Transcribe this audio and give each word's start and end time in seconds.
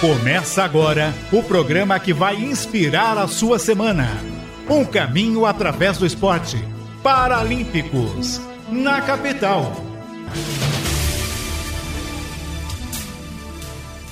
Começa 0.00 0.62
agora 0.62 1.12
o 1.32 1.42
programa 1.42 1.98
que 1.98 2.12
vai 2.12 2.36
inspirar 2.36 3.18
a 3.18 3.26
sua 3.26 3.58
semana. 3.58 4.06
Um 4.70 4.84
caminho 4.84 5.44
através 5.44 5.98
do 5.98 6.06
esporte. 6.06 6.56
Paralímpicos, 7.02 8.40
na 8.70 9.00
capital. 9.02 9.72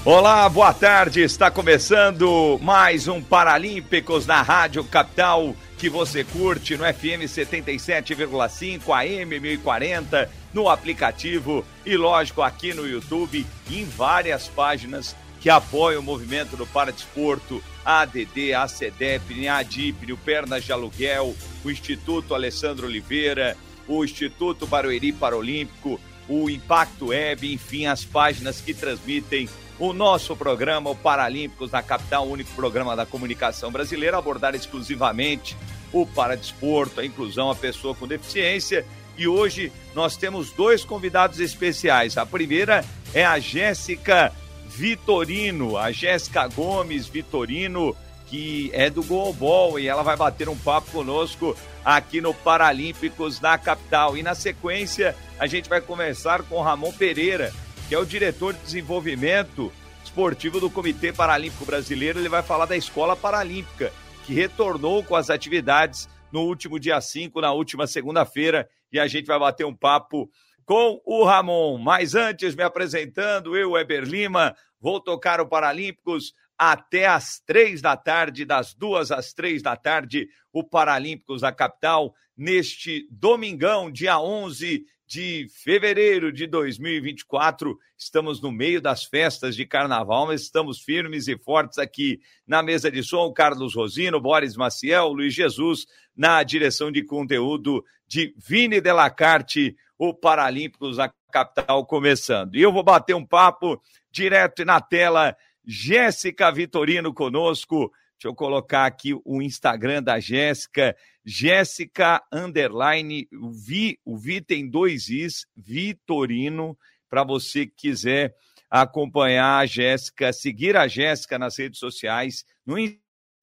Olá, 0.05 0.49
boa 0.49 0.75
tarde. 0.75 1.21
Está 1.21 1.53
começando 1.53 2.59
mais 2.61 3.07
um 3.07 3.23
Paralímpicos 3.23 4.27
na 4.27 4.43
Rádio 4.43 4.83
Capital 4.83 5.55
que 5.79 5.89
você 5.89 6.25
curte 6.25 6.77
no 6.77 6.85
FM 6.85 7.29
77,5 7.29 8.91
AM 8.93 9.39
1040, 9.39 10.29
no 10.53 10.69
aplicativo 10.69 11.65
e 11.85 11.97
lógico 11.97 12.43
aqui 12.43 12.75
no 12.75 12.89
YouTube 12.89 13.47
e 13.71 13.81
em 13.81 13.85
várias 13.85 14.49
páginas 14.49 15.15
que 15.47 15.51
apoia 15.51 16.01
o 16.01 16.03
movimento 16.03 16.57
do 16.57 16.67
paradesporto, 16.67 17.63
a 17.85 18.01
ADD, 18.01 18.53
a 18.53 18.67
CEDEP, 18.67 19.47
a 19.47 19.59
ADIP, 19.59 20.13
o 20.13 20.17
Pernas 20.17 20.65
de 20.65 20.73
Aluguel, 20.73 21.37
o 21.65 21.71
Instituto 21.71 22.35
Alessandro 22.35 22.89
Oliveira, 22.89 23.57
o 23.87 24.05
Instituto 24.05 24.67
Barueri 24.67 25.13
Paralímpico, 25.13 26.01
o 26.29 26.51
Impacto 26.51 27.11
Web, 27.11 27.55
enfim, 27.55 27.87
as 27.87 28.05
páginas 28.05 28.61
que 28.61 28.75
transmitem 28.75 29.49
o 29.79 29.93
nosso 29.93 30.35
programa, 30.35 30.91
o 30.91 30.97
Paralímpicos 30.97 31.71
na 31.71 31.81
capital, 31.81 32.27
o 32.27 32.33
único 32.33 32.51
programa 32.57 32.97
da 32.97 33.07
comunicação 33.07 33.71
brasileira, 33.71 34.19
abordar 34.19 34.57
exclusivamente 34.57 35.57
o 35.93 36.05
paradesporto, 36.05 37.01
a 37.01 37.07
inclusão, 37.07 37.53
a 37.53 37.55
pessoa 37.55 37.95
com 37.95 38.09
deficiência. 38.09 38.85
E 39.17 39.29
hoje 39.29 39.73
nós 39.95 40.17
temos 40.17 40.51
dois 40.51 40.85
convidados 40.85 41.39
especiais. 41.39 42.19
A 42.19 42.27
primeira 42.27 42.85
é 43.15 43.25
a 43.25 43.39
Jéssica 43.39 44.33
Vitorino, 44.77 45.79
a 45.79 45.91
Jéssica 45.91 46.47
Gomes 46.49 47.07
Vitorino, 47.07 47.97
que 48.27 48.71
é 48.75 48.91
do 48.91 49.03
Goalball, 49.03 49.81
e 49.81 49.89
ela 49.89 50.03
vai 50.03 50.19
bater 50.19 50.51
um 50.51 50.59
papo 50.59 50.91
conosco 50.91 51.57
aqui 51.83 52.21
no 52.21 52.35
Paralímpicos 52.35 53.39
da 53.39 53.57
capital. 53.57 54.19
E 54.19 54.23
na 54.23 54.35
sequência, 54.35 55.17
a 55.39 55.47
gente 55.47 55.67
vai 55.67 55.81
conversar 55.81 56.43
com 56.43 56.61
Ramon 56.61 56.93
Pereira, 56.93 57.55
que 57.89 57.95
é 57.95 57.99
o 57.99 58.05
diretor 58.05 58.53
de 58.53 58.61
desenvolvimento 58.61 59.73
esportivo 60.05 60.61
do 60.61 60.69
Comitê 60.69 61.11
Paralímpico 61.11 61.65
Brasileiro. 61.65 62.19
Ele 62.19 62.29
vai 62.29 62.43
falar 62.43 62.67
da 62.67 62.77
Escola 62.77 63.17
Paralímpica, 63.17 63.91
que 64.27 64.35
retornou 64.35 65.03
com 65.03 65.17
as 65.17 65.31
atividades 65.31 66.07
no 66.31 66.43
último 66.43 66.79
dia 66.79 67.01
5, 67.01 67.41
na 67.41 67.51
última 67.51 67.87
segunda-feira, 67.87 68.69
e 68.93 69.01
a 69.01 69.07
gente 69.07 69.25
vai 69.25 69.39
bater 69.39 69.65
um 69.65 69.75
papo 69.75 70.29
com 70.67 71.01
o 71.07 71.25
Ramon. 71.25 71.79
Mas 71.79 72.15
antes, 72.15 72.55
me 72.55 72.65
apresentando, 72.65 73.57
eu, 73.57 73.77
Eber 73.79 74.03
Lima, 74.03 74.55
vou 74.79 75.01
tocar 75.01 75.41
o 75.41 75.49
Paralímpicos 75.49 76.35
até 76.59 77.07
às 77.07 77.39
três 77.39 77.81
da 77.81 77.97
tarde, 77.97 78.45
das 78.45 78.75
duas 78.75 79.11
às 79.11 79.33
três 79.33 79.63
da 79.63 79.77
tarde, 79.77 80.29
o 80.53 80.65
Paralímpicos 80.65 81.43
da 81.43 81.53
capital, 81.53 82.15
neste 82.37 83.07
domingão, 83.11 83.91
dia 83.91 84.19
11 84.19 84.85
de 85.07 85.47
fevereiro 85.51 86.33
de 86.33 86.47
2024. 86.47 87.79
Estamos 87.97 88.41
no 88.41 88.51
meio 88.51 88.81
das 88.81 89.05
festas 89.05 89.55
de 89.55 89.65
carnaval, 89.65 90.27
mas 90.27 90.43
estamos 90.43 90.81
firmes 90.81 91.29
e 91.29 91.39
fortes 91.39 91.79
aqui 91.79 92.21
na 92.47 92.63
mesa 92.63 92.91
de 92.91 93.03
som. 93.03 93.33
Carlos 93.33 93.75
Rosino, 93.75 94.21
Boris 94.21 94.57
Maciel, 94.57 95.09
Luiz 95.09 95.33
Jesus, 95.33 95.87
na 96.17 96.43
direção 96.43 96.91
de 96.91 97.05
conteúdo 97.05 97.85
de 98.09 98.35
Vini 98.37 98.81
Delacarte, 98.81 99.77
o 99.99 100.15
Paralímpicos 100.15 100.97
da 100.97 101.13
capital 101.33 101.85
começando. 101.87 102.55
E 102.57 102.63
eu 102.63 102.73
vou 102.73 102.83
bater 102.83 103.15
um 103.15 103.25
papo 103.25 103.81
direto 104.11 104.65
na 104.65 104.81
tela. 104.81 105.37
Jéssica 105.65 106.51
Vitorino 106.53 107.13
conosco. 107.13 107.93
Deixa 108.19 108.29
eu 108.29 108.35
colocar 108.35 108.87
aqui 108.87 109.15
o 109.25 109.43
Instagram 109.43 110.03
da 110.03 110.19
Jéssica. 110.19 110.97
Jéssica 111.25 112.23
Underline, 112.33 113.29
Vi, 113.53 113.99
o 114.05 114.17
Vi 114.17 114.41
tem 114.41 114.69
dois 114.69 115.09
Is, 115.09 115.47
Vitorino, 115.55 116.79
para 117.11 117.25
você 117.25 117.67
que 117.67 117.75
quiser 117.89 118.35
acompanhar 118.71 119.59
a 119.59 119.67
Jéssica, 119.67 120.33
seguir 120.33 120.77
a 120.77 120.89
Jéssica 120.89 121.39
nas 121.39 121.59
redes 121.59 121.79
sociais, 121.79 122.45
no 122.65 122.77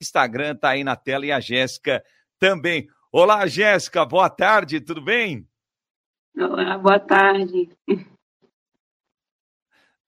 Instagram 0.02 0.56
tá 0.56 0.70
aí 0.70 0.84
na 0.84 0.96
tela 0.96 1.26
e 1.26 1.32
a 1.32 1.40
Jéssica 1.40 2.04
também. 2.40 2.88
Olá, 3.12 3.46
Jéssica, 3.48 4.04
boa 4.06 4.30
tarde, 4.30 4.82
tudo 4.82 5.02
bem? 5.02 5.48
Olá, 6.36 6.80
boa 6.80 7.00
tarde. 7.00 7.70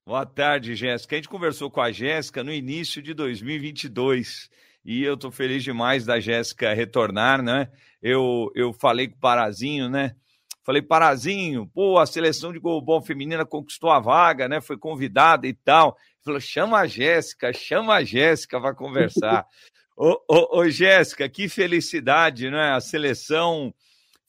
Boa 0.04 0.26
tarde, 0.26 0.76
Jéssica. 0.76 1.16
A 1.16 1.18
gente 1.18 1.30
conversou 1.30 1.70
com 1.70 1.80
a 1.80 1.92
Jéssica 1.92 2.44
no 2.44 2.52
início 2.52 3.00
de 3.00 3.14
2022 3.14 4.50
e 4.84 5.04
eu 5.04 5.14
estou 5.14 5.30
feliz 5.30 5.64
demais 5.64 6.04
da 6.04 6.20
Jéssica 6.20 6.74
retornar, 6.74 7.44
né? 7.44 7.72
Eu, 8.02 8.52
eu 8.56 8.74
falei 8.74 9.08
com 9.08 9.16
o 9.16 9.20
Parazinho, 9.20 9.88
né? 9.88 10.16
Falei, 10.64 10.82
Parazinho, 10.82 11.68
pô, 11.68 12.00
a 12.00 12.08
seleção 12.08 12.52
de 12.52 12.58
golbol 12.58 13.04
feminina 13.04 13.46
conquistou 13.46 13.92
a 13.92 14.00
vaga, 14.00 14.48
né? 14.48 14.60
Foi 14.60 14.80
convidada 14.80 15.46
e 15.46 15.54
tal. 15.54 15.96
Ele 15.96 16.24
falou, 16.24 16.40
chama 16.40 16.80
a 16.80 16.88
Jéssica, 16.88 17.54
chama 17.54 17.94
a 17.94 18.04
Jéssica 18.04 18.60
para 18.60 18.74
conversar. 18.74 19.46
ô, 19.96 20.20
ô, 20.28 20.58
ô, 20.58 20.70
Jéssica, 20.70 21.30
que 21.30 21.48
felicidade, 21.48 22.50
né? 22.50 22.72
A 22.72 22.82
seleção 22.82 23.72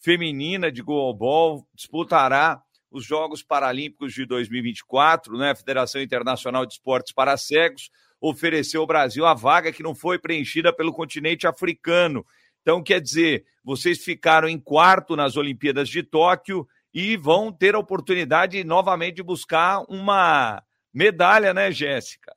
feminina 0.06 0.70
de 0.70 0.82
golbol 0.82 1.66
disputará 1.74 2.62
os 2.92 3.04
Jogos 3.04 3.42
Paralímpicos 3.42 4.14
de 4.14 4.24
2024, 4.24 5.36
né? 5.36 5.50
A 5.50 5.56
Federação 5.56 6.00
Internacional 6.00 6.64
de 6.64 6.74
Esportes 6.74 7.12
para 7.12 7.36
Cegos 7.36 7.90
ofereceu 8.20 8.82
ao 8.82 8.86
Brasil 8.86 9.26
a 9.26 9.34
vaga 9.34 9.72
que 9.72 9.82
não 9.82 9.96
foi 9.96 10.16
preenchida 10.16 10.72
pelo 10.72 10.92
continente 10.92 11.44
africano. 11.44 12.24
Então, 12.62 12.84
quer 12.84 13.00
dizer, 13.00 13.46
vocês 13.64 13.98
ficaram 13.98 14.48
em 14.48 14.60
quarto 14.60 15.16
nas 15.16 15.36
Olimpíadas 15.36 15.88
de 15.88 16.04
Tóquio 16.04 16.68
e 16.94 17.16
vão 17.16 17.50
ter 17.50 17.74
a 17.74 17.80
oportunidade 17.80 18.62
novamente 18.62 19.16
de 19.16 19.24
buscar 19.24 19.82
uma 19.88 20.62
medalha, 20.94 21.52
né, 21.52 21.72
Jéssica? 21.72 22.32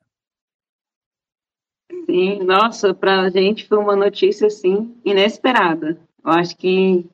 Sim, 2.04 2.42
nossa, 2.42 2.92
para 2.92 3.20
a 3.20 3.30
gente 3.30 3.68
foi 3.68 3.78
uma 3.78 3.94
notícia 3.94 4.48
assim 4.48 5.00
inesperada. 5.04 6.00
Eu 6.24 6.32
acho 6.32 6.56
que 6.56 7.08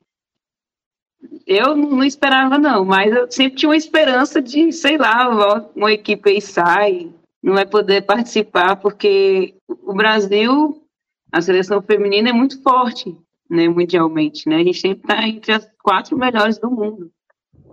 eu 1.45 1.75
não 1.75 2.03
esperava 2.03 2.57
não, 2.57 2.85
mas 2.85 3.13
eu 3.13 3.31
sempre 3.31 3.57
tinha 3.57 3.69
uma 3.69 3.77
esperança 3.77 4.41
de, 4.41 4.71
sei 4.71 4.97
lá, 4.97 5.29
uma 5.75 5.91
equipe 5.91 6.29
aí 6.29 6.41
sai, 6.41 7.11
não 7.41 7.53
vai 7.53 7.65
poder 7.65 8.05
participar 8.05 8.75
porque 8.75 9.55
o 9.67 9.93
Brasil, 9.93 10.83
a 11.31 11.41
seleção 11.41 11.81
feminina 11.81 12.29
é 12.29 12.33
muito 12.33 12.61
forte, 12.61 13.17
né, 13.49 13.67
mundialmente, 13.67 14.47
né? 14.47 14.57
A 14.57 14.63
gente 14.63 14.79
sempre 14.79 15.01
está 15.01 15.27
entre 15.27 15.53
as 15.53 15.69
quatro 15.81 16.17
melhores 16.17 16.57
do 16.57 16.69
mundo. 16.69 17.11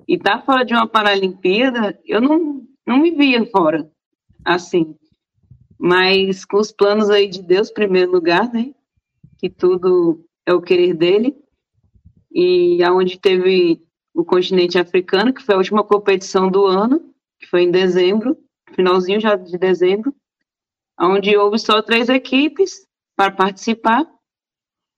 E 0.06 0.18
tá 0.18 0.40
fora 0.40 0.64
de 0.64 0.74
uma 0.74 0.86
Paralimpíada, 0.86 1.98
eu 2.04 2.20
não, 2.20 2.62
não 2.86 2.98
me 2.98 3.10
via 3.10 3.44
fora, 3.46 3.90
assim. 4.44 4.94
Mas 5.78 6.44
com 6.44 6.58
os 6.58 6.70
planos 6.70 7.10
aí 7.10 7.26
de 7.26 7.42
Deus, 7.42 7.70
primeiro 7.70 8.12
lugar, 8.12 8.52
né? 8.52 8.72
Que 9.38 9.50
tudo 9.50 10.24
é 10.46 10.52
o 10.52 10.62
querer 10.62 10.94
dele. 10.94 11.36
E 12.34 12.82
aonde 12.82 13.18
teve 13.18 13.80
o 14.12 14.24
continente 14.24 14.78
africano, 14.78 15.32
que 15.32 15.42
foi 15.42 15.54
a 15.54 15.58
última 15.58 15.84
competição 15.84 16.50
do 16.50 16.66
ano, 16.66 17.14
que 17.38 17.46
foi 17.46 17.62
em 17.62 17.70
dezembro, 17.70 18.36
finalzinho 18.74 19.20
já 19.20 19.36
de 19.36 19.56
dezembro, 19.56 20.14
onde 20.98 21.36
houve 21.36 21.58
só 21.58 21.80
três 21.80 22.08
equipes 22.08 22.86
para 23.16 23.30
participar, 23.30 24.04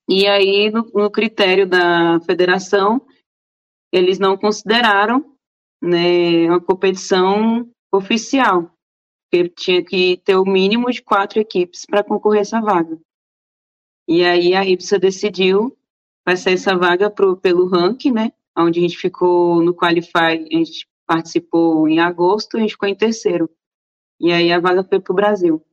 e 0.08 0.26
aí, 0.26 0.70
no, 0.70 0.88
no 0.94 1.10
critério 1.10 1.68
da 1.68 2.20
federação, 2.20 3.04
eles 3.92 4.18
não 4.18 4.36
consideraram 4.36 5.36
né, 5.82 6.46
uma 6.48 6.60
competição 6.60 7.68
oficial, 7.92 8.70
porque 9.24 9.48
tinha 9.48 9.84
que 9.84 10.16
ter 10.18 10.36
o 10.36 10.44
mínimo 10.44 10.90
de 10.90 11.02
quatro 11.02 11.40
equipes 11.40 11.84
para 11.84 12.04
concorrer 12.04 12.42
essa 12.42 12.60
vaga. 12.60 12.98
E 14.08 14.24
aí 14.24 14.54
a 14.54 14.64
IPSA 14.64 14.98
decidiu 14.98 15.76
passar 16.26 16.50
essa 16.50 16.76
vaga 16.76 17.08
pro, 17.08 17.36
pelo 17.36 17.68
ranking, 17.68 18.10
né, 18.10 18.32
onde 18.58 18.80
a 18.80 18.82
gente 18.82 18.98
ficou 18.98 19.62
no 19.62 19.72
Qualify, 19.72 20.44
a 20.52 20.56
gente 20.56 20.84
participou 21.06 21.88
em 21.88 22.00
agosto, 22.00 22.56
a 22.56 22.60
gente 22.60 22.72
ficou 22.72 22.88
em 22.88 22.96
terceiro. 22.96 23.48
E 24.18 24.32
aí 24.32 24.50
a 24.50 24.58
vaga 24.58 24.82
foi 24.82 24.98
para 24.98 25.12
o 25.12 25.14
Brasil. 25.14 25.64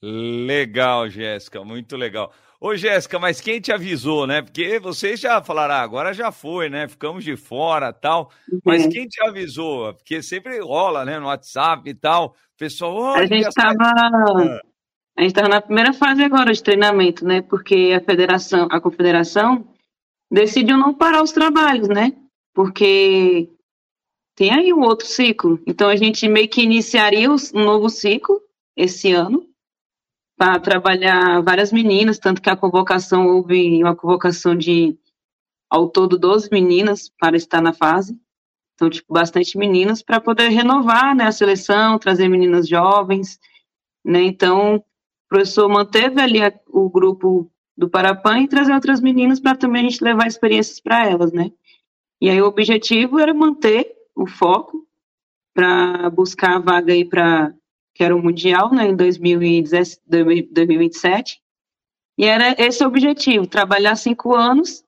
Legal, 0.00 1.10
Jéssica, 1.10 1.64
muito 1.64 1.96
legal. 1.96 2.32
Ô, 2.60 2.76
Jéssica, 2.76 3.18
mas 3.18 3.40
quem 3.40 3.60
te 3.60 3.72
avisou, 3.72 4.28
né? 4.28 4.42
Porque 4.42 4.78
vocês 4.78 5.18
já 5.18 5.42
falaram, 5.42 5.74
ah, 5.74 5.80
agora 5.80 6.14
já 6.14 6.30
foi, 6.30 6.68
né? 6.68 6.86
Ficamos 6.86 7.24
de 7.24 7.36
fora 7.36 7.92
tal. 7.92 8.30
Mas 8.64 8.84
uhum. 8.84 8.90
quem 8.90 9.08
te 9.08 9.20
avisou? 9.26 9.94
Porque 9.94 10.22
sempre 10.22 10.60
rola, 10.60 11.04
né? 11.04 11.18
No 11.18 11.26
WhatsApp 11.26 11.88
e 11.88 11.94
tal. 11.94 12.36
pessoal, 12.56 13.14
a 13.14 13.26
gente 13.26 13.48
estava. 13.48 14.60
A 15.20 15.22
gente 15.22 15.32
estava 15.32 15.48
na 15.48 15.60
primeira 15.60 15.92
fase 15.92 16.24
agora 16.24 16.50
de 16.50 16.62
treinamento, 16.62 17.26
né? 17.26 17.42
Porque 17.42 17.92
a 17.94 18.02
federação, 18.02 18.66
a 18.70 18.80
confederação 18.80 19.68
decidiu 20.32 20.78
não 20.78 20.94
parar 20.94 21.22
os 21.22 21.30
trabalhos, 21.30 21.88
né? 21.88 22.16
Porque 22.54 23.50
tem 24.34 24.50
aí 24.50 24.72
um 24.72 24.80
outro 24.80 25.06
ciclo. 25.06 25.60
Então 25.66 25.90
a 25.90 25.96
gente 25.96 26.26
meio 26.26 26.48
que 26.48 26.62
iniciaria 26.62 27.30
um 27.30 27.36
novo 27.52 27.90
ciclo 27.90 28.40
esse 28.74 29.12
ano 29.12 29.46
para 30.38 30.58
trabalhar 30.58 31.42
várias 31.42 31.70
meninas, 31.70 32.18
tanto 32.18 32.40
que 32.40 32.48
a 32.48 32.56
convocação 32.56 33.26
houve 33.28 33.82
uma 33.82 33.94
convocação 33.94 34.56
de 34.56 34.98
ao 35.68 35.90
todo 35.90 36.18
12 36.18 36.48
meninas 36.50 37.10
para 37.20 37.36
estar 37.36 37.60
na 37.60 37.74
fase. 37.74 38.18
Então, 38.74 38.88
tipo, 38.88 39.12
bastante 39.12 39.58
meninas 39.58 40.02
para 40.02 40.18
poder 40.18 40.48
renovar, 40.48 41.14
né, 41.14 41.26
a 41.26 41.32
seleção, 41.32 41.98
trazer 41.98 42.26
meninas 42.26 42.66
jovens, 42.66 43.38
né? 44.02 44.22
Então, 44.22 44.82
professor 45.30 45.68
manteve 45.68 46.20
ali 46.20 46.42
a, 46.42 46.52
o 46.68 46.90
grupo 46.90 47.50
do 47.76 47.88
Parapan 47.88 48.40
e 48.40 48.48
trazer 48.48 48.74
outras 48.74 49.00
meninas 49.00 49.40
para 49.40 49.56
também 49.56 49.86
a 49.86 49.88
gente 49.88 50.04
levar 50.04 50.26
experiências 50.26 50.80
para 50.80 51.08
elas, 51.08 51.32
né? 51.32 51.52
E 52.20 52.28
aí 52.28 52.42
o 52.42 52.46
objetivo 52.46 53.18
era 53.18 53.32
manter 53.32 53.90
o 54.14 54.26
foco 54.26 54.86
para 55.54 56.10
buscar 56.10 56.56
a 56.56 56.58
vaga 56.58 56.92
aí 56.92 57.04
para 57.04 57.54
que 57.94 58.04
era 58.04 58.14
o 58.14 58.22
Mundial, 58.22 58.72
né, 58.72 58.88
em 58.88 58.96
2027. 58.96 61.40
E 62.18 62.24
era 62.24 62.54
esse 62.58 62.84
o 62.84 62.86
objetivo, 62.86 63.46
trabalhar 63.46 63.96
cinco 63.96 64.34
anos 64.34 64.84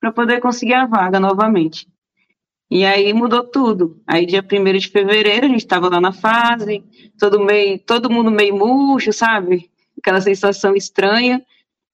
para 0.00 0.12
poder 0.12 0.40
conseguir 0.40 0.74
a 0.74 0.86
vaga 0.86 1.20
novamente. 1.20 1.88
E 2.70 2.84
aí 2.84 3.12
mudou 3.12 3.44
tudo. 3.44 4.00
Aí 4.06 4.26
dia 4.26 4.42
1 4.42 4.78
de 4.78 4.88
fevereiro 4.88 5.46
a 5.46 5.48
gente 5.48 5.60
estava 5.60 5.88
lá 5.88 6.00
na 6.00 6.12
fase, 6.12 6.84
todo, 7.18 7.40
meio, 7.40 7.78
todo 7.78 8.10
mundo 8.10 8.30
meio 8.30 8.56
murcho, 8.56 9.12
sabe? 9.12 9.71
Aquela 9.98 10.20
sensação 10.20 10.74
estranha 10.74 11.44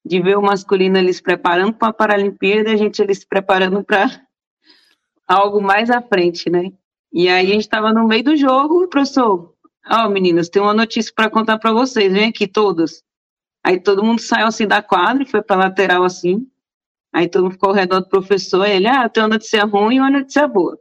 de 0.05 0.21
ver 0.21 0.39
o 0.39 0.43
masculino 0.43 0.97
eles 0.97 1.21
preparando 1.21 1.75
para 1.75 1.89
a 1.89 1.93
Paralimpíada 1.93 2.71
e 2.71 2.75
a 2.75 2.77
gente 2.77 3.00
eles 3.03 3.25
preparando 3.25 3.85
para 3.85 4.09
algo 5.27 5.61
mais 5.61 5.91
à 5.91 6.00
frente, 6.00 6.49
né? 6.49 6.73
E 7.12 7.29
aí 7.29 7.47
a 7.47 7.50
gente 7.55 7.62
estava 7.62 7.93
no 7.93 8.06
meio 8.06 8.25
do 8.25 8.37
jogo, 8.37 8.85
o 8.85 8.89
professor, 8.89 9.55
Ó, 9.91 10.06
oh, 10.06 10.11
meninas, 10.11 10.50
tem 10.50 10.61
uma 10.61 10.75
notícia 10.75 11.11
para 11.15 11.31
contar 11.31 11.59
para 11.59 11.73
vocês, 11.73 12.12
vem 12.12 12.29
aqui 12.29 12.47
todas. 12.47 13.03
Aí 13.65 13.81
todo 13.81 14.05
mundo 14.05 14.21
saiu 14.21 14.47
assim 14.47 14.67
da 14.67 14.83
quadra, 14.83 15.25
foi 15.25 15.43
para 15.43 15.56
lateral 15.56 16.05
assim. 16.05 16.47
Aí 17.11 17.27
todo 17.27 17.44
mundo 17.44 17.53
ficou 17.53 17.71
ao 17.71 17.75
redor 17.75 18.01
do 18.01 18.09
professor, 18.09 18.67
e 18.67 18.73
ele, 18.73 18.87
ah, 18.87 19.09
tem 19.09 19.23
uma 19.23 19.31
notícia 19.31 19.65
ruim 19.65 19.97
e 19.97 20.01
uma 20.01 20.11
notícia 20.11 20.47
boa. 20.47 20.79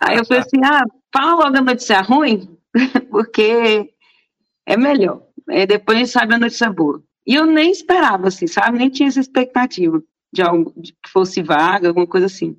Aí 0.00 0.16
eu 0.16 0.24
falei 0.24 0.42
assim, 0.42 0.64
ah, 0.64 0.82
fala 1.12 1.34
logo 1.34 1.58
a 1.58 1.60
notícia 1.60 2.00
ruim, 2.00 2.58
porque 3.10 3.92
é 4.64 4.76
melhor. 4.78 5.25
É, 5.48 5.66
depois 5.66 5.96
a 5.96 6.00
gente 6.00 6.10
sabe 6.10 6.34
a 6.34 6.38
notícia 6.38 6.72
boa. 6.72 7.02
E 7.26 7.34
eu 7.34 7.46
nem 7.46 7.70
esperava, 7.70 8.28
assim, 8.28 8.46
sabe? 8.46 8.78
Nem 8.78 8.90
tinha 8.90 9.08
essa 9.08 9.20
expectativa 9.20 10.02
de 10.32 10.42
algo 10.42 10.72
de 10.76 10.92
que 10.92 11.10
fosse 11.10 11.42
vaga, 11.42 11.88
alguma 11.88 12.06
coisa 12.06 12.26
assim. 12.26 12.58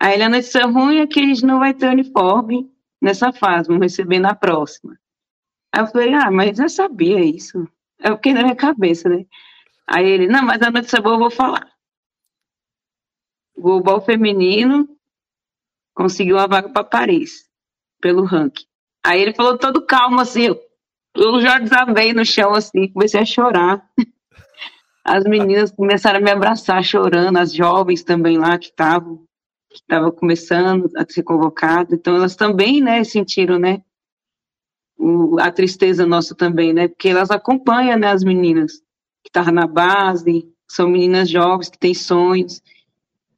Aí 0.00 0.20
a 0.20 0.28
notícia 0.28 0.66
ruim 0.66 0.98
é 0.98 1.06
que 1.06 1.20
a 1.20 1.26
gente 1.26 1.46
não 1.46 1.60
vai 1.60 1.72
ter 1.72 1.88
uniforme 1.88 2.70
nessa 3.00 3.32
fase, 3.32 3.68
vamos 3.68 3.82
receber 3.82 4.18
na 4.18 4.34
próxima. 4.34 4.98
Aí 5.72 5.82
eu 5.82 5.86
falei, 5.86 6.14
ah, 6.14 6.30
mas 6.30 6.58
eu 6.58 6.68
sabia 6.68 7.24
isso. 7.24 7.66
Eu 7.98 8.16
fiquei 8.16 8.34
na 8.34 8.42
minha 8.42 8.56
cabeça, 8.56 9.08
né? 9.08 9.24
Aí 9.86 10.06
ele, 10.06 10.26
não, 10.26 10.42
mas 10.42 10.60
a 10.62 10.70
notícia 10.70 11.00
boa 11.00 11.14
eu 11.14 11.20
vou 11.20 11.30
falar. 11.30 11.70
O 13.56 13.62
global 13.62 14.04
feminino 14.04 14.88
conseguiu 15.94 16.38
a 16.38 16.46
vaga 16.46 16.68
para 16.68 16.84
Paris, 16.84 17.48
pelo 18.00 18.24
ranking. 18.24 18.66
Aí 19.04 19.20
ele 19.20 19.34
falou 19.34 19.58
todo 19.58 19.86
calmo, 19.86 20.20
assim, 20.20 20.42
eu, 20.42 20.60
eu 21.14 21.40
já 21.40 21.58
desabei 21.58 22.12
no 22.12 22.24
chão, 22.24 22.52
assim, 22.52 22.88
comecei 22.88 23.20
a 23.20 23.24
chorar. 23.24 23.82
As 25.04 25.24
meninas 25.24 25.72
começaram 25.72 26.18
a 26.18 26.22
me 26.22 26.30
abraçar, 26.30 26.82
chorando, 26.84 27.36
as 27.36 27.52
jovens 27.52 28.04
também 28.04 28.38
lá 28.38 28.56
que 28.56 28.66
estavam 28.66 29.24
que 29.72 29.78
estava 29.78 30.12
começando 30.12 30.90
a 30.96 31.04
ser 31.08 31.22
convocado. 31.22 31.94
Então 31.94 32.14
elas 32.14 32.36
também, 32.36 32.80
né, 32.80 33.02
sentiram, 33.04 33.58
né, 33.58 33.82
o, 34.98 35.38
a 35.40 35.50
tristeza 35.50 36.06
nossa 36.06 36.34
também, 36.34 36.72
né, 36.72 36.88
porque 36.88 37.08
elas 37.08 37.30
acompanham, 37.30 37.98
né, 37.98 38.08
as 38.08 38.22
meninas 38.22 38.74
que 39.22 39.30
estavam 39.30 39.54
na 39.54 39.66
base, 39.66 40.46
são 40.68 40.88
meninas 40.88 41.28
jovens 41.28 41.70
que 41.70 41.78
têm 41.78 41.94
sonhos. 41.94 42.62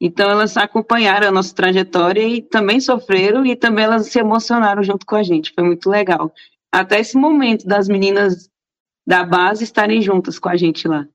Então 0.00 0.28
elas 0.28 0.56
acompanharam 0.56 1.28
a 1.28 1.32
nossa 1.32 1.54
trajetória 1.54 2.22
e 2.22 2.42
também 2.42 2.80
sofreram 2.80 3.46
e 3.46 3.56
também 3.56 3.84
elas 3.84 4.08
se 4.08 4.18
emocionaram 4.18 4.82
junto 4.82 5.06
com 5.06 5.16
a 5.16 5.22
gente. 5.22 5.52
Foi 5.54 5.64
muito 5.64 5.88
legal. 5.88 6.32
Até 6.74 6.98
esse 6.98 7.16
momento 7.16 7.64
das 7.68 7.86
meninas 7.86 8.50
da 9.06 9.24
base 9.24 9.62
estarem 9.62 10.02
juntas 10.02 10.40
com 10.40 10.48
a 10.48 10.56
gente 10.56 10.88
lá. 10.88 11.06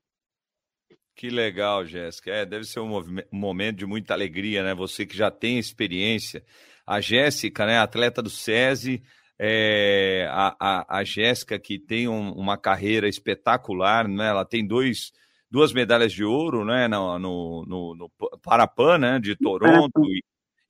Que 1.14 1.28
legal, 1.28 1.84
Jéssica. 1.84 2.30
É, 2.30 2.46
deve 2.46 2.64
ser 2.64 2.80
um, 2.80 3.04
momento 3.30 3.76
de 3.76 3.84
muita 3.84 4.14
alegria, 4.14 4.62
né? 4.62 4.74
Você 4.74 5.04
que 5.04 5.14
já 5.14 5.30
tem 5.30 5.58
experiência. 5.58 6.42
A 6.86 6.98
Jéssica, 6.98 7.66
né, 7.66 7.76
atleta 7.78 8.22
do 8.22 8.30
SESI, 8.30 9.02
é, 9.38 10.26
a, 10.30 10.56
a, 10.58 10.98
a 11.00 11.04
Jéssica 11.04 11.58
que 11.58 11.78
tem 11.78 12.08
um, 12.08 12.32
uma 12.32 12.56
carreira 12.56 13.06
espetacular, 13.06 14.08
né? 14.08 14.28
Ela 14.28 14.46
tem 14.46 14.66
dois, 14.66 15.12
duas 15.50 15.74
medalhas 15.74 16.14
de 16.14 16.24
ouro, 16.24 16.64
né, 16.64 16.88
no, 16.88 17.18
no, 17.18 17.66
no, 17.66 17.94
no 17.96 18.38
Parapan, 18.38 18.96
né, 18.96 19.18
de 19.20 19.36
Toronto 19.36 20.00
e, 20.06 20.22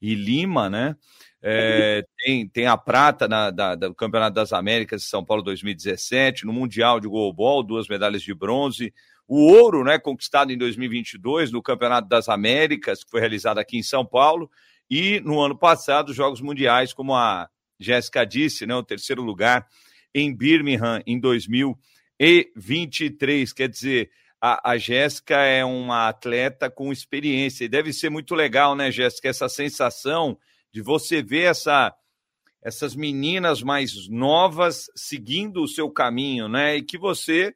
e 0.02 0.16
Lima, 0.16 0.68
né? 0.68 0.96
É, 1.42 2.04
tem, 2.18 2.46
tem 2.46 2.66
a 2.66 2.76
prata 2.76 3.26
na, 3.26 3.50
da, 3.50 3.74
do 3.74 3.94
Campeonato 3.94 4.34
das 4.34 4.52
Américas 4.52 5.00
de 5.02 5.08
São 5.08 5.24
Paulo 5.24 5.42
2017, 5.42 6.44
no 6.44 6.52
Mundial 6.52 7.00
de 7.00 7.08
Goalball, 7.08 7.62
duas 7.62 7.88
medalhas 7.88 8.20
de 8.22 8.34
bronze, 8.34 8.92
o 9.26 9.50
ouro, 9.52 9.82
né, 9.84 9.98
conquistado 9.98 10.52
em 10.52 10.58
2022 10.58 11.50
no 11.52 11.62
Campeonato 11.62 12.08
das 12.08 12.28
Américas, 12.28 13.02
que 13.04 13.10
foi 13.10 13.20
realizado 13.20 13.58
aqui 13.58 13.78
em 13.78 13.82
São 13.82 14.04
Paulo, 14.04 14.50
e 14.90 15.20
no 15.20 15.40
ano 15.40 15.56
passado, 15.56 16.10
os 16.10 16.16
Jogos 16.16 16.40
Mundiais, 16.40 16.92
como 16.92 17.14
a 17.14 17.48
Jéssica 17.78 18.26
disse, 18.26 18.66
né, 18.66 18.74
o 18.74 18.82
terceiro 18.82 19.22
lugar 19.22 19.68
em 20.12 20.36
Birmingham 20.36 21.00
em 21.06 21.16
2023. 21.18 23.52
Quer 23.52 23.68
dizer, 23.68 24.10
a, 24.40 24.72
a 24.72 24.76
Jéssica 24.76 25.36
é 25.36 25.64
uma 25.64 26.08
atleta 26.08 26.68
com 26.68 26.92
experiência, 26.92 27.64
e 27.64 27.68
deve 27.68 27.92
ser 27.92 28.10
muito 28.10 28.34
legal, 28.34 28.74
né, 28.74 28.90
Jéssica, 28.90 29.28
essa 29.28 29.48
sensação 29.48 30.36
de 30.72 30.80
você 30.80 31.22
ver 31.22 31.50
essa 31.50 31.94
essas 32.62 32.94
meninas 32.94 33.62
mais 33.62 34.06
novas 34.08 34.90
seguindo 34.94 35.62
o 35.62 35.68
seu 35.68 35.90
caminho, 35.90 36.46
né? 36.46 36.76
E 36.76 36.82
que 36.82 36.98
você 36.98 37.54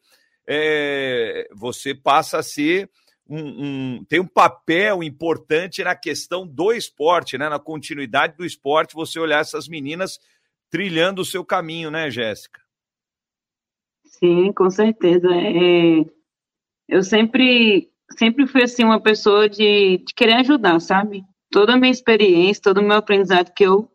é, 0.49 1.47
você 1.53 1.95
passa 1.95 2.39
a 2.39 2.43
ser 2.43 2.91
um, 3.29 3.39
um, 3.39 4.05
tem 4.05 4.21
um 4.21 4.27
papel 4.27 5.03
importante 5.03 5.83
na 5.83 5.95
questão 5.95 6.47
do 6.47 6.73
esporte, 6.73 7.39
né? 7.39 7.49
Na 7.49 7.59
continuidade 7.59 8.37
do 8.37 8.45
esporte, 8.45 8.95
você 8.95 9.19
olhar 9.19 9.41
essas 9.41 9.69
meninas 9.69 10.19
trilhando 10.71 11.23
o 11.23 11.25
seu 11.25 11.45
caminho, 11.45 11.91
né, 11.91 12.11
Jéssica? 12.11 12.61
Sim, 14.05 14.53
com 14.53 14.71
certeza. 14.71 15.29
É, 15.31 16.05
eu 16.89 17.03
sempre, 17.03 17.91
sempre 18.17 18.47
fui 18.47 18.63
assim 18.63 18.85
uma 18.85 19.01
pessoa 19.01 19.49
de, 19.49 19.99
de 19.99 20.15
querer 20.15 20.35
ajudar, 20.35 20.81
sabe? 20.81 21.25
Toda 21.55 21.75
a 21.75 21.77
minha 21.77 21.93
experiência, 21.93 22.61
todo 22.61 22.79
o 22.79 22.83
meu 22.83 22.97
aprendizado 22.97 23.53
que 23.55 23.63
eu 23.63 23.89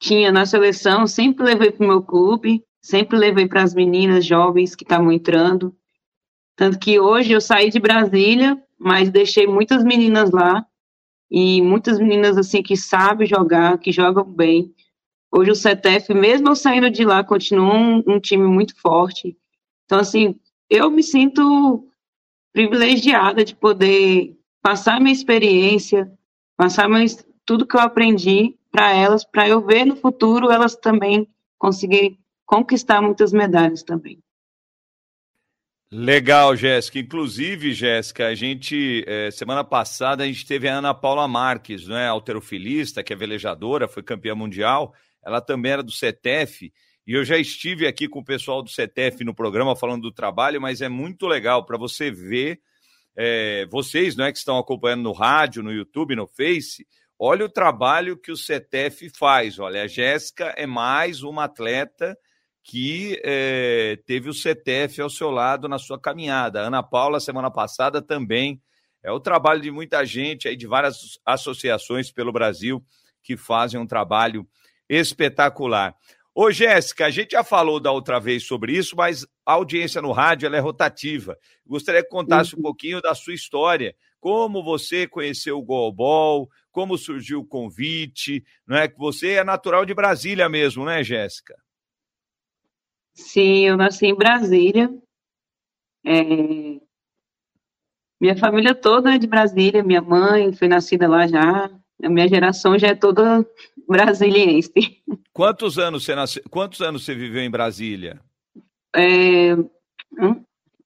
tinha 0.00 0.30
na 0.30 0.46
seleção, 0.46 1.04
sempre 1.04 1.44
levei 1.44 1.72
para 1.72 1.84
o 1.84 1.88
meu 1.88 2.00
clube, 2.00 2.64
sempre 2.80 3.18
levei 3.18 3.48
para 3.48 3.60
as 3.60 3.74
meninas 3.74 4.24
jovens 4.24 4.76
que 4.76 4.84
estavam 4.84 5.10
entrando. 5.10 5.74
Tanto 6.54 6.78
que 6.78 7.00
hoje 7.00 7.32
eu 7.32 7.40
saí 7.40 7.70
de 7.70 7.80
Brasília, 7.80 8.56
mas 8.78 9.10
deixei 9.10 9.48
muitas 9.48 9.82
meninas 9.82 10.30
lá, 10.30 10.64
e 11.28 11.60
muitas 11.60 11.98
meninas 11.98 12.38
assim 12.38 12.62
que 12.62 12.76
sabem 12.76 13.26
jogar, 13.26 13.78
que 13.78 13.90
jogam 13.90 14.22
bem. 14.22 14.72
Hoje 15.28 15.50
o 15.50 15.56
CETEF, 15.56 16.14
mesmo 16.14 16.50
eu 16.50 16.54
saindo 16.54 16.88
de 16.88 17.04
lá, 17.04 17.24
continua 17.24 17.74
um, 17.74 18.00
um 18.06 18.20
time 18.20 18.46
muito 18.46 18.80
forte. 18.80 19.36
Então, 19.86 19.98
assim, 19.98 20.38
eu 20.70 20.88
me 20.88 21.02
sinto 21.02 21.84
privilegiada 22.52 23.44
de 23.44 23.56
poder 23.56 24.38
passar 24.62 25.00
minha 25.00 25.12
experiência, 25.12 26.08
passar 26.62 26.88
tudo 27.44 27.66
que 27.66 27.76
eu 27.76 27.80
aprendi 27.80 28.54
para 28.70 28.94
elas, 28.94 29.24
para 29.24 29.48
eu 29.48 29.60
ver 29.60 29.84
no 29.84 29.96
futuro 29.96 30.48
elas 30.48 30.76
também 30.76 31.26
conseguirem 31.58 32.16
conquistar 32.46 33.02
muitas 33.02 33.32
medalhas 33.32 33.82
também. 33.82 34.20
Legal, 35.90 36.54
Jéssica. 36.54 37.00
Inclusive, 37.00 37.72
Jéssica, 37.74 38.28
a 38.28 38.34
gente, 38.36 39.04
é, 39.08 39.28
semana 39.32 39.64
passada, 39.64 40.22
a 40.22 40.26
gente 40.26 40.46
teve 40.46 40.68
a 40.68 40.76
Ana 40.76 40.94
Paula 40.94 41.26
Marques, 41.26 41.88
né, 41.88 42.06
alterofilista, 42.06 43.02
que 43.02 43.12
é 43.12 43.16
velejadora, 43.16 43.88
foi 43.88 44.02
campeã 44.02 44.34
mundial. 44.36 44.94
Ela 45.24 45.40
também 45.40 45.72
era 45.72 45.82
do 45.82 45.90
CETEF. 45.90 46.72
E 47.04 47.12
eu 47.12 47.24
já 47.24 47.36
estive 47.36 47.88
aqui 47.88 48.06
com 48.06 48.20
o 48.20 48.24
pessoal 48.24 48.62
do 48.62 48.70
CETEF 48.70 49.24
no 49.24 49.34
programa 49.34 49.74
falando 49.74 50.02
do 50.02 50.12
trabalho, 50.12 50.60
mas 50.60 50.80
é 50.80 50.88
muito 50.88 51.26
legal 51.26 51.66
para 51.66 51.76
você 51.76 52.08
ver, 52.08 52.60
é, 53.16 53.66
vocês 53.70 54.16
né, 54.16 54.32
que 54.32 54.38
estão 54.38 54.58
acompanhando 54.58 55.02
no 55.02 55.12
rádio, 55.12 55.62
no 55.62 55.72
YouTube, 55.72 56.16
no 56.16 56.26
Face, 56.26 56.86
olha 57.18 57.44
o 57.44 57.50
trabalho 57.50 58.16
que 58.16 58.32
o 58.32 58.36
CETEF 58.36 59.10
faz. 59.16 59.58
Olha, 59.58 59.82
a 59.82 59.86
Jéssica 59.86 60.54
é 60.56 60.66
mais 60.66 61.22
uma 61.22 61.44
atleta 61.44 62.16
que 62.64 63.20
é, 63.24 63.98
teve 64.06 64.28
o 64.28 64.34
CTF 64.34 65.00
ao 65.00 65.10
seu 65.10 65.30
lado 65.30 65.68
na 65.68 65.78
sua 65.78 66.00
caminhada. 66.00 66.60
A 66.60 66.66
Ana 66.66 66.82
Paula, 66.82 67.18
semana 67.18 67.50
passada, 67.50 68.00
também. 68.00 68.62
É 69.02 69.10
o 69.10 69.18
trabalho 69.18 69.60
de 69.60 69.70
muita 69.70 70.04
gente 70.06 70.46
aí, 70.46 70.56
de 70.56 70.66
várias 70.66 71.18
associações 71.26 72.12
pelo 72.12 72.32
Brasil, 72.32 72.84
que 73.22 73.36
fazem 73.36 73.80
um 73.80 73.86
trabalho 73.86 74.46
espetacular. 74.88 75.94
Ô, 76.34 76.50
Jéssica, 76.50 77.06
a 77.06 77.10
gente 77.10 77.32
já 77.32 77.44
falou 77.44 77.78
da 77.78 77.92
outra 77.92 78.18
vez 78.18 78.44
sobre 78.44 78.72
isso, 78.72 78.96
mas 78.96 79.26
a 79.44 79.52
audiência 79.52 80.00
no 80.00 80.12
rádio 80.12 80.52
é 80.52 80.58
rotativa. 80.58 81.36
Gostaria 81.66 82.02
que 82.02 82.08
contasse 82.08 82.54
um 82.54 82.58
uhum. 82.58 82.62
pouquinho 82.62 83.02
da 83.02 83.14
sua 83.14 83.34
história. 83.34 83.94
Como 84.18 84.64
você 84.64 85.06
conheceu 85.06 85.58
o 85.58 85.62
Golbol, 85.62 86.48
como 86.70 86.96
surgiu 86.96 87.40
o 87.40 87.46
convite, 87.46 88.42
não 88.66 88.78
é? 88.78 88.88
Que 88.88 88.96
você 88.96 89.32
é 89.32 89.44
natural 89.44 89.84
de 89.84 89.92
Brasília 89.92 90.48
mesmo, 90.48 90.86
né, 90.86 91.04
Jéssica? 91.04 91.54
Sim, 93.14 93.66
eu 93.66 93.76
nasci 93.76 94.06
em 94.06 94.14
Brasília. 94.14 94.88
É... 96.04 96.22
Minha 98.18 98.36
família 98.36 98.74
toda 98.74 99.14
é 99.14 99.18
de 99.18 99.26
Brasília, 99.26 99.82
minha 99.82 100.00
mãe 100.00 100.52
foi 100.52 100.68
nascida 100.68 101.06
lá 101.06 101.26
já. 101.26 101.68
A 102.02 102.08
minha 102.08 102.28
geração 102.28 102.78
já 102.78 102.88
é 102.88 102.94
toda 102.94 103.46
brasiliense. 103.88 104.72
Quantos 105.32 105.78
anos 105.78 106.04
você 106.04 106.14
nasceu? 106.14 106.42
Quantos 106.50 106.80
anos 106.80 107.04
você 107.04 107.14
viveu 107.14 107.42
em 107.42 107.50
Brasília? 107.50 108.20
É... 108.94 109.54
Hum? 110.18 110.44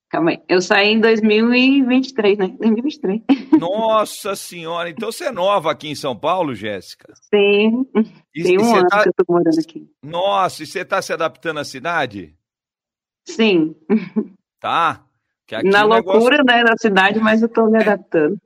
Calma 0.09 0.31
aí. 0.31 0.41
Eu 0.47 0.61
saí 0.61 0.93
em 0.93 1.01
2023, 1.01 2.37
né? 2.37 2.47
2023. 2.59 3.21
Nossa 3.59 4.35
senhora, 4.35 4.89
então 4.89 5.11
você 5.11 5.25
é 5.25 5.31
nova 5.31 5.71
aqui 5.71 5.89
em 5.89 5.95
São 5.95 6.15
Paulo, 6.15 6.55
Jéssica? 6.55 7.13
Sim. 7.33 7.85
E, 8.33 8.43
Tem 8.43 8.57
um 8.57 8.75
ano 8.75 8.87
tá... 8.87 9.03
que 9.03 9.09
eu 9.09 9.13
tô 9.13 9.25
morando 9.33 9.59
aqui. 9.59 9.85
Nossa, 10.01 10.63
e 10.63 10.65
você 10.65 10.85
tá 10.85 11.01
se 11.01 11.11
adaptando 11.11 11.59
à 11.59 11.65
cidade? 11.65 12.33
Sim. 13.25 13.75
Tá. 14.59 15.03
Na 15.63 15.83
loucura, 15.83 16.37
negócio... 16.37 16.45
né, 16.45 16.63
da 16.63 16.77
cidade, 16.77 17.19
mas 17.19 17.41
eu 17.41 17.49
tô 17.49 17.67
me 17.67 17.77
adaptando. 17.77 18.39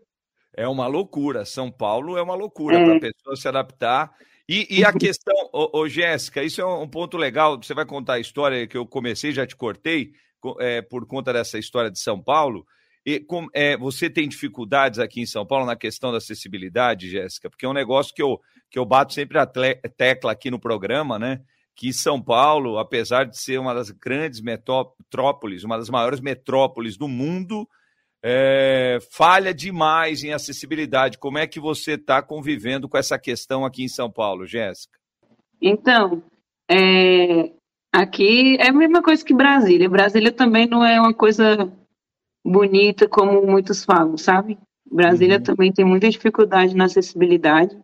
É 0.61 0.67
uma 0.67 0.85
loucura. 0.85 1.43
São 1.43 1.71
Paulo 1.71 2.17
é 2.17 2.21
uma 2.21 2.35
loucura 2.35 2.77
é. 2.77 2.83
para 2.85 2.97
a 2.97 2.99
pessoa 2.99 3.35
se 3.35 3.47
adaptar. 3.47 4.13
E, 4.47 4.67
e 4.69 4.85
a 4.85 4.93
questão, 4.93 5.33
ô, 5.51 5.79
ô, 5.79 5.87
Jéssica, 5.87 6.43
isso 6.43 6.61
é 6.61 6.65
um 6.65 6.87
ponto 6.87 7.17
legal. 7.17 7.57
Você 7.61 7.73
vai 7.73 7.85
contar 7.85 8.13
a 8.13 8.19
história 8.19 8.67
que 8.67 8.77
eu 8.77 8.85
comecei, 8.85 9.31
já 9.31 9.47
te 9.47 9.55
cortei, 9.55 10.11
é, 10.59 10.81
por 10.81 11.07
conta 11.07 11.33
dessa 11.33 11.57
história 11.57 11.89
de 11.89 11.99
São 11.99 12.21
Paulo. 12.21 12.65
E 13.03 13.19
com, 13.19 13.47
é, 13.53 13.75
você 13.75 14.09
tem 14.09 14.27
dificuldades 14.27 14.99
aqui 14.99 15.21
em 15.21 15.25
São 15.25 15.45
Paulo 15.45 15.65
na 15.65 15.75
questão 15.75 16.11
da 16.11 16.17
acessibilidade, 16.17 17.09
Jéssica? 17.09 17.49
Porque 17.49 17.65
é 17.65 17.69
um 17.69 17.73
negócio 17.73 18.13
que 18.13 18.21
eu, 18.21 18.39
que 18.69 18.77
eu 18.77 18.85
bato 18.85 19.13
sempre 19.13 19.39
a 19.39 19.45
tecla 19.45 20.31
aqui 20.31 20.51
no 20.51 20.59
programa, 20.59 21.17
né? 21.17 21.41
Que 21.75 21.91
São 21.91 22.21
Paulo, 22.21 22.77
apesar 22.77 23.23
de 23.23 23.37
ser 23.37 23.59
uma 23.59 23.73
das 23.73 23.89
grandes 23.89 24.41
metrópoles, 24.41 25.63
uma 25.63 25.77
das 25.77 25.89
maiores 25.89 26.19
metrópoles 26.19 26.97
do 26.97 27.07
mundo, 27.07 27.67
é, 28.23 28.99
falha 29.11 29.53
demais 29.53 30.23
em 30.23 30.33
acessibilidade. 30.33 31.17
Como 31.17 31.37
é 31.37 31.47
que 31.47 31.59
você 31.59 31.93
está 31.93 32.21
convivendo 32.21 32.87
com 32.87 32.97
essa 32.97 33.17
questão 33.17 33.65
aqui 33.65 33.83
em 33.83 33.87
São 33.87 34.11
Paulo, 34.11 34.45
Jéssica? 34.45 34.97
Então, 35.61 36.23
é, 36.69 37.51
aqui 37.91 38.57
é 38.59 38.69
a 38.69 38.73
mesma 38.73 39.01
coisa 39.01 39.25
que 39.25 39.33
Brasília. 39.33 39.89
Brasília 39.89 40.31
também 40.31 40.67
não 40.67 40.85
é 40.85 40.99
uma 40.99 41.13
coisa 41.13 41.71
bonita 42.45 43.07
como 43.07 43.45
muitos 43.45 43.83
falam, 43.83 44.17
sabe? 44.17 44.57
Brasília 44.91 45.37
uhum. 45.37 45.43
também 45.43 45.71
tem 45.71 45.85
muita 45.85 46.09
dificuldade 46.09 46.75
na 46.75 46.85
acessibilidade. 46.85 47.79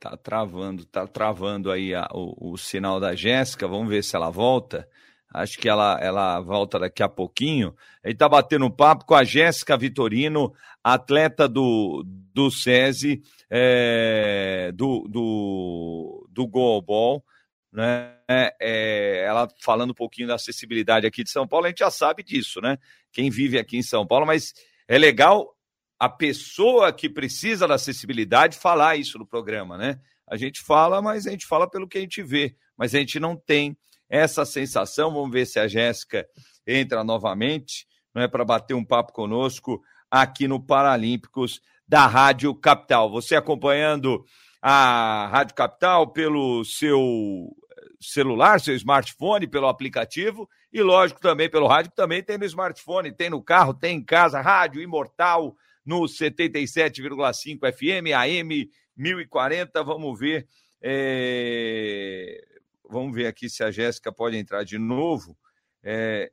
Tá 0.00 0.16
travando, 0.16 0.84
tá 0.84 1.06
travando 1.06 1.70
aí 1.70 1.94
a, 1.94 2.08
o, 2.12 2.52
o 2.52 2.56
sinal 2.56 3.00
da 3.00 3.14
Jéssica. 3.14 3.66
Vamos 3.66 3.88
ver 3.88 4.02
se 4.04 4.14
ela 4.14 4.30
volta. 4.30 4.88
Acho 5.32 5.58
que 5.58 5.68
ela, 5.68 5.98
ela 6.00 6.40
volta 6.40 6.78
daqui 6.78 7.02
a 7.02 7.08
pouquinho. 7.08 7.74
Gente 8.04 8.14
está 8.14 8.28
batendo 8.28 8.70
papo 8.70 9.04
com 9.04 9.14
a 9.14 9.24
Jéssica 9.24 9.76
Vitorino, 9.76 10.52
atleta 10.82 11.46
do, 11.46 12.02
do 12.06 12.50
SESI, 12.50 13.22
é, 13.50 14.72
do, 14.74 15.06
do, 15.08 16.26
do 16.30 16.46
Goalball, 16.46 17.22
né? 17.70 18.14
É, 18.28 19.24
ela 19.26 19.48
falando 19.60 19.90
um 19.90 19.94
pouquinho 19.94 20.28
da 20.28 20.34
acessibilidade 20.34 21.06
aqui 21.06 21.22
de 21.22 21.30
São 21.30 21.46
Paulo, 21.46 21.66
a 21.66 21.68
gente 21.68 21.80
já 21.80 21.90
sabe 21.90 22.22
disso, 22.22 22.60
né? 22.60 22.78
Quem 23.12 23.30
vive 23.30 23.58
aqui 23.58 23.76
em 23.76 23.82
São 23.82 24.06
Paulo, 24.06 24.26
mas 24.26 24.54
é 24.86 24.96
legal 24.96 25.54
a 25.98 26.08
pessoa 26.08 26.92
que 26.92 27.08
precisa 27.08 27.66
da 27.66 27.74
acessibilidade 27.74 28.56
falar 28.56 28.96
isso 28.96 29.18
no 29.18 29.26
programa, 29.26 29.76
né? 29.76 29.98
A 30.26 30.36
gente 30.36 30.60
fala, 30.60 31.02
mas 31.02 31.26
a 31.26 31.30
gente 31.30 31.46
fala 31.46 31.68
pelo 31.68 31.88
que 31.88 31.98
a 31.98 32.00
gente 32.00 32.22
vê, 32.22 32.54
mas 32.76 32.94
a 32.94 32.98
gente 32.98 33.18
não 33.18 33.36
tem 33.36 33.76
essa 34.08 34.44
sensação. 34.44 35.12
Vamos 35.12 35.30
ver 35.30 35.46
se 35.46 35.58
a 35.58 35.68
Jéssica 35.68 36.26
entra 36.66 37.02
novamente, 37.04 37.86
não 38.14 38.22
é 38.22 38.28
para 38.28 38.44
bater 38.44 38.74
um 38.74 38.84
papo 38.84 39.12
conosco 39.12 39.82
aqui 40.10 40.48
no 40.48 40.60
Paralímpicos 40.60 41.60
da 41.86 42.06
Rádio 42.06 42.54
Capital. 42.54 43.10
Você 43.10 43.34
acompanhando 43.34 44.24
a 44.60 45.28
Rádio 45.30 45.54
Capital 45.54 46.12
pelo 46.12 46.64
seu 46.64 47.54
celular, 48.00 48.60
seu 48.60 48.74
smartphone, 48.74 49.46
pelo 49.46 49.66
aplicativo 49.66 50.48
e, 50.72 50.82
lógico, 50.82 51.20
também 51.20 51.48
pelo 51.48 51.66
rádio, 51.66 51.90
que 51.90 51.96
também 51.96 52.22
tem 52.22 52.38
no 52.38 52.44
smartphone, 52.44 53.12
tem 53.12 53.30
no 53.30 53.42
carro, 53.42 53.74
tem 53.74 53.96
em 53.96 54.04
casa, 54.04 54.40
Rádio 54.40 54.82
Imortal 54.82 55.56
no 55.84 56.02
77,5 56.02 57.72
FM, 57.72 58.12
AM 58.14 58.68
1040. 58.96 59.82
Vamos 59.82 60.18
ver. 60.18 60.46
É... 60.82 62.44
Vamos 62.88 63.14
ver 63.14 63.26
aqui 63.26 63.48
se 63.48 63.62
a 63.62 63.70
Jéssica 63.70 64.12
pode 64.12 64.36
entrar 64.36 64.64
de 64.64 64.78
novo. 64.78 65.36
É, 65.82 66.30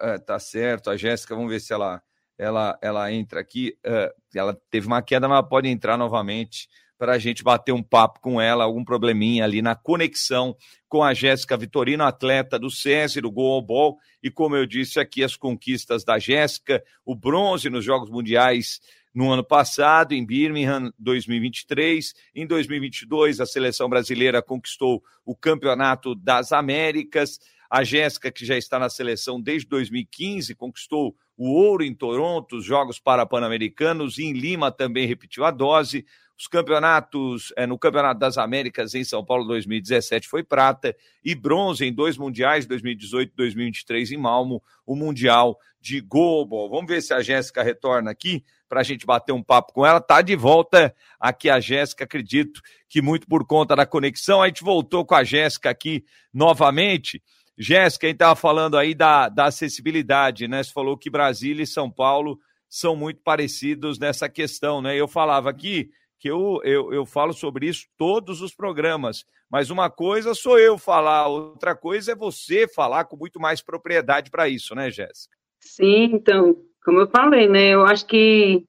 é, 0.00 0.18
tá 0.18 0.38
certo, 0.38 0.90
a 0.90 0.96
Jéssica, 0.96 1.34
vamos 1.34 1.50
ver 1.50 1.60
se 1.60 1.72
ela, 1.72 2.02
ela, 2.36 2.78
ela 2.82 3.12
entra 3.12 3.40
aqui. 3.40 3.76
É, 3.84 4.12
ela 4.34 4.58
teve 4.70 4.86
uma 4.86 5.02
queda, 5.02 5.28
mas 5.28 5.46
pode 5.48 5.68
entrar 5.68 5.96
novamente 5.96 6.68
para 6.98 7.12
a 7.12 7.18
gente 7.18 7.44
bater 7.44 7.72
um 7.72 7.82
papo 7.82 8.20
com 8.20 8.40
ela, 8.40 8.64
algum 8.64 8.84
probleminha 8.84 9.44
ali 9.44 9.62
na 9.62 9.76
conexão 9.76 10.56
com 10.88 11.02
a 11.02 11.14
Jéssica 11.14 11.56
Vitorino, 11.56 12.02
atleta 12.02 12.58
do 12.58 12.70
SESI, 12.70 13.20
do 13.20 13.30
Goalball, 13.30 13.96
e 14.20 14.30
como 14.30 14.56
eu 14.56 14.66
disse 14.66 14.98
aqui, 14.98 15.22
as 15.22 15.36
conquistas 15.36 16.04
da 16.04 16.18
Jéssica, 16.18 16.82
o 17.04 17.14
bronze 17.14 17.70
nos 17.70 17.84
Jogos 17.84 18.10
Mundiais 18.10 18.80
no 19.14 19.32
ano 19.32 19.44
passado, 19.44 20.12
em 20.12 20.24
Birmingham, 20.24 20.92
2023. 20.98 22.14
Em 22.34 22.46
2022, 22.46 23.40
a 23.40 23.46
seleção 23.46 23.88
brasileira 23.88 24.42
conquistou 24.42 25.02
o 25.24 25.34
Campeonato 25.34 26.14
das 26.14 26.52
Américas. 26.52 27.38
A 27.70 27.84
Jéssica, 27.84 28.30
que 28.30 28.46
já 28.46 28.56
está 28.56 28.78
na 28.78 28.88
seleção 28.88 29.40
desde 29.40 29.68
2015, 29.68 30.54
conquistou 30.54 31.14
o 31.36 31.52
ouro 31.52 31.84
em 31.84 31.94
Toronto, 31.94 32.56
os 32.56 32.64
Jogos 32.64 32.98
Parapan-Americanos, 32.98 34.18
e 34.18 34.24
em 34.24 34.32
Lima 34.32 34.72
também 34.72 35.06
repetiu 35.06 35.44
a 35.44 35.50
dose. 35.50 36.04
Os 36.38 36.46
campeonatos, 36.46 37.52
é, 37.56 37.66
no 37.66 37.76
Campeonato 37.76 38.20
das 38.20 38.38
Américas 38.38 38.94
em 38.94 39.02
São 39.02 39.24
Paulo 39.24 39.44
2017 39.44 40.28
foi 40.28 40.44
prata 40.44 40.94
e 41.24 41.34
bronze 41.34 41.84
em 41.84 41.92
dois 41.92 42.16
mundiais, 42.16 42.64
2018 42.64 43.32
e 43.32 43.36
2023 43.36 44.12
em 44.12 44.16
Malmo, 44.16 44.62
o 44.86 44.94
Mundial 44.94 45.58
de 45.80 46.00
Goalball. 46.00 46.70
Vamos 46.70 46.86
ver 46.86 47.02
se 47.02 47.12
a 47.12 47.20
Jéssica 47.20 47.62
retorna 47.62 48.12
aqui 48.12 48.44
para 48.68 48.80
a 48.80 48.84
gente 48.84 49.06
bater 49.06 49.32
um 49.32 49.42
papo 49.42 49.72
com 49.72 49.86
ela. 49.86 50.00
Tá 50.00 50.20
de 50.20 50.36
volta 50.36 50.94
aqui 51.18 51.48
a 51.48 51.58
Jéssica, 51.58 52.04
acredito 52.04 52.60
que 52.88 53.00
muito 53.00 53.26
por 53.26 53.46
conta 53.46 53.74
da 53.74 53.86
conexão. 53.86 54.42
A 54.42 54.46
gente 54.48 54.62
voltou 54.62 55.04
com 55.04 55.14
a 55.14 55.24
Jéssica 55.24 55.70
aqui 55.70 56.04
novamente. 56.32 57.22
Jéssica, 57.56 58.06
a 58.06 58.08
gente 58.08 58.16
estava 58.16 58.36
falando 58.36 58.76
aí 58.76 58.94
da, 58.94 59.28
da 59.28 59.46
acessibilidade, 59.46 60.46
né? 60.46 60.62
Você 60.62 60.72
falou 60.72 60.96
que 60.96 61.10
Brasília 61.10 61.64
e 61.64 61.66
São 61.66 61.90
Paulo 61.90 62.38
são 62.68 62.94
muito 62.94 63.20
parecidos 63.22 63.98
nessa 63.98 64.28
questão, 64.28 64.80
né? 64.80 64.94
Eu 64.94 65.08
falava 65.08 65.50
aqui 65.50 65.90
que 66.18 66.28
eu, 66.28 66.60
eu, 66.64 66.92
eu 66.92 67.06
falo 67.06 67.32
sobre 67.32 67.66
isso 67.66 67.86
todos 67.96 68.42
os 68.42 68.54
programas, 68.54 69.24
mas 69.48 69.70
uma 69.70 69.88
coisa 69.88 70.34
sou 70.34 70.58
eu 70.58 70.76
falar, 70.76 71.28
outra 71.28 71.74
coisa 71.76 72.12
é 72.12 72.16
você 72.16 72.66
falar 72.68 73.04
com 73.04 73.16
muito 73.16 73.40
mais 73.40 73.62
propriedade 73.62 74.30
para 74.30 74.48
isso, 74.48 74.74
né, 74.74 74.90
Jéssica? 74.90 75.36
Sim, 75.60 76.10
então, 76.12 76.56
como 76.84 77.00
eu 77.00 77.08
falei, 77.08 77.48
né? 77.48 77.68
Eu 77.70 77.84
acho 77.84 78.06
que 78.06 78.64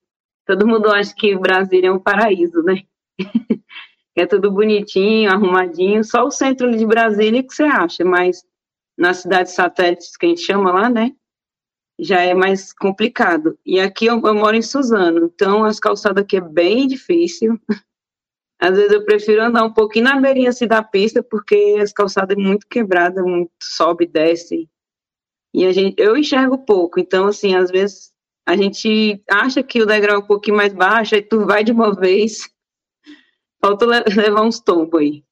todo 0.45 0.67
mundo 0.67 0.89
acha 0.91 1.13
que 1.15 1.35
o 1.35 1.39
Brasil 1.39 1.81
é 1.83 1.91
um 1.91 1.99
paraíso, 1.99 2.61
né? 2.63 2.83
é 4.15 4.25
tudo 4.25 4.51
bonitinho, 4.51 5.31
arrumadinho, 5.31 6.03
só 6.03 6.25
o 6.25 6.31
centro 6.31 6.75
de 6.75 6.85
Brasília 6.85 7.43
que 7.43 7.53
você 7.53 7.63
acha, 7.63 8.03
mas 8.03 8.43
nas 8.97 9.17
cidades 9.17 9.53
satélites 9.53 10.17
que 10.17 10.25
a 10.25 10.29
gente 10.29 10.41
chama 10.41 10.71
lá, 10.71 10.89
né? 10.89 11.11
Já 11.97 12.21
é 12.21 12.33
mais 12.33 12.73
complicado. 12.73 13.57
E 13.65 13.79
aqui 13.79 14.05
eu, 14.05 14.21
eu 14.21 14.35
moro 14.35 14.55
em 14.55 14.61
Suzano, 14.61 15.25
então 15.25 15.63
as 15.63 15.79
calçadas 15.79 16.23
aqui 16.23 16.37
é 16.37 16.41
bem 16.41 16.87
difícil. 16.87 17.59
Às 18.61 18.75
vezes 18.75 18.91
eu 18.91 19.05
prefiro 19.05 19.41
andar 19.41 19.63
um 19.63 19.73
pouquinho 19.73 20.05
na 20.05 20.19
beirinha 20.19 20.49
assim, 20.49 20.67
da 20.67 20.83
pista, 20.83 21.23
porque 21.23 21.77
as 21.81 21.93
calçadas 21.93 22.37
é 22.37 22.39
muito 22.39 22.67
quebrada, 22.67 23.23
muito 23.23 23.51
sobe 23.61 24.03
e 24.03 24.07
desce. 24.07 24.69
E 25.53 25.65
a 25.65 25.71
gente, 25.71 25.95
eu 25.99 26.15
enxergo 26.15 26.63
pouco, 26.65 26.99
então, 26.99 27.27
assim, 27.27 27.55
às 27.55 27.71
vezes 27.71 28.11
a 28.47 28.55
gente 28.55 29.23
acha 29.29 29.61
que 29.61 29.81
o 29.81 29.85
degrau 29.85 30.15
é 30.15 30.19
um 30.19 30.25
pouquinho 30.25 30.57
mais 30.57 30.73
baixo, 30.73 31.15
aí 31.15 31.21
tu 31.21 31.45
vai 31.45 31.63
de 31.63 31.71
uma 31.71 31.93
vez, 31.99 32.49
falta 33.61 33.85
levar 33.85 34.43
uns 34.43 34.59
tombos 34.59 34.99
aí. 34.99 35.23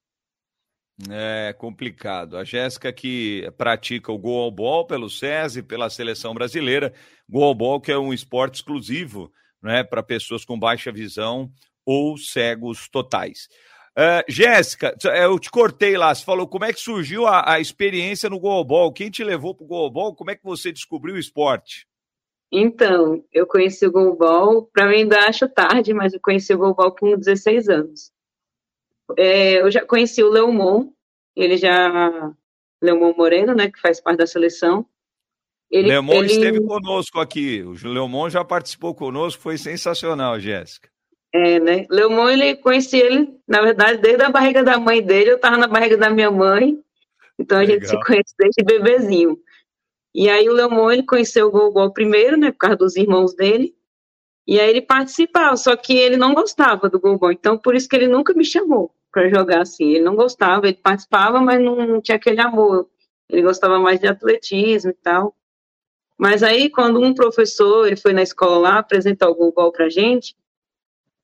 É 1.12 1.54
complicado. 1.54 2.38
A 2.38 2.44
Jéssica 2.44 2.92
que 2.92 3.48
pratica 3.56 4.12
o 4.12 4.18
goalball 4.18 4.88
pelo 4.88 5.10
SESI, 5.10 5.62
pela 5.62 5.92
seleção 5.92 6.34
brasileira, 6.34 6.92
goalball 7.30 7.80
que 7.80 7.92
é 7.92 7.98
um 7.98 8.12
esporte 8.12 8.56
exclusivo 8.56 9.32
né, 9.62 9.84
para 9.84 10.02
pessoas 10.02 10.44
com 10.44 10.58
baixa 10.58 10.92
visão 10.92 11.52
ou 11.86 12.18
cegos 12.18 12.90
totais. 12.90 13.48
Uh, 13.98 14.22
Jéssica, 14.30 14.96
eu 15.16 15.40
te 15.40 15.50
cortei 15.50 15.98
lá, 15.98 16.14
você 16.14 16.24
falou 16.24 16.48
como 16.48 16.66
é 16.66 16.72
que 16.72 16.80
surgiu 16.80 17.26
a, 17.26 17.54
a 17.54 17.60
experiência 17.60 18.30
no 18.30 18.40
goalball, 18.40 18.94
quem 18.94 19.10
te 19.10 19.24
levou 19.24 19.56
para 19.56 19.64
o 19.64 19.68
goalball, 19.68 20.16
como 20.16 20.30
é 20.30 20.36
que 20.36 20.44
você 20.44 20.72
descobriu 20.72 21.16
o 21.16 21.18
esporte? 21.18 21.88
Então, 22.52 23.26
eu 23.34 23.48
conheci 23.48 23.88
o 23.88 23.92
goalball, 23.92 24.70
para 24.72 24.88
mim 24.88 24.98
ainda 24.98 25.28
acho 25.28 25.50
tarde, 25.50 25.96
mas 25.96 26.14
eu 26.14 26.20
conheci 26.20 26.54
o 26.54 26.60
goalball 26.60 26.92
com 26.92 27.18
16 27.18 27.70
anos. 27.70 28.12
É, 29.18 29.62
eu 29.62 29.72
já 29.72 29.84
conheci 29.84 30.22
o 30.22 30.30
Leomon, 30.30 30.92
ele 31.36 31.58
já, 31.58 32.32
Leomon 32.80 33.16
Moreno, 33.16 33.56
né, 33.56 33.72
que 33.72 33.82
faz 33.82 34.00
parte 34.00 34.20
da 34.20 34.28
seleção. 34.28 34.86
Ele, 35.72 35.88
Leomon 35.88 36.24
ele... 36.24 36.28
esteve 36.28 36.64
conosco 36.64 37.20
aqui, 37.20 37.64
o 37.64 37.74
Leomon 37.90 38.30
já 38.30 38.46
participou 38.46 38.94
conosco, 38.94 39.42
foi 39.42 39.58
sensacional, 39.58 40.40
Jéssica. 40.40 40.88
É, 41.34 41.60
né? 41.60 41.86
Leomon, 41.90 42.30
ele 42.30 42.56
conheci 42.56 42.98
ele, 42.98 43.38
na 43.48 43.62
verdade, 43.62 44.02
desde 44.02 44.24
a 44.24 44.30
barriga 44.30 44.64
da 44.64 44.80
mãe 44.80 45.02
dele, 45.02 45.32
eu 45.32 45.36
estava 45.36 45.58
na 45.58 45.68
barriga 45.68 45.98
da 45.98 46.10
minha 46.10 46.32
mãe, 46.32 46.80
então 47.38 47.58
a 47.58 47.62
Legal. 47.62 47.76
gente 47.76 47.90
se 47.90 48.00
conhece 48.06 48.34
desde 48.38 48.64
bebezinho. 48.64 49.38
E 50.16 50.30
aí 50.30 50.50
o 50.50 50.54
Leomon, 50.54 50.92
ele 50.92 51.04
conheceu 51.04 51.48
o 51.48 51.52
Gogol 51.52 51.92
primeiro, 51.92 52.38
né, 52.38 52.52
por 52.52 52.58
causa 52.60 52.78
dos 52.78 52.96
irmãos 52.96 53.36
dele, 53.36 53.76
e 54.48 54.60
aí 54.60 54.70
ele 54.70 54.82
participava, 54.82 55.58
só 55.58 55.76
que 55.76 55.98
ele 55.98 56.16
não 56.16 56.34
gostava 56.34 56.90
do 56.90 57.00
Gogol, 57.00 57.32
então 57.32 57.58
por 57.58 57.76
isso 57.76 57.90
que 57.90 57.96
ele 57.96 58.08
nunca 58.08 58.34
me 58.34 58.46
chamou 58.46 58.94
para 59.12 59.30
jogar 59.30 59.62
assim, 59.62 59.92
ele 59.92 60.04
não 60.04 60.16
gostava, 60.16 60.68
ele 60.68 60.80
participava, 60.82 61.42
mas 61.42 61.62
não, 61.62 61.76
não 61.76 62.02
tinha 62.02 62.16
aquele 62.16 62.40
amor, 62.40 62.90
ele 63.30 63.42
gostava 63.42 63.78
mais 63.80 64.00
de 64.00 64.08
atletismo 64.08 64.92
e 64.92 64.94
tal. 64.94 65.36
Mas 66.18 66.42
aí, 66.42 66.70
quando 66.70 67.00
um 67.00 67.14
professor, 67.14 67.86
ele 67.86 67.96
foi 67.96 68.12
na 68.12 68.24
escola 68.24 68.58
lá 68.58 68.80
apresentar 68.80 69.30
o 69.30 69.36
Gogol 69.36 69.72
pra 69.72 69.90
gente, 69.90 70.36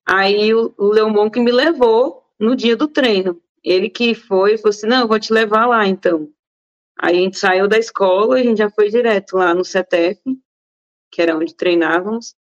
Aí 0.06 0.54
o, 0.54 0.74
Leomon 0.80 1.30
que 1.30 1.40
me 1.40 1.52
levou 1.52 2.24
no 2.40 2.56
dia 2.56 2.76
do 2.76 2.88
treino. 2.88 3.42
Ele 3.64 3.90
que 3.90 4.14
foi, 4.14 4.58
falou 4.58 4.72
assim, 4.72 4.88
não, 4.88 5.02
eu 5.02 5.08
vou 5.08 5.20
te 5.20 5.32
levar 5.32 5.66
lá 5.66 5.88
então. 5.88 6.30
Aí 7.00 7.18
a 7.18 7.22
gente 7.22 7.38
saiu 7.38 7.68
da 7.68 7.78
escola, 7.78 8.36
a 8.36 8.44
gente 8.44 8.58
já 8.58 8.70
foi 8.70 8.90
direto 8.90 9.38
lá 9.38 9.54
no 9.54 9.64
CETEF, 9.64 10.20
que 11.12 11.22
era 11.22 11.38
onde 11.38 11.56
treinávamos. 11.56 12.36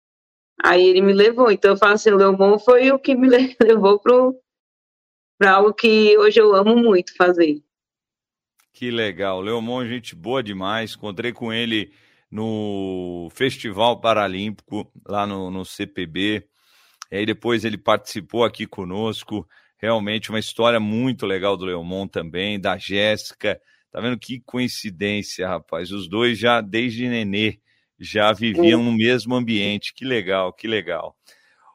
Aí 0.62 0.82
ele 0.82 1.02
me 1.02 1.12
levou. 1.12 1.50
Então 1.50 1.72
eu 1.72 1.76
falo 1.76 1.94
assim, 1.94 2.10
o 2.10 2.16
Leomon 2.16 2.58
foi 2.58 2.90
o 2.90 2.98
que 2.98 3.14
me 3.14 3.28
levou 3.60 4.00
para 4.00 5.54
algo 5.54 5.74
que 5.74 6.16
hoje 6.18 6.40
eu 6.40 6.54
amo 6.54 6.76
muito 6.76 7.14
fazer. 7.16 7.62
Que 8.72 8.90
legal. 8.90 9.40
Leomon, 9.40 9.86
gente 9.86 10.14
boa 10.14 10.42
demais. 10.42 10.94
Encontrei 10.94 11.32
com 11.32 11.52
ele 11.52 11.92
no 12.30 13.28
Festival 13.32 14.00
Paralímpico, 14.00 14.90
lá 15.06 15.26
no, 15.26 15.50
no 15.50 15.64
CPB. 15.64 16.48
E 17.10 17.16
aí 17.16 17.26
depois 17.26 17.64
ele 17.64 17.78
participou 17.78 18.44
aqui 18.44 18.66
conosco. 18.66 19.48
Realmente 19.78 20.30
uma 20.30 20.38
história 20.38 20.78
muito 20.78 21.26
legal 21.26 21.56
do 21.56 21.64
Leomon 21.64 22.06
também, 22.06 22.60
da 22.60 22.76
Jéssica. 22.76 23.60
Tá 23.90 24.00
vendo 24.00 24.18
que 24.18 24.40
coincidência, 24.40 25.48
rapaz? 25.48 25.90
Os 25.90 26.08
dois 26.08 26.38
já 26.38 26.60
desde 26.60 27.08
nenê 27.08 27.58
já 27.98 28.32
viviam 28.32 28.82
no 28.82 28.92
mesmo 28.92 29.34
ambiente. 29.34 29.92
Que 29.92 30.04
legal, 30.04 30.52
que 30.52 30.66
legal. 30.66 31.16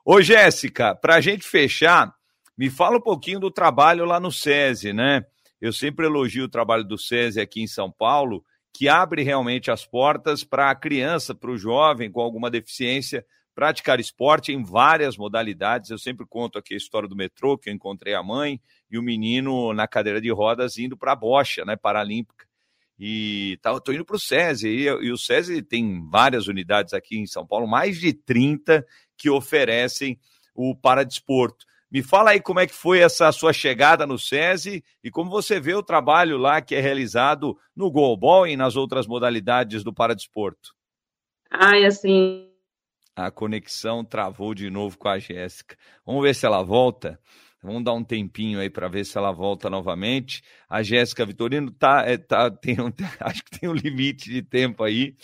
Ô, 0.04 0.22
Jéssica, 0.22 0.96
para 0.96 1.16
a 1.16 1.22
gente 1.22 1.44
fechar, 1.44 2.14
me 2.58 2.70
fala 2.70 2.98
um 2.98 3.02
pouquinho 3.02 3.40
do 3.40 3.52
trabalho 3.52 4.06
lá 4.06 4.20
no 4.20 4.32
SESI, 4.32 4.94
né? 4.94 5.26
Eu 5.60 5.74
sempre 5.74 6.06
elogio 6.06 6.46
o 6.46 6.50
trabalho 6.50 6.84
do 6.84 6.98
SESI 6.98 7.42
aqui 7.42 7.62
em 7.62 7.68
São 7.68 7.92
Paulo, 7.92 8.44
que 8.74 8.88
abre 8.88 9.24
realmente 9.24 9.72
as 9.72 9.86
portas 9.86 10.44
para 10.44 10.70
a 10.70 10.76
criança, 10.76 11.34
para 11.34 11.50
o 11.50 11.58
jovem 11.58 12.12
com 12.12 12.22
alguma 12.22 12.50
deficiência, 12.50 13.26
praticar 13.56 14.02
esporte 14.02 14.52
em 14.52 14.62
várias 14.62 15.18
modalidades. 15.18 15.90
Eu 15.90 15.98
sempre 15.98 16.26
conto 16.28 16.60
aqui 16.60 16.74
a 16.74 16.78
história 16.78 17.08
do 17.08 17.16
metrô, 17.16 17.58
que 17.58 17.70
eu 17.70 17.74
encontrei 17.74 18.14
a 18.14 18.22
mãe 18.22 18.60
e 18.92 19.00
o 19.00 19.02
menino 19.02 19.74
na 19.74 19.88
cadeira 19.88 20.20
de 20.20 20.30
rodas 20.30 20.78
indo 20.78 20.98
para 20.98 21.14
a 21.14 21.16
bocha, 21.16 21.64
né, 21.64 21.78
paralímpica. 21.78 22.46
E 23.00 23.58
tá, 23.62 23.78
tô 23.80 23.92
indo 23.92 24.06
para 24.06 24.16
o 24.16 24.20
SESI, 24.20 24.68
e, 24.68 24.84
e 24.84 25.12
o 25.12 25.18
SESI 25.18 25.62
tem 25.62 26.08
várias 26.10 26.48
unidades 26.48 26.94
aqui 26.94 27.18
em 27.18 27.26
São 27.26 27.46
Paulo, 27.46 27.68
mais 27.68 27.98
de 27.98 28.14
30 28.14 28.86
que 29.18 29.30
oferecem 29.30 30.20
o 30.54 30.76
paradesporto. 30.76 31.66
Me 31.92 32.02
fala 32.02 32.32
aí 32.32 32.42
como 32.42 32.60
é 32.60 32.68
que 32.68 32.74
foi 32.74 33.00
essa 33.00 33.32
sua 33.32 33.54
chegada 33.54 34.06
no 34.06 34.18
SESI 34.18 34.84
e 35.04 35.10
como 35.10 35.30
você 35.30 35.60
vê 35.60 35.74
o 35.74 35.84
trabalho 35.84 36.38
lá 36.38 36.62
que 36.62 36.76
é 36.76 36.82
realizado 36.82 37.58
no 37.76 37.92
goalball 37.92 38.48
e 38.48 38.58
nas 38.58 38.76
outras 38.76 39.08
modalidades 39.08 39.84
do 39.84 39.94
paradesporto. 39.94 40.74
Ai, 41.50 41.86
assim, 41.86 42.50
a 43.16 43.32
conexão 43.32 44.04
travou 44.04 44.54
de 44.54 44.70
novo 44.70 44.98
com 44.98 45.08
a 45.08 45.18
Jéssica. 45.18 45.78
Vamos 46.06 46.22
ver 46.22 46.36
se 46.36 46.46
ela 46.46 46.62
volta. 46.62 47.18
Vamos 47.64 47.84
dar 47.84 47.94
um 47.94 48.04
tempinho 48.04 48.60
aí 48.60 48.70
para 48.70 48.88
ver 48.90 49.06
se 49.06 49.18
ela 49.18 49.32
volta 49.32 49.70
novamente. 49.70 50.44
A 50.70 50.84
Jéssica 50.84 51.26
Vitorino 51.26 51.72
tá, 51.72 52.04
é, 52.06 52.18
tá 52.18 52.52
tem 52.52 52.80
um, 52.80 52.92
acho 53.22 53.44
que 53.44 53.60
tem 53.60 53.70
um 53.70 53.74
limite 53.74 54.30
de 54.30 54.42
tempo 54.42 54.84
aí. 54.84 55.16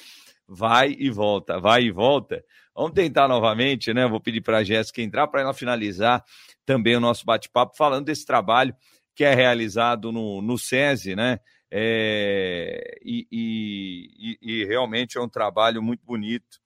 Vai 0.47 0.95
e 0.97 1.10
volta, 1.10 1.60
vai 1.60 1.84
e 1.84 1.91
volta. 1.91 2.43
Vamos 2.73 2.93
tentar 2.93 3.27
novamente, 3.27 3.93
né? 3.93 4.08
Vou 4.08 4.19
pedir 4.19 4.41
para 4.41 4.60
a 4.60 4.63
Jéssica 4.63 5.01
entrar 5.01 5.27
para 5.27 5.41
ela 5.41 5.54
finalizar 5.54 6.23
também 6.65 6.95
o 6.95 6.99
nosso 6.99 7.25
bate-papo 7.25 7.75
falando 7.75 8.06
desse 8.06 8.25
trabalho 8.25 8.73
que 9.13 9.25
é 9.25 9.36
realizado 9.36 10.12
no, 10.12 10.41
no 10.41 10.58
SESI, 10.58 11.15
né? 11.15 11.39
É, 11.69 12.97
e, 13.04 13.27
e, 13.32 14.38
e 14.41 14.65
realmente 14.65 15.17
é 15.17 15.21
um 15.21 15.30
trabalho 15.30 15.82
muito 15.82 16.06
bonito 16.06 16.62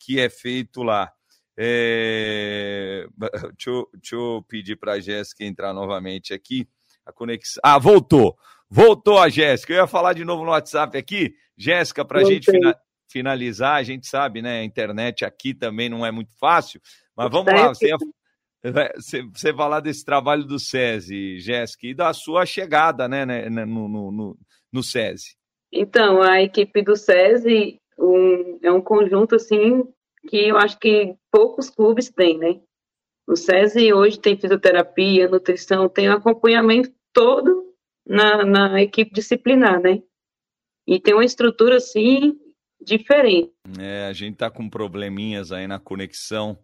que 0.00 0.18
é 0.18 0.30
feito 0.30 0.82
lá. 0.82 1.12
É... 1.56 3.06
Deixa, 3.54 3.70
eu, 3.70 3.88
deixa, 3.92 4.16
eu, 4.16 4.44
pedir 4.48 4.76
para 4.76 4.92
a 4.92 5.00
Jéssica 5.00 5.44
entrar 5.44 5.74
novamente 5.74 6.32
aqui. 6.32 6.66
A 7.04 7.12
conexão. 7.12 7.60
Ah, 7.62 7.78
voltou! 7.78 8.36
Voltou 8.68 9.18
a 9.18 9.28
Jéssica. 9.28 9.72
Eu 9.72 9.78
ia 9.78 9.86
falar 9.86 10.12
de 10.12 10.24
novo 10.24 10.44
no 10.44 10.52
WhatsApp 10.52 10.96
aqui. 10.96 11.34
Jéssica, 11.56 12.04
para 12.04 12.20
a 12.20 12.24
gente 12.24 12.50
fina... 12.50 12.74
finalizar, 13.10 13.76
a 13.76 13.82
gente 13.82 14.06
sabe, 14.06 14.40
né? 14.40 14.60
A 14.60 14.64
internet 14.64 15.24
aqui 15.24 15.52
também 15.52 15.88
não 15.88 16.06
é 16.06 16.10
muito 16.10 16.32
fácil, 16.38 16.80
mas 17.16 17.30
vamos 17.30 17.52
lá. 17.52 17.68
Você, 17.68 17.88
ia... 17.88 17.96
você 19.34 19.52
falar 19.52 19.80
desse 19.80 20.04
trabalho 20.04 20.44
do 20.44 20.58
SESI, 20.58 21.40
Jéssica, 21.40 21.86
e 21.88 21.94
da 21.94 22.12
sua 22.12 22.46
chegada 22.46 23.08
né, 23.08 23.26
né 23.26 23.50
no, 23.66 23.88
no, 23.88 24.12
no, 24.12 24.38
no 24.72 24.82
SESI. 24.82 25.36
Então, 25.72 26.22
a 26.22 26.40
equipe 26.40 26.82
do 26.82 26.96
SESI 26.96 27.79
um, 28.00 28.58
é 28.62 28.72
um 28.72 28.80
conjunto 28.80 29.34
assim 29.34 29.84
que 30.28 30.48
eu 30.48 30.56
acho 30.56 30.78
que 30.78 31.14
poucos 31.30 31.68
clubes 31.70 32.10
têm, 32.10 32.38
né? 32.38 32.60
O 33.26 33.36
SESI 33.36 33.92
hoje 33.92 34.18
tem 34.18 34.36
fisioterapia, 34.36 35.28
nutrição, 35.28 35.88
tem 35.88 36.08
acompanhamento 36.08 36.90
todo 37.12 37.74
na, 38.06 38.44
na 38.44 38.82
equipe 38.82 39.12
disciplinar, 39.12 39.80
né? 39.80 40.02
E 40.86 40.98
tem 40.98 41.14
uma 41.14 41.24
estrutura 41.24 41.76
assim 41.76 42.36
diferente. 42.80 43.52
É, 43.78 44.06
a 44.06 44.12
gente 44.12 44.36
tá 44.36 44.50
com 44.50 44.68
probleminhas 44.68 45.52
aí 45.52 45.66
na 45.66 45.78
conexão 45.78 46.58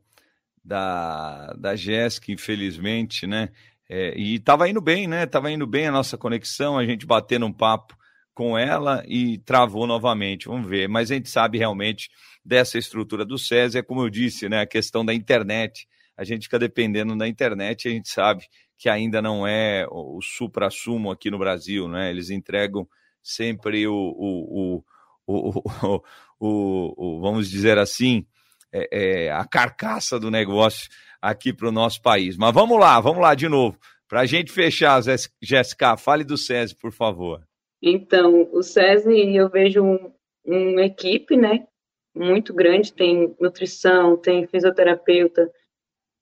da, 0.65 1.53
da 1.53 1.77
Jéssica, 1.77 2.33
infelizmente, 2.33 3.27
né? 3.27 3.51
É, 3.89 4.19
e 4.19 4.39
tava 4.41 4.69
indo 4.69 4.81
bem, 4.81 5.07
né? 5.07 5.27
Tava 5.27 5.51
indo 5.51 5.67
bem 5.67 5.87
a 5.87 5.93
nossa 5.93 6.19
conexão, 6.19 6.77
a 6.77 6.85
gente 6.85 7.07
batendo 7.07 7.47
um 7.47 7.53
papo 7.53 7.97
com 8.37 8.57
ela 8.57 9.03
e 9.09 9.39
travou 9.39 9.87
novamente. 9.87 10.47
Vamos 10.47 10.69
ver. 10.69 10.87
Mas 10.89 11.11
a 11.11 11.15
gente 11.15 11.31
sabe 11.31 11.57
realmente 11.57 12.11
dessa 12.45 12.77
estrutura 12.77 13.25
do 13.25 13.39
SESI, 13.39 13.79
é 13.79 13.83
como 13.83 14.03
eu 14.03 14.11
disse, 14.11 14.47
né? 14.47 14.61
A 14.61 14.67
questão 14.67 15.03
da 15.05 15.15
internet. 15.15 15.89
A 16.15 16.23
gente 16.23 16.45
fica 16.45 16.59
dependendo 16.59 17.17
da 17.17 17.27
internet, 17.27 17.89
a 17.89 17.91
gente 17.91 18.11
sabe 18.11 18.47
que 18.79 18.91
ainda 18.91 19.23
não 19.23 19.47
é 19.47 19.87
o 19.91 20.21
supra-sumo 20.21 21.11
aqui 21.11 21.31
no 21.31 21.39
Brasil, 21.39 21.89
né? 21.89 22.11
Eles 22.11 22.29
entregam 22.29 22.87
sempre 23.23 23.87
o, 23.89 23.95
o, 23.95 24.85
o, 25.27 26.03
o 26.39 27.21
vamos 27.21 27.51
dizer 27.51 27.79
assim, 27.79 28.27
é, 28.71 28.89
é, 29.27 29.33
a 29.33 29.47
carcaça 29.47 30.21
do 30.21 30.31
negócio 30.31 30.91
aqui 31.23 31.55
para 31.55 31.69
o 31.69 31.73
nosso 31.73 32.03
país. 32.03 32.37
Mas 32.37 32.53
vamos 32.53 32.79
lá, 32.79 33.01
vamos 33.01 33.23
lá 33.23 33.35
de 33.35 33.49
novo. 33.49 33.79
Para 34.07 34.21
a 34.21 34.27
gente 34.27 34.53
fechar, 34.53 35.03
Jéssica, 35.41 35.97
fale 35.97 36.23
do 36.23 36.37
SESI, 36.37 36.75
por 36.77 36.93
favor. 36.93 37.47
Então, 37.89 38.49
o 38.53 38.65
SESI, 38.65 39.37
eu 39.37 39.49
vejo 39.49 39.81
um, 39.81 40.13
uma 40.45 40.83
equipe, 40.83 41.37
né, 41.37 41.69
muito 42.13 42.53
grande, 42.53 42.93
tem 42.93 43.37
nutrição, 43.41 44.17
tem 44.17 44.45
fisioterapeuta, 44.49 45.49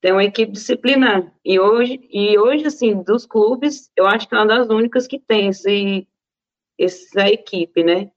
tem 0.02 0.12
uma 0.12 0.24
equipe 0.24 0.52
disciplinar. 0.52 1.32
E 1.42 1.58
hoje, 1.58 2.06
e 2.12 2.38
hoje 2.38 2.66
assim, 2.66 3.02
dos 3.02 3.24
clubes, 3.24 3.90
eu 3.96 4.06
acho 4.06 4.28
que 4.28 4.34
é 4.34 4.38
uma 4.38 4.46
das 4.46 4.68
únicas 4.68 5.06
que 5.06 5.18
tem 5.18 5.48
esse, 5.48 6.06
essa 6.78 7.30
equipe, 7.30 7.82
né? 7.82 8.10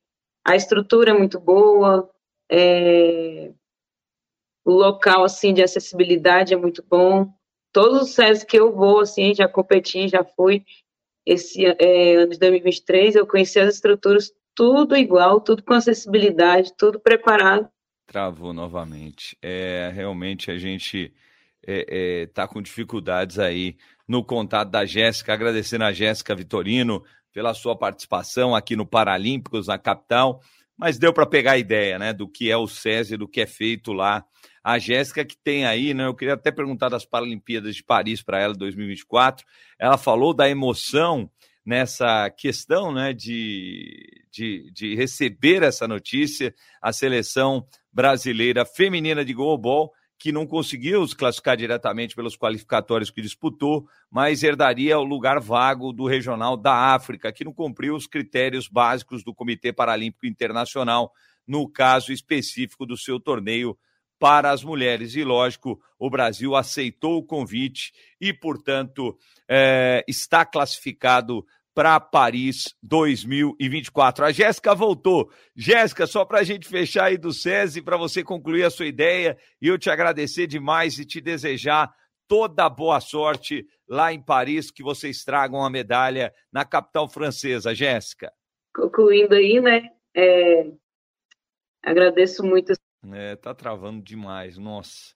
A 0.43 0.57
estrutura 0.57 1.11
é 1.11 1.17
muito 1.17 1.39
boa, 1.39 2.09
é, 2.51 3.53
o 4.65 4.71
local, 4.71 5.23
assim, 5.23 5.53
de 5.53 5.63
acessibilidade 5.63 6.53
é 6.53 6.57
muito 6.57 6.83
bom. 6.83 7.31
Todos 7.71 8.01
os 8.01 8.09
SESI 8.13 8.45
que 8.45 8.59
eu 8.59 8.75
vou, 8.75 8.99
assim, 8.99 9.33
já 9.33 9.47
competi, 9.47 10.09
já 10.09 10.25
fui, 10.25 10.65
esse 11.27 11.65
é, 11.65 12.15
ano 12.15 12.31
de 12.31 12.39
2023, 12.39 13.15
eu 13.15 13.27
conheci 13.27 13.59
as 13.59 13.75
estruturas 13.75 14.31
tudo 14.55 14.95
igual, 14.95 15.41
tudo 15.41 15.61
com 15.61 15.73
acessibilidade, 15.73 16.73
tudo 16.75 16.99
preparado. 16.99 17.69
Travou 18.07 18.53
novamente. 18.53 19.37
É, 19.41 19.91
realmente 19.93 20.49
a 20.49 20.57
gente 20.57 21.13
é, 21.65 22.21
é, 22.21 22.25
tá 22.27 22.47
com 22.47 22.61
dificuldades 22.61 23.37
aí 23.37 23.75
no 24.07 24.23
contato 24.23 24.69
da 24.69 24.85
Jéssica. 24.85 25.33
Agradecendo 25.33 25.83
a 25.83 25.91
Jéssica 25.91 26.33
Vitorino 26.33 27.03
pela 27.33 27.53
sua 27.53 27.77
participação 27.77 28.55
aqui 28.55 28.75
no 28.75 28.85
Paralímpicos, 28.85 29.67
na 29.67 29.77
capital. 29.77 30.41
Mas 30.77 30.99
deu 30.99 31.11
para 31.11 31.25
pegar 31.25 31.53
a 31.53 31.57
ideia, 31.57 31.97
né, 31.97 32.13
do 32.13 32.27
que 32.27 32.51
é 32.51 32.57
o 32.57 32.67
SESI, 32.67 33.17
do 33.17 33.27
que 33.27 33.41
é 33.41 33.47
feito 33.47 33.93
lá. 33.93 34.23
A 34.63 34.77
Jéssica 34.77 35.25
que 35.25 35.35
tem 35.35 35.65
aí, 35.65 35.93
né, 35.93 36.05
eu 36.05 36.13
queria 36.13 36.35
até 36.35 36.51
perguntar 36.51 36.89
das 36.89 37.05
Paralimpíadas 37.05 37.75
de 37.75 37.83
Paris 37.83 38.21
para 38.21 38.39
ela 38.39 38.53
2024. 38.53 39.45
Ela 39.79 39.97
falou 39.97 40.33
da 40.33 40.47
emoção 40.49 41.29
nessa 41.65 42.29
questão, 42.29 42.93
né, 42.93 43.11
de, 43.11 44.23
de, 44.31 44.71
de 44.71 44.95
receber 44.95 45.63
essa 45.63 45.87
notícia, 45.87 46.53
a 46.81 46.93
seleção 46.93 47.67
brasileira 47.91 48.65
feminina 48.65 49.25
de 49.25 49.33
goalball 49.33 49.91
que 50.19 50.31
não 50.31 50.47
conseguiu 50.47 51.07
se 51.07 51.15
classificar 51.15 51.55
diretamente 51.55 52.15
pelos 52.15 52.35
qualificatórios 52.35 53.11
que 53.11 53.21
disputou, 53.21 53.87
mas 54.09 54.41
herdaria 54.41 54.97
o 54.97 55.03
lugar 55.03 55.39
vago 55.39 55.93
do 55.93 56.07
regional 56.07 56.57
da 56.57 56.93
África, 56.95 57.31
que 57.31 57.45
não 57.45 57.53
cumpriu 57.53 57.95
os 57.95 58.07
critérios 58.07 58.67
básicos 58.67 59.23
do 59.23 59.33
Comitê 59.33 59.71
Paralímpico 59.71 60.25
Internacional, 60.25 61.11
no 61.45 61.69
caso 61.69 62.11
específico 62.11 62.85
do 62.85 62.97
seu 62.97 63.19
torneio 63.19 63.77
para 64.19 64.51
as 64.51 64.63
mulheres. 64.63 65.15
E, 65.15 65.23
lógico, 65.23 65.79
o 65.99 66.09
Brasil 66.09 66.55
aceitou 66.55 67.17
o 67.17 67.23
convite 67.23 67.93
e, 68.19 68.33
portanto, 68.33 69.17
é, 69.47 70.03
está 70.07 70.43
classificado 70.45 71.45
para 71.77 71.99
Paris 71.99 72.75
2024. 72.81 74.25
A 74.25 74.31
Jéssica 74.31 74.73
voltou. 74.73 75.29
Jéssica, 75.55 76.07
só 76.07 76.25
para 76.25 76.39
a 76.39 76.43
gente 76.43 76.67
fechar 76.67 77.03
aí 77.03 77.19
do 77.19 77.31
SESI, 77.31 77.83
para 77.83 77.95
você 77.95 78.23
concluir 78.23 78.63
a 78.63 78.71
sua 78.71 78.87
ideia, 78.87 79.37
e 79.61 79.67
eu 79.67 79.77
te 79.77 79.87
agradecer 79.87 80.47
demais 80.47 80.97
e 80.97 81.05
te 81.05 81.21
desejar 81.21 81.93
toda 82.27 82.67
boa 82.67 82.99
sorte 82.99 83.63
lá 83.87 84.11
em 84.11 84.19
Paris, 84.19 84.71
que 84.71 84.81
vocês 84.81 85.23
tragam 85.23 85.63
a 85.63 85.69
medalha 85.69 86.33
na 86.51 86.65
capital 86.65 87.07
francesa, 87.07 87.75
Jéssica. 87.75 88.33
Concluindo 88.75 89.35
aí, 89.35 89.61
né? 89.61 89.87
É... 90.15 90.71
Agradeço 91.83 92.43
muito. 92.43 92.73
É, 93.13 93.35
tá 93.35 93.53
travando 93.53 94.01
demais, 94.01 94.57
nossa. 94.57 95.13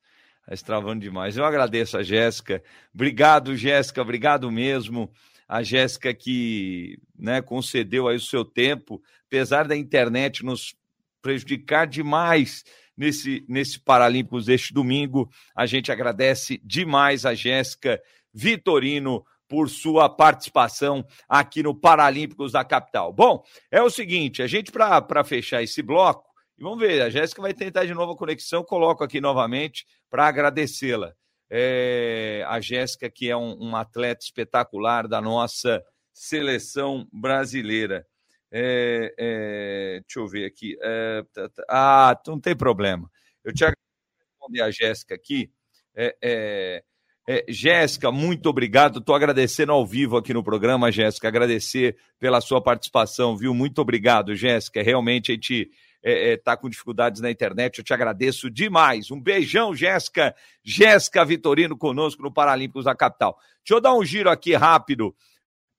Está 0.47 0.67
travando 0.67 1.02
demais. 1.02 1.38
Eu 1.38 1.43
agradeço 1.43 1.97
a 1.97 2.04
Jéssica. 2.04 2.62
Obrigado, 2.93 3.56
Jéssica. 3.56 4.00
Obrigado 4.00 4.52
mesmo 4.52 5.12
a 5.52 5.62
Jéssica 5.64 6.14
que 6.14 6.98
né, 7.14 7.42
concedeu 7.42 8.08
aí 8.08 8.16
o 8.16 8.22
seu 8.22 8.46
tempo, 8.46 9.04
apesar 9.28 9.68
da 9.68 9.76
internet 9.76 10.46
nos 10.46 10.74
prejudicar 11.22 11.86
demais 11.86 12.64
nesse, 12.96 13.44
nesse 13.50 13.78
Paralímpicos 13.78 14.46
deste 14.46 14.74
domingo. 14.74 15.30
A 15.54 15.66
gente 15.66 15.92
agradece 15.92 16.62
demais 16.64 17.26
a 17.26 17.34
Jéssica 17.34 18.02
Vitorino 18.34 19.26
por 19.46 19.70
sua 19.70 20.08
participação 20.08 21.06
aqui 21.28 21.62
no 21.62 21.76
Paralímpicos 21.76 22.54
da 22.54 22.64
capital. 22.64 23.12
Bom, 23.12 23.44
é 23.70 23.84
o 23.84 23.90
seguinte, 23.90 24.42
a 24.42 24.48
gente, 24.48 24.72
para 24.72 25.24
fechar 25.26 25.62
esse 25.62 25.82
bloco, 25.82 26.30
e 26.58 26.64
vamos 26.64 26.80
ver, 26.80 27.02
a 27.02 27.10
Jéssica 27.10 27.42
vai 27.42 27.54
tentar 27.54 27.84
de 27.84 27.94
novo 27.94 28.14
a 28.14 28.18
conexão, 28.18 28.64
coloco 28.64 29.04
aqui 29.04 29.20
novamente 29.20 29.86
para 30.10 30.28
agradecê-la 30.28 31.14
é, 31.54 32.46
a 32.48 32.62
Jéssica, 32.62 33.10
que 33.10 33.30
é 33.30 33.36
um, 33.36 33.76
atleta 33.76 34.24
espetacular 34.24 35.06
da 35.06 35.20
nossa 35.20 35.84
seleção 36.14 37.06
brasileira. 37.12 38.08
É, 38.50 39.14
é, 39.18 40.00
deixa 40.00 40.20
eu 40.20 40.28
ver 40.28 40.46
aqui. 40.46 40.78
É, 40.82 41.24
tá, 41.34 41.50
tá, 41.50 41.64
ah, 41.70 42.22
não 42.26 42.40
tem 42.40 42.56
problema. 42.56 43.12
Eu 43.44 43.54
te 43.54 43.66
responder 43.66 44.62
a 44.62 44.72
Jéssica 44.72 45.14
aqui. 45.14 45.52
É, 45.94 46.16
é, 46.22 46.84
é, 47.28 47.46
Jéssica, 47.50 48.12
muito 48.14 48.48
obrigado. 48.48 49.00
Estou 49.00 49.14
agradecendo 49.14 49.74
ao 49.74 49.86
vivo 49.86 50.16
aqui 50.16 50.34
no 50.34 50.44
programa, 50.44 50.90
Jéssica. 50.90 51.28
Agradecer 51.28 51.98
pela 52.18 52.40
sua 52.40 52.62
participação, 52.62 53.36
viu? 53.36 53.54
Muito 53.54 53.80
obrigado, 53.82 54.36
Jéssica. 54.36 54.82
Realmente 54.82 55.34
a 55.34 55.36
gente 55.36 55.70
está 56.04 56.10
é, 56.10 56.34
é, 56.34 56.38
tá 56.38 56.58
com 56.58 56.70
dificuldades 56.70 57.22
na 57.22 57.30
internet, 57.30 57.78
eu 57.78 57.84
te 57.84 57.94
agradeço 57.94 58.50
demais. 58.50 59.12
Um 59.12 59.22
beijão, 59.22 59.76
Jéssica. 59.76 60.36
Jéssica 60.64 61.24
Vitorino 61.24 61.78
conosco 61.78 62.24
no 62.24 62.34
Paralímpicos 62.34 62.86
da 62.86 62.96
Capital. 62.96 63.38
Deixa 63.64 63.78
eu 63.78 63.82
dar 63.82 63.94
um 63.94 64.04
giro 64.04 64.30
aqui 64.30 64.56
rápido 64.56 65.16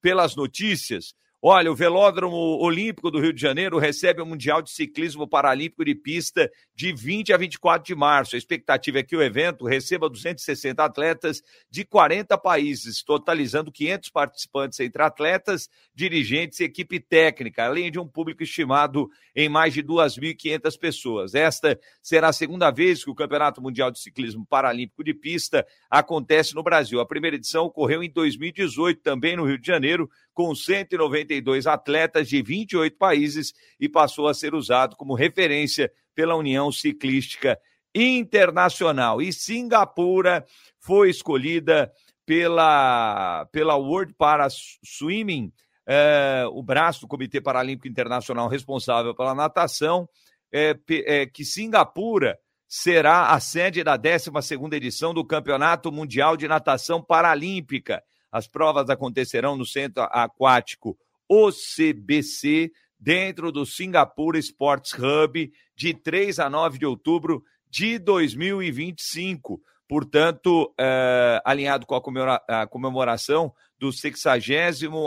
pelas 0.00 0.37
notícias. 0.37 1.14
Olha, 1.44 1.72
o 1.72 1.74
Velódromo 1.74 2.37
Olímpico 2.37 3.11
do 3.11 3.18
Rio 3.18 3.33
de 3.33 3.40
Janeiro 3.40 3.76
recebe 3.76 4.22
o 4.22 4.24
Mundial 4.24 4.62
de 4.62 4.70
Ciclismo 4.70 5.26
Paralímpico 5.26 5.85
de 5.85 5.92
Pista 5.92 6.48
de 6.72 6.92
20 6.92 7.33
a 7.33 7.37
24 7.37 7.85
de 7.85 7.96
março. 7.96 8.37
A 8.37 8.38
expectativa 8.38 9.00
é 9.00 9.02
que 9.02 9.16
o 9.16 9.20
evento 9.20 9.66
receba 9.66 10.09
260 10.09 10.85
atletas 10.85 11.42
de 11.68 11.85
40 11.85 12.38
países, 12.38 13.02
totalizando 13.02 13.72
500 13.72 14.09
participantes 14.11 14.78
entre 14.78 15.02
atletas, 15.02 15.68
dirigentes 15.92 16.61
e 16.61 16.64
equipe 16.64 17.00
técnica, 17.00 17.64
além 17.64 17.90
de 17.90 17.98
um 17.98 18.07
público 18.07 18.44
estimado 18.44 19.11
em 19.35 19.48
mais 19.48 19.74
de 19.74 19.83
2.500 19.83 20.78
pessoas. 20.78 21.35
Esta 21.35 21.76
será 22.00 22.28
a 22.28 22.33
segunda 22.33 22.70
vez 22.70 23.02
que 23.02 23.11
o 23.11 23.16
Campeonato 23.16 23.61
Mundial 23.61 23.90
de 23.90 23.98
Ciclismo 23.98 24.46
Paralímpico 24.46 25.02
de 25.02 25.12
Pista 25.12 25.66
acontece 25.90 26.55
no 26.55 26.62
Brasil. 26.62 27.00
A 27.00 27.07
primeira 27.07 27.35
edição 27.35 27.64
ocorreu 27.64 28.00
em 28.00 28.09
2018, 28.12 29.02
também 29.02 29.35
no 29.35 29.44
Rio 29.44 29.59
de 29.59 29.66
Janeiro, 29.66 30.09
com 30.32 30.54
192 30.54 31.66
atletas 31.66 32.28
de 32.28 32.42
28 32.42 32.96
países 32.96 33.52
e 33.78 33.88
passou 33.88 34.28
a 34.28 34.34
ser 34.34 34.54
usado 34.54 34.96
como 34.96 35.14
referência 35.14 35.92
pela 36.14 36.36
União 36.36 36.70
Ciclística 36.70 37.58
Internacional. 37.94 39.20
E 39.20 39.32
Singapura 39.32 40.44
foi 40.78 41.10
escolhida 41.10 41.92
pela, 42.24 43.46
pela 43.52 43.76
World 43.76 44.14
Para 44.14 44.48
Swimming, 44.50 45.52
é, 45.86 46.44
o 46.50 46.62
braço 46.62 47.02
do 47.02 47.08
Comitê 47.08 47.40
Paralímpico 47.40 47.88
Internacional 47.88 48.48
responsável 48.48 49.14
pela 49.14 49.34
natação, 49.34 50.08
é, 50.52 50.76
é, 50.88 51.26
que 51.26 51.44
Singapura 51.44 52.38
será 52.68 53.32
a 53.32 53.40
sede 53.40 53.82
da 53.84 53.96
12 53.96 54.30
edição 54.72 55.12
do 55.12 55.24
Campeonato 55.24 55.92
Mundial 55.92 56.36
de 56.36 56.48
Natação 56.48 57.02
Paralímpica. 57.02 58.02
As 58.32 58.48
provas 58.48 58.88
acontecerão 58.88 59.56
no 59.56 59.66
Centro 59.66 60.02
Aquático 60.04 60.96
OCBC, 61.28 62.72
dentro 62.98 63.52
do 63.52 63.66
Singapura 63.66 64.38
Sports 64.38 64.92
Hub, 64.94 65.52
de 65.76 65.94
3 65.94 66.38
a 66.38 66.48
9 66.48 66.78
de 66.78 66.86
outubro 66.86 67.42
de 67.68 67.98
2025. 67.98 69.60
Portanto, 69.88 70.72
é, 70.80 71.40
alinhado 71.44 71.84
com 71.84 71.94
a 71.94 72.66
comemoração 72.66 73.52
do 73.78 73.92
60 73.92 74.38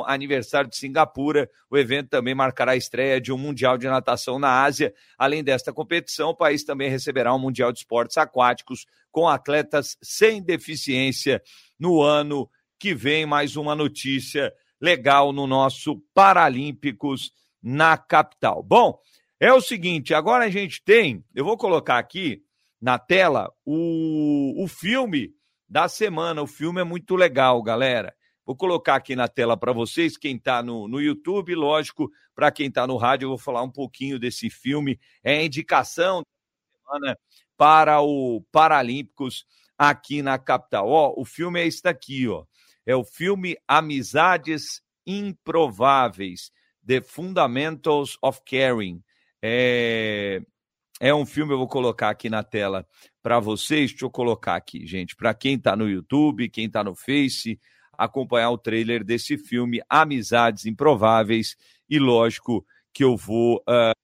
aniversário 0.05 0.69
de 0.69 0.75
Singapura, 0.75 1.49
o 1.71 1.77
evento 1.77 2.09
também 2.09 2.35
marcará 2.35 2.73
a 2.73 2.75
estreia 2.75 3.21
de 3.21 3.31
um 3.31 3.37
Mundial 3.37 3.77
de 3.77 3.87
Natação 3.87 4.37
na 4.37 4.63
Ásia. 4.63 4.93
Além 5.17 5.43
desta 5.43 5.71
competição, 5.73 6.29
o 6.29 6.35
país 6.35 6.63
também 6.63 6.89
receberá 6.89 7.33
um 7.33 7.39
Mundial 7.39 7.71
de 7.71 7.79
Esportes 7.79 8.17
Aquáticos 8.17 8.85
com 9.11 9.27
atletas 9.27 9.97
sem 10.03 10.43
deficiência 10.43 11.41
no 11.79 12.01
ano 12.01 12.49
que 12.79 12.93
vem 12.93 13.25
mais 13.25 13.55
uma 13.55 13.75
notícia 13.75 14.53
legal 14.79 15.31
no 15.31 15.47
nosso 15.47 16.01
Paralímpicos 16.13 17.31
na 17.61 17.97
capital. 17.97 18.61
Bom, 18.61 18.99
é 19.39 19.51
o 19.51 19.61
seguinte, 19.61 20.13
agora 20.13 20.45
a 20.45 20.49
gente 20.49 20.83
tem, 20.83 21.23
eu 21.33 21.43
vou 21.43 21.57
colocar 21.57 21.97
aqui 21.97 22.43
na 22.81 22.99
tela 22.99 23.51
o, 23.65 24.63
o 24.63 24.67
filme 24.67 25.33
da 25.67 25.87
semana. 25.87 26.41
O 26.41 26.47
filme 26.47 26.81
é 26.81 26.83
muito 26.83 27.15
legal, 27.15 27.61
galera. 27.61 28.15
Vou 28.45 28.55
colocar 28.55 28.95
aqui 28.95 29.15
na 29.15 29.27
tela 29.27 29.57
para 29.57 29.73
vocês, 29.73 30.17
quem 30.17 30.35
está 30.35 30.61
no, 30.61 30.87
no 30.87 31.01
YouTube, 31.01 31.55
lógico, 31.55 32.11
para 32.35 32.51
quem 32.51 32.67
está 32.67 32.85
no 32.85 32.95
rádio, 32.95 33.25
eu 33.25 33.29
vou 33.29 33.39
falar 33.39 33.63
um 33.63 33.71
pouquinho 33.71 34.19
desse 34.19 34.51
filme. 34.51 34.99
É 35.23 35.43
indicação 35.43 36.21
da 36.21 36.99
semana 36.99 37.19
para 37.57 38.01
o 38.01 38.45
Paralímpicos 38.51 39.45
aqui 39.75 40.21
na 40.21 40.37
capital. 40.37 40.87
Ó, 40.87 41.13
o 41.17 41.25
filme 41.25 41.59
é 41.59 41.65
este 41.65 41.87
aqui, 41.87 42.27
ó. 42.27 42.45
É 42.85 42.95
o 42.95 43.03
filme 43.03 43.57
Amizades 43.67 44.81
Improváveis, 45.05 46.51
The 46.85 47.01
Fundamentals 47.01 48.17
of 48.21 48.41
Caring. 48.45 49.03
É, 49.41 50.41
é 50.99 51.13
um 51.13 51.25
filme, 51.25 51.53
eu 51.53 51.57
vou 51.57 51.67
colocar 51.67 52.09
aqui 52.09 52.29
na 52.29 52.43
tela 52.43 52.87
para 53.21 53.39
vocês. 53.39 53.91
Deixa 53.91 54.05
eu 54.05 54.09
colocar 54.09 54.55
aqui, 54.55 54.85
gente, 54.85 55.15
para 55.15 55.33
quem 55.33 55.55
está 55.55 55.75
no 55.75 55.89
YouTube, 55.89 56.49
quem 56.49 56.65
está 56.65 56.83
no 56.83 56.95
Face, 56.95 57.59
acompanhar 57.97 58.51
o 58.51 58.57
trailer 58.57 59.03
desse 59.03 59.37
filme, 59.37 59.81
Amizades 59.89 60.65
Improváveis. 60.65 61.55
E 61.89 61.99
lógico 61.99 62.65
que 62.93 63.03
eu 63.03 63.17
vou 63.17 63.57
uh, 63.57 63.95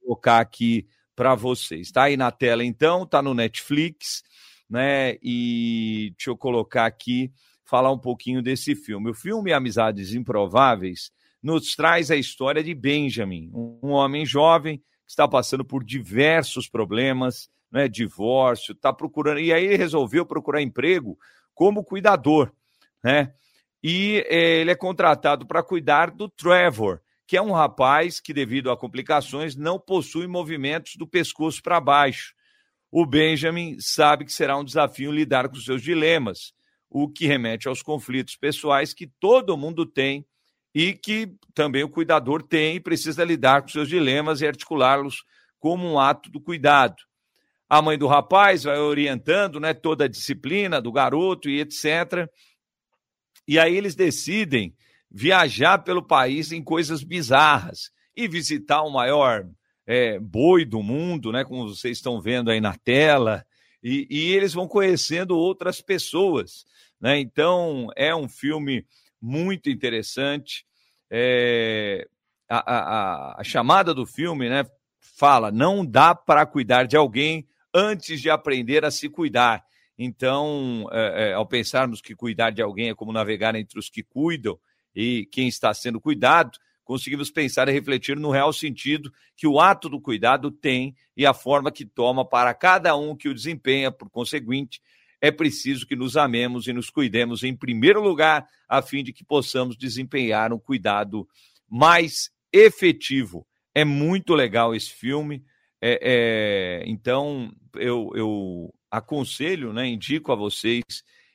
colocar 0.00 0.40
aqui 0.40 0.86
para 1.16 1.34
vocês. 1.34 1.88
Está 1.88 2.04
aí 2.04 2.16
na 2.16 2.30
tela, 2.30 2.64
então, 2.64 3.02
está 3.02 3.20
no 3.20 3.34
Netflix, 3.34 4.22
né? 4.68 5.16
E 5.22 6.14
deixa 6.16 6.30
eu 6.30 6.36
colocar 6.36 6.86
aqui 6.86 7.32
falar 7.70 7.92
um 7.92 7.98
pouquinho 7.98 8.42
desse 8.42 8.74
filme. 8.74 9.10
O 9.10 9.14
filme 9.14 9.52
Amizades 9.52 10.12
Improváveis 10.12 11.12
nos 11.40 11.76
traz 11.76 12.10
a 12.10 12.16
história 12.16 12.62
de 12.62 12.74
Benjamin, 12.74 13.48
um 13.54 13.90
homem 13.90 14.26
jovem 14.26 14.78
que 14.78 14.84
está 15.10 15.26
passando 15.28 15.64
por 15.64 15.84
diversos 15.84 16.68
problemas 16.68 17.48
né, 17.70 17.88
divórcio, 17.88 18.72
está 18.72 18.92
procurando. 18.92 19.38
E 19.38 19.52
aí 19.52 19.64
ele 19.64 19.76
resolveu 19.76 20.26
procurar 20.26 20.60
emprego 20.60 21.16
como 21.54 21.84
cuidador, 21.84 22.52
né? 23.02 23.32
E 23.82 24.24
é, 24.28 24.60
ele 24.60 24.70
é 24.70 24.74
contratado 24.74 25.46
para 25.46 25.62
cuidar 25.62 26.10
do 26.10 26.28
Trevor, 26.28 27.00
que 27.26 27.36
é 27.36 27.40
um 27.40 27.52
rapaz 27.52 28.20
que, 28.20 28.34
devido 28.34 28.70
a 28.70 28.76
complicações, 28.76 29.56
não 29.56 29.78
possui 29.78 30.26
movimentos 30.26 30.96
do 30.96 31.06
pescoço 31.06 31.62
para 31.62 31.80
baixo. 31.80 32.34
O 32.90 33.06
Benjamin 33.06 33.76
sabe 33.78 34.24
que 34.24 34.32
será 34.32 34.56
um 34.58 34.64
desafio 34.64 35.12
lidar 35.12 35.48
com 35.48 35.54
seus 35.54 35.80
dilemas, 35.80 36.52
o 36.90 37.08
que 37.08 37.26
remete 37.26 37.68
aos 37.68 37.82
conflitos 37.82 38.36
pessoais 38.36 38.92
que 38.92 39.06
todo 39.06 39.56
mundo 39.56 39.86
tem 39.86 40.26
e 40.74 40.92
que 40.92 41.32
também 41.54 41.84
o 41.84 41.88
cuidador 41.88 42.42
tem 42.42 42.76
e 42.76 42.80
precisa 42.80 43.24
lidar 43.24 43.62
com 43.62 43.68
seus 43.68 43.88
dilemas 43.88 44.40
e 44.40 44.46
articulá-los 44.46 45.24
como 45.58 45.86
um 45.86 45.98
ato 45.98 46.30
do 46.30 46.40
cuidado. 46.40 46.96
A 47.68 47.80
mãe 47.80 47.96
do 47.96 48.08
rapaz 48.08 48.64
vai 48.64 48.78
orientando 48.78 49.60
né, 49.60 49.72
toda 49.72 50.04
a 50.04 50.08
disciplina 50.08 50.80
do 50.80 50.90
garoto 50.90 51.48
e 51.48 51.60
etc. 51.60 52.28
E 53.46 53.58
aí 53.58 53.76
eles 53.76 53.94
decidem 53.94 54.74
viajar 55.08 55.78
pelo 55.78 56.02
país 56.02 56.50
em 56.50 56.62
coisas 56.62 57.04
bizarras 57.04 57.90
e 58.16 58.26
visitar 58.26 58.82
o 58.82 58.90
maior 58.90 59.48
é, 59.86 60.18
boi 60.18 60.64
do 60.64 60.82
mundo, 60.82 61.32
né? 61.32 61.44
Como 61.44 61.68
vocês 61.68 61.98
estão 61.98 62.20
vendo 62.20 62.50
aí 62.50 62.60
na 62.60 62.76
tela, 62.76 63.44
e, 63.82 64.06
e 64.10 64.32
eles 64.32 64.52
vão 64.52 64.68
conhecendo 64.68 65.36
outras 65.36 65.80
pessoas, 65.80 66.64
né? 67.00 67.18
Então 67.18 67.88
é 67.96 68.14
um 68.14 68.28
filme 68.28 68.84
muito 69.20 69.70
interessante. 69.70 70.64
É, 71.10 72.06
a, 72.48 72.58
a, 72.58 73.40
a 73.40 73.44
chamada 73.44 73.94
do 73.94 74.04
filme, 74.04 74.48
né? 74.48 74.64
Fala, 74.98 75.50
não 75.50 75.84
dá 75.84 76.14
para 76.14 76.44
cuidar 76.44 76.84
de 76.84 76.96
alguém 76.96 77.46
antes 77.72 78.20
de 78.20 78.28
aprender 78.28 78.84
a 78.84 78.90
se 78.90 79.08
cuidar. 79.08 79.64
Então, 79.96 80.88
é, 80.90 81.30
é, 81.30 81.32
ao 81.34 81.46
pensarmos 81.46 82.00
que 82.00 82.14
cuidar 82.14 82.50
de 82.50 82.62
alguém 82.62 82.88
é 82.88 82.94
como 82.94 83.12
navegar 83.12 83.54
entre 83.54 83.78
os 83.78 83.88
que 83.88 84.02
cuidam 84.02 84.58
e 84.94 85.26
quem 85.30 85.46
está 85.46 85.72
sendo 85.74 86.00
cuidado, 86.00 86.58
conseguimos 86.82 87.30
pensar 87.30 87.68
e 87.68 87.72
refletir 87.72 88.16
no 88.16 88.30
real 88.30 88.52
sentido 88.52 89.12
que 89.36 89.46
o 89.46 89.60
ato 89.60 89.88
do 89.88 90.00
cuidado 90.00 90.50
tem 90.50 90.96
e 91.16 91.24
a 91.24 91.34
forma 91.34 91.70
que 91.70 91.84
toma 91.84 92.24
para 92.24 92.52
cada 92.54 92.96
um 92.96 93.14
que 93.14 93.28
o 93.28 93.34
desempenha, 93.34 93.92
por 93.92 94.10
conseguinte, 94.10 94.80
é 95.20 95.30
preciso 95.30 95.86
que 95.86 95.94
nos 95.94 96.16
amemos 96.16 96.66
e 96.66 96.72
nos 96.72 96.88
cuidemos 96.88 97.42
em 97.42 97.54
primeiro 97.54 98.00
lugar, 98.00 98.46
a 98.68 98.80
fim 98.80 99.04
de 99.04 99.12
que 99.12 99.24
possamos 99.24 99.76
desempenhar 99.76 100.52
um 100.52 100.58
cuidado 100.58 101.28
mais 101.68 102.30
efetivo. 102.52 103.46
É 103.74 103.84
muito 103.84 104.34
legal 104.34 104.74
esse 104.74 104.90
filme. 104.90 105.44
É, 105.80 105.98
é, 106.02 106.84
então, 106.86 107.52
eu, 107.74 108.10
eu 108.14 108.74
aconselho, 108.90 109.72
né, 109.72 109.86
indico 109.86 110.32
a 110.32 110.34
vocês 110.34 110.82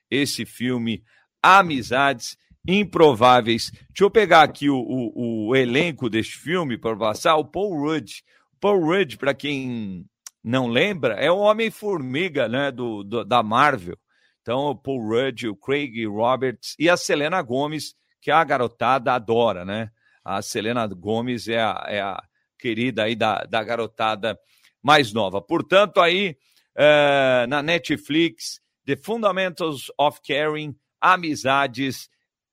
esse 0.10 0.45
filme 0.45 1.04
Amizades 1.41 2.38
Improváveis. 2.67 3.71
Deixa 3.71 4.04
eu 4.04 4.10
pegar 4.10 4.41
aqui 4.41 4.69
o, 4.69 4.78
o, 4.78 5.50
o 5.50 5.56
elenco 5.56 6.10
deste 6.10 6.38
filme 6.38 6.78
para 6.78 6.98
passar. 6.98 7.36
O 7.36 7.45
Paul 7.45 7.80
Rudd. 7.80 8.24
Paul 8.60 8.84
Rudd, 8.84 9.17
para 9.17 9.36
quem 9.36 10.06
não 10.45 10.67
lembra, 10.67 11.15
é 11.15 11.31
o 11.31 11.39
Homem-Formiga 11.39 12.47
né, 12.47 12.71
do, 12.71 13.03
do, 13.03 13.25
da 13.25 13.41
Marvel. 13.41 13.97
Então, 14.43 14.67
o 14.67 14.75
Paul 14.75 15.01
Rudd, 15.01 15.47
o 15.47 15.55
Craig 15.55 16.05
Roberts 16.05 16.75
e 16.77 16.88
a 16.88 16.95
Selena 16.95 17.41
Gomes, 17.41 17.95
que 18.21 18.29
a 18.29 18.43
garotada 18.43 19.12
adora, 19.12 19.65
né? 19.65 19.89
A 20.23 20.43
Selena 20.43 20.86
Gomes 20.86 21.47
é 21.47 21.60
a, 21.60 21.86
é 21.88 21.99
a 21.99 22.23
querida 22.60 23.05
aí 23.05 23.15
da, 23.15 23.43
da 23.45 23.63
garotada 23.63 24.38
mais 24.84 25.12
nova. 25.12 25.41
Portanto, 25.41 25.99
aí 25.99 26.38
uh, 26.77 27.47
na 27.47 27.63
Netflix, 27.63 28.62
The 28.86 28.97
Fundamentals 28.97 29.91
of 29.97 30.19
Caring, 30.21 30.75
Amizades 31.01 32.08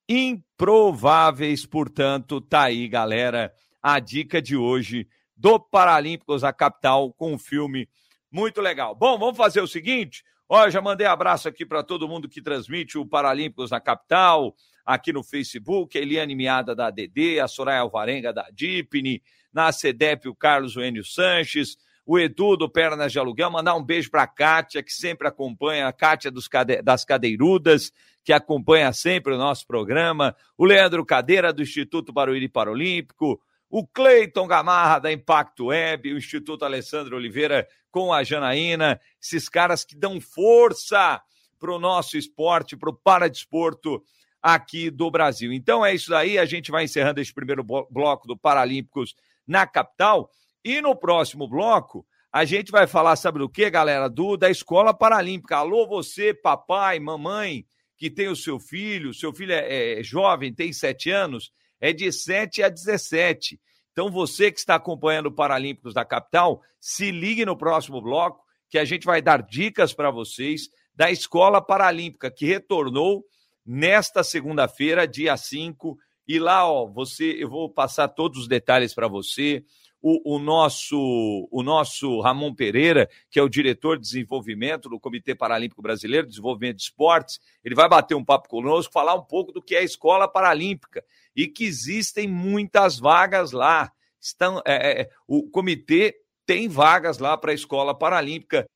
Improváveis. 0.09 1.67
Portanto, 1.67 2.41
tá 2.41 2.63
aí, 2.63 2.89
galera, 2.89 3.53
a 3.83 3.99
dica 4.01 4.41
de 4.41 4.57
hoje 4.57 5.07
do 5.37 5.59
Paralímpicos, 5.59 6.45
a 6.45 6.53
capital, 6.53 7.13
com 7.13 7.33
um 7.33 7.39
filme 7.39 7.89
muito 8.31 8.61
legal. 8.61 8.95
Bom, 8.95 9.19
vamos 9.19 9.37
fazer 9.37 9.61
o 9.61 9.67
seguinte. 9.67 10.25
Ó, 10.49 10.69
já 10.69 10.81
mandei 10.81 11.07
abraço 11.07 11.49
aqui 11.49 11.65
para 11.65 11.83
todo 11.83 12.09
mundo 12.09 12.29
que 12.29 12.43
transmite 12.43 12.99
o 12.99 13.07
Paralímpicos 13.07 13.71
na 13.71 13.81
capital, 13.81 14.55
aqui 14.85 15.13
no 15.13 15.23
Facebook, 15.23 15.97
a 15.97 16.01
Eliane 16.01 16.35
Miada 16.35 16.75
da 16.75 16.89
ADD, 16.89 17.41
a 17.41 17.49
Soraya 17.49 17.81
Alvarenga 17.81 18.33
da 18.33 18.49
Dipne, 18.53 19.23
na 19.53 19.71
CEDEP 19.73 20.29
o 20.29 20.35
Carlos 20.35 20.77
Enio 20.77 21.05
Sanches, 21.05 21.77
o 22.05 22.19
Edu 22.19 22.57
do 22.57 22.69
Pernas 22.69 23.13
de 23.13 23.19
Aluguel, 23.19 23.51
mandar 23.51 23.75
um 23.77 23.83
beijo 23.83 24.11
para 24.11 24.25
a 24.25 24.27
Kátia, 24.27 24.83
que 24.83 24.93
sempre 24.93 25.29
acompanha, 25.29 25.87
a 25.87 25.93
Kátia 25.93 26.31
dos 26.31 26.49
cade... 26.49 26.83
das 26.83 27.05
Cadeirudas, 27.05 27.93
que 28.25 28.33
acompanha 28.33 28.93
sempre 28.93 29.35
o 29.35 29.39
nosso 29.39 29.67
programa, 29.67 30.35
o 30.57 30.65
Leandro 30.65 31.05
Cadeira, 31.05 31.53
do 31.53 31.63
Instituto 31.63 32.13
Barueri 32.13 32.49
Paralímpico, 32.49 33.41
o 33.73 33.87
Cleiton 33.87 34.47
Gamarra, 34.47 34.99
da 34.99 35.11
Impacto 35.11 35.69
Web, 35.69 36.13
o 36.13 36.19
Instituto 36.19 36.63
Alessandro 36.63 37.17
Oliveira 37.17 37.67
com 37.91 38.13
a 38.13 38.23
Janaína, 38.23 39.01
esses 39.19 39.49
caras 39.49 39.83
que 39.83 39.97
dão 39.97 40.21
força 40.21 41.23
para 41.59 41.73
o 41.73 41.79
nosso 41.79 42.19
esporte, 42.19 42.77
para 42.77 42.91
o 42.91 42.95
paradesporto 42.95 44.05
aqui 44.43 44.91
do 44.91 45.11
Brasil. 45.11 45.55
Então 45.55 45.85
é 45.85 45.95
isso 45.95 46.11
daí, 46.11 46.39
a 46.39 46.45
gente 46.45 46.71
vai 46.71 46.85
encerrando 46.85 47.19
esse 47.19 47.33
primeiro 47.33 47.65
bloco 47.65 48.29
do 48.29 48.37
Paralímpicos 48.37 49.15
na 49.47 49.67
capital. 49.67 50.31
E 50.63 50.83
no 50.83 50.95
próximo 50.95 51.49
bloco, 51.49 52.05
a 52.31 52.45
gente 52.45 52.71
vai 52.71 52.87
falar, 52.87 53.17
sabe 53.17 53.39
do 53.39 53.49
que, 53.49 53.71
galera? 53.71 54.07
Do 54.07 54.37
da 54.37 54.51
Escola 54.51 54.93
Paralímpica. 54.93 55.57
Alô, 55.57 55.87
você, 55.87 56.35
papai, 56.35 57.01
mamãe, 57.01 57.65
que 57.97 58.11
tem 58.11 58.29
o 58.29 58.37
seu 58.37 58.61
filho, 58.61 59.15
seu 59.15 59.33
filho 59.33 59.53
é, 59.53 60.01
é 60.01 60.03
jovem, 60.03 60.53
tem 60.53 60.75
sete 60.75 61.11
anos, 61.11 61.51
é 61.83 61.93
de 61.93 62.11
7 62.13 62.63
a 62.63 62.69
17. 62.69 63.61
Então, 63.91 64.09
você 64.09 64.53
que 64.53 64.59
está 64.61 64.77
acompanhando 64.77 65.27
o 65.27 65.35
Paralímpicos 65.35 65.93
da 65.93 66.05
capital, 66.05 66.63
se 66.81 67.11
ligue 67.11 67.45
no 67.45 67.59
próximo 67.59 68.01
bloco, 68.01 68.43
que 68.71 68.79
a 68.79 68.85
gente 68.85 69.05
vai 69.05 69.21
dar 69.21 69.43
dicas 69.43 69.93
para 69.93 70.11
vocês 70.11 70.71
da 70.95 71.11
Escola 71.11 71.61
Paralímpica, 71.61 72.31
que 72.31 72.47
retornou 72.47 73.25
nesta 73.67 74.23
segunda-feira, 74.23 75.09
dia 75.09 75.37
5. 75.37 75.99
E 76.27 76.39
lá, 76.39 76.71
ó, 76.71 76.87
você, 76.87 77.37
eu 77.37 77.51
vou 77.51 77.69
passar 77.69 78.09
todos 78.09 78.39
os 78.39 78.49
detalhes 78.49 78.95
para 78.95 79.09
você 79.09 79.65
o, 80.03 80.37
o, 80.37 80.39
nosso, 80.39 81.49
o 81.51 81.63
nosso 81.63 82.21
Ramon 82.21 82.53
Pereira, 82.53 83.09
que 83.31 83.39
é 83.39 83.43
o 83.43 83.49
diretor 83.49 83.97
de 83.97 84.03
desenvolvimento 84.03 84.89
do 84.89 84.99
Comitê 84.99 85.35
Paralímpico 85.35 85.81
Brasileiro, 85.81 86.27
Desenvolvimento 86.27 86.77
de 86.77 86.83
Esportes, 86.83 87.41
ele 87.65 87.75
vai 87.75 87.89
bater 87.89 88.17
um 88.17 88.25
papo 88.25 88.49
conosco, 88.49 88.93
falar 88.93 89.15
um 89.15 89.23
pouco 89.23 89.53
do 89.53 89.63
que 89.63 89.77
é 89.77 89.79
a 89.79 89.85
Escola 89.85 90.27
Paralímpica 90.27 91.05
e 91.35 91.47
que 91.47 91.65
existem 91.65 92.29
muitas 92.29 92.99
vagas 92.99 93.53
lá. 93.53 93.91
Estão, 94.21 94.63
é, 94.65 95.03
é, 95.03 95.11
o 95.27 95.49
comitê 95.51 96.15
tem 96.47 96.69
vagas 96.69 97.19
lá 97.19 97.37
para 97.37 97.53
a 97.53 97.55
Escola 97.55 97.97
Paralímpica, 97.97 98.67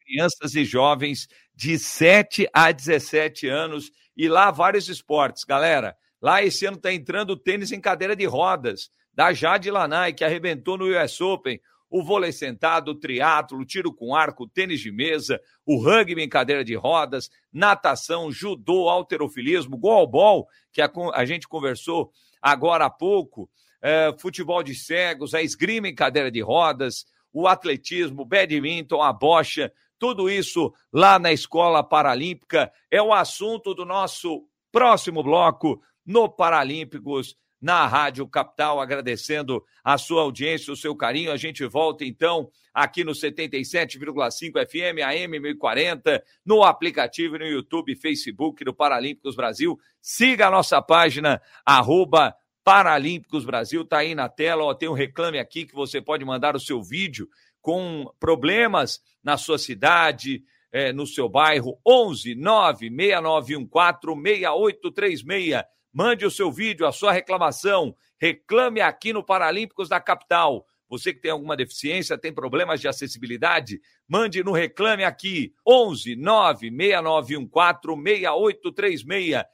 crianças 0.00 0.54
e 0.54 0.64
jovens 0.64 1.26
de 1.54 1.78
7 1.78 2.48
a 2.52 2.70
17 2.70 3.48
anos, 3.48 3.90
e 4.16 4.28
lá 4.28 4.50
vários 4.50 4.88
esportes. 4.88 5.44
Galera, 5.44 5.96
lá 6.20 6.42
esse 6.42 6.66
ano 6.66 6.76
está 6.76 6.92
entrando 6.92 7.30
o 7.30 7.36
tênis 7.36 7.72
em 7.72 7.80
cadeira 7.80 8.14
de 8.14 8.24
rodas 8.26 8.90
da 9.12 9.32
Jade 9.32 9.70
Lanai, 9.70 10.12
que 10.12 10.24
arrebentou 10.24 10.76
no 10.76 10.86
US 10.86 11.20
Open, 11.20 11.60
o 11.94 12.02
vôlei 12.02 12.32
sentado, 12.32 12.90
o 12.90 12.94
triatlo, 12.96 13.64
tiro 13.64 13.94
com 13.94 14.16
arco, 14.16 14.48
tênis 14.48 14.80
de 14.80 14.90
mesa, 14.90 15.40
o 15.64 15.76
rugby 15.76 16.20
em 16.20 16.28
cadeira 16.28 16.64
de 16.64 16.74
rodas, 16.74 17.30
natação, 17.52 18.32
judô, 18.32 18.88
alterofilismo, 18.88 19.78
goalball, 19.78 20.48
que 20.72 20.82
a, 20.82 20.90
a 21.12 21.24
gente 21.24 21.46
conversou 21.46 22.10
agora 22.42 22.86
há 22.86 22.90
pouco, 22.90 23.48
é, 23.80 24.12
futebol 24.18 24.60
de 24.60 24.74
cegos, 24.74 25.34
a 25.34 25.42
esgrima 25.42 25.86
em 25.86 25.94
cadeira 25.94 26.32
de 26.32 26.40
rodas, 26.40 27.06
o 27.32 27.46
atletismo, 27.46 28.22
o 28.22 28.26
badminton, 28.26 29.00
a 29.00 29.12
bocha, 29.12 29.72
tudo 29.96 30.28
isso 30.28 30.74
lá 30.92 31.16
na 31.16 31.32
Escola 31.32 31.80
Paralímpica. 31.84 32.72
É 32.90 33.00
o 33.00 33.12
assunto 33.12 33.72
do 33.72 33.84
nosso 33.84 34.48
próximo 34.72 35.22
bloco 35.22 35.80
no 36.04 36.28
Paralímpicos 36.28 37.36
na 37.64 37.86
Rádio 37.86 38.28
Capital, 38.28 38.78
agradecendo 38.78 39.64
a 39.82 39.96
sua 39.96 40.20
audiência, 40.20 40.70
o 40.70 40.76
seu 40.76 40.94
carinho. 40.94 41.32
A 41.32 41.36
gente 41.38 41.64
volta 41.64 42.04
então 42.04 42.50
aqui 42.74 43.02
no 43.02 43.12
77,5 43.12 44.68
FM, 44.68 45.00
AM 45.02 45.40
1040, 45.40 46.22
no 46.44 46.62
aplicativo, 46.62 47.38
no 47.38 47.46
YouTube, 47.46 47.96
Facebook 47.96 48.62
do 48.62 48.74
Paralímpicos 48.74 49.34
Brasil. 49.34 49.80
Siga 49.98 50.48
a 50.48 50.50
nossa 50.50 50.82
página, 50.82 51.40
arroba 51.64 52.36
Paralímpicos 52.62 53.46
Brasil, 53.46 53.82
tá 53.82 53.98
aí 53.98 54.14
na 54.14 54.28
tela, 54.28 54.64
ó, 54.64 54.74
tem 54.74 54.90
um 54.90 54.92
reclame 54.92 55.38
aqui 55.38 55.64
que 55.64 55.74
você 55.74 56.02
pode 56.02 56.22
mandar 56.22 56.54
o 56.54 56.60
seu 56.60 56.82
vídeo 56.82 57.30
com 57.62 58.12
problemas 58.20 59.00
na 59.22 59.38
sua 59.38 59.56
cidade, 59.56 60.42
é, 60.70 60.92
no 60.92 61.06
seu 61.06 61.30
bairro, 61.30 61.78
11 61.86 62.34
9 62.34 62.90
6914 62.90 64.20
6836. 64.22 65.64
Mande 65.94 66.26
o 66.26 66.30
seu 66.30 66.50
vídeo, 66.50 66.88
a 66.88 66.92
sua 66.92 67.12
reclamação. 67.12 67.94
Reclame 68.20 68.80
aqui 68.80 69.12
no 69.12 69.22
Paralímpicos 69.22 69.88
da 69.88 70.00
Capital. 70.00 70.66
Você 70.90 71.14
que 71.14 71.20
tem 71.20 71.30
alguma 71.30 71.56
deficiência, 71.56 72.18
tem 72.18 72.32
problemas 72.32 72.80
de 72.80 72.88
acessibilidade, 72.88 73.80
mande 74.08 74.42
no 74.42 74.50
Reclame 74.50 75.04
Aqui, 75.04 75.52
11 75.66 76.16
96914 76.16 78.02
6836. 78.02 79.44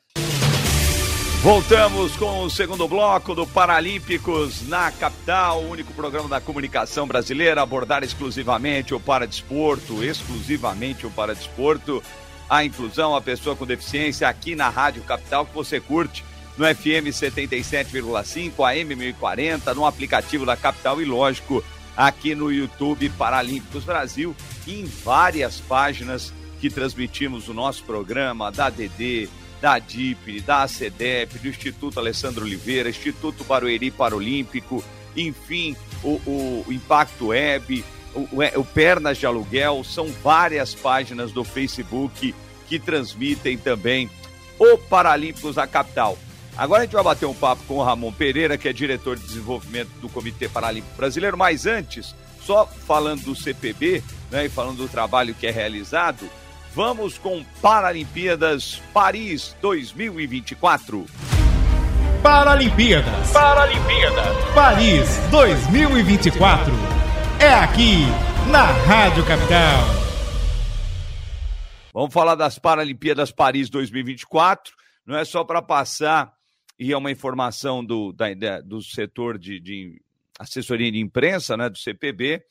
Voltamos 1.43 2.17
com 2.17 2.43
o 2.43 2.51
segundo 2.51 2.89
bloco 2.89 3.35
do 3.35 3.47
Paralímpicos 3.47 4.67
na 4.69 4.91
capital, 4.93 5.63
o 5.63 5.71
único 5.71 5.93
programa 5.95 6.29
da 6.29 6.41
comunicação 6.41 7.07
brasileira 7.07 7.61
a 7.61 7.65
abordar 7.65 8.03
exclusivamente 8.03 8.95
o 8.95 9.01
paradesporto, 9.01 10.05
exclusivamente 10.05 11.07
o 11.07 11.11
paradesporto, 11.11 12.03
a 12.49 12.65
inclusão, 12.65 13.15
a 13.15 13.23
pessoa 13.23 13.57
com 13.57 13.65
deficiência 13.65 14.29
aqui 14.29 14.55
na 14.55 14.69
Rádio 14.69 15.03
Capital 15.05 15.47
que 15.47 15.55
você 15.55 15.81
curte 15.81 16.25
no 16.61 16.67
FM 16.67 17.09
77,5, 17.09 18.69
AM 18.69 18.95
1040, 18.95 19.73
no 19.73 19.87
aplicativo 19.87 20.45
da 20.45 20.55
Capital 20.59 21.01
e 21.01 21.07
lógico 21.07 21.65
aqui 21.97 22.35
no 22.35 22.53
YouTube 22.53 23.09
Paralímpicos 23.17 23.83
Brasil 23.85 24.37
e 24.67 24.81
em 24.81 24.85
várias 24.85 25.59
páginas 25.59 26.35
que 26.61 26.69
transmitimos 26.69 27.49
o 27.49 27.55
nosso 27.55 27.83
programa 27.85 28.53
da 28.53 28.69
DD, 28.69 29.31
da 29.59 29.79
DIP, 29.79 30.43
da 30.43 30.65
ACDEP, 30.65 31.39
do 31.39 31.49
Instituto 31.49 31.99
Alessandro 31.99 32.45
Oliveira, 32.45 32.91
Instituto 32.91 33.43
Barueri 33.43 33.91
Paralímpico, 33.91 34.85
enfim, 35.17 35.75
o, 36.05 36.21
o, 36.27 36.67
Impacto 36.69 37.29
Web, 37.29 37.83
o, 38.15 38.29
o 38.61 38.65
Pernas 38.67 39.17
de 39.17 39.25
Aluguel, 39.25 39.83
são 39.83 40.09
várias 40.23 40.75
páginas 40.75 41.33
do 41.33 41.43
Facebook 41.43 42.35
que 42.69 42.79
transmitem 42.79 43.57
também 43.57 44.11
o 44.59 44.77
Paralímpicos 44.77 45.55
da 45.55 45.67
capital. 45.67 46.19
Agora 46.61 46.83
a 46.83 46.85
gente 46.85 46.93
vai 46.93 47.03
bater 47.03 47.25
um 47.25 47.35
papo 47.35 47.63
com 47.67 47.79
o 47.79 47.83
Ramon 47.83 48.13
Pereira, 48.13 48.59
que 48.59 48.69
é 48.69 48.73
diretor 48.73 49.17
de 49.17 49.27
desenvolvimento 49.27 49.89
do 50.01 50.09
Comitê 50.09 50.49
Paralímpico 50.49 50.95
Brasileiro, 50.95 51.37
mas 51.37 51.67
antes, 51.67 52.15
só 52.43 52.67
falando 52.67 53.23
do 53.23 53.35
CPB, 53.35 54.05
né, 54.31 54.45
e 54.45 54.49
falando 54.51 54.77
do 54.77 54.89
trabalho 54.89 55.35
que 55.35 55.47
é 55.47 55.51
realizado, 55.51 56.29
Vamos 56.73 57.19
com 57.19 57.45
Paralimpíadas 57.61 58.81
Paris 58.95 59.57
2024. 59.61 61.05
Paralimpíadas. 62.23 63.33
Paralimpíadas. 63.33 64.55
Paris 64.55 65.17
2024. 65.33 66.73
É 67.41 67.53
aqui 67.53 68.05
na 68.53 68.67
Rádio 68.67 69.27
Capital. 69.27 69.81
Vamos 71.93 72.15
falar 72.15 72.37
das 72.37 72.57
Paralimpíadas 72.57 73.33
Paris 73.33 73.69
2024. 73.69 74.73
Não 75.05 75.17
é 75.19 75.25
só 75.25 75.43
para 75.43 75.61
passar 75.61 76.33
e 76.81 76.93
é 76.93 76.97
uma 76.97 77.11
informação 77.11 77.85
do, 77.85 78.11
da, 78.11 78.63
do 78.63 78.81
setor 78.81 79.39
de, 79.39 79.61
de 79.61 80.01
assessoria 80.39 80.91
de 80.91 80.99
imprensa, 80.99 81.55
né, 81.55 81.69
do 81.69 81.77
CPB. 81.77 82.43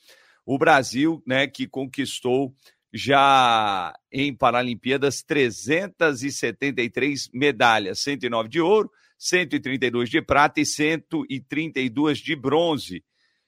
O 0.46 0.60
Brasil, 0.60 1.24
né, 1.26 1.48
que 1.48 1.68
conquistou 1.68 2.54
já 2.94 3.92
em 4.12 4.36
Paralimpíadas 4.36 5.24
373 5.24 7.30
medalhas, 7.34 8.02
109 8.02 8.50
de 8.50 8.62
ouro, 8.62 8.92
132 9.18 10.12
de 10.12 10.22
prata 10.22 10.62
e 10.62 10.66
132 10.66 12.20
de 12.20 12.36
bronze. 12.36 13.04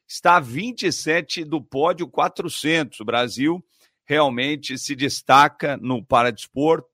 Está 0.07 0.39
27 0.39 1.45
do 1.45 1.61
pódio 1.61 2.07
400. 2.07 2.99
O 2.99 3.05
Brasil 3.05 3.63
realmente 4.03 4.79
se 4.79 4.95
destaca 4.95 5.77
no 5.77 6.03
paradesporto, 6.03 6.90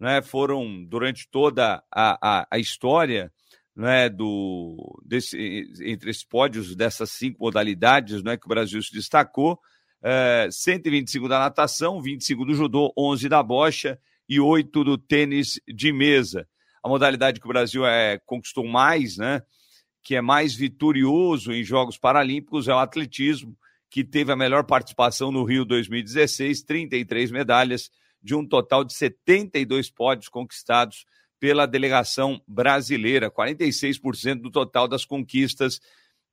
né? 0.00 0.22
Foram 0.22 0.82
durante 0.84 1.28
toda 1.28 1.82
a, 1.92 2.40
a, 2.40 2.46
a 2.50 2.58
história 2.58 3.30
né, 3.76 4.08
do, 4.08 5.00
desse, 5.04 5.38
entre 5.82 6.10
esses 6.10 6.24
pódios 6.24 6.74
dessas 6.74 7.10
cinco 7.10 7.44
modalidades 7.44 8.22
né, 8.22 8.36
que 8.36 8.46
o 8.46 8.48
Brasil 8.48 8.82
se 8.82 8.92
destacou, 8.92 9.58
é, 10.02 10.48
125 10.50 11.28
da 11.28 11.38
natação, 11.38 12.00
25 12.00 12.44
do 12.44 12.54
judô, 12.54 12.92
11 12.96 13.28
da 13.28 13.42
bocha 13.42 13.98
e 14.28 14.40
8 14.40 14.84
do 14.84 14.98
tênis 14.98 15.60
de 15.68 15.92
mesa. 15.92 16.48
A 16.82 16.88
modalidade 16.88 17.38
que 17.38 17.46
o 17.46 17.50
Brasil 17.50 17.86
é, 17.86 18.18
conquistou 18.24 18.66
mais, 18.66 19.18
né, 19.18 19.42
que 20.02 20.16
é 20.16 20.20
mais 20.20 20.54
vitorioso 20.54 21.52
em 21.52 21.62
Jogos 21.62 21.98
Paralímpicos, 21.98 22.68
é 22.68 22.74
o 22.74 22.78
atletismo, 22.78 23.56
que 23.90 24.04
teve 24.04 24.32
a 24.32 24.36
melhor 24.36 24.64
participação 24.64 25.32
no 25.32 25.44
Rio 25.44 25.64
2016, 25.64 26.62
33 26.62 27.30
medalhas, 27.30 27.90
de 28.22 28.34
um 28.34 28.46
total 28.46 28.84
de 28.84 28.94
72 28.94 29.90
pódios 29.90 30.28
conquistados 30.28 31.04
pela 31.38 31.66
delegação 31.66 32.40
brasileira, 32.46 33.30
46% 33.30 34.42
do 34.42 34.50
total 34.50 34.86
das 34.86 35.04
conquistas 35.04 35.80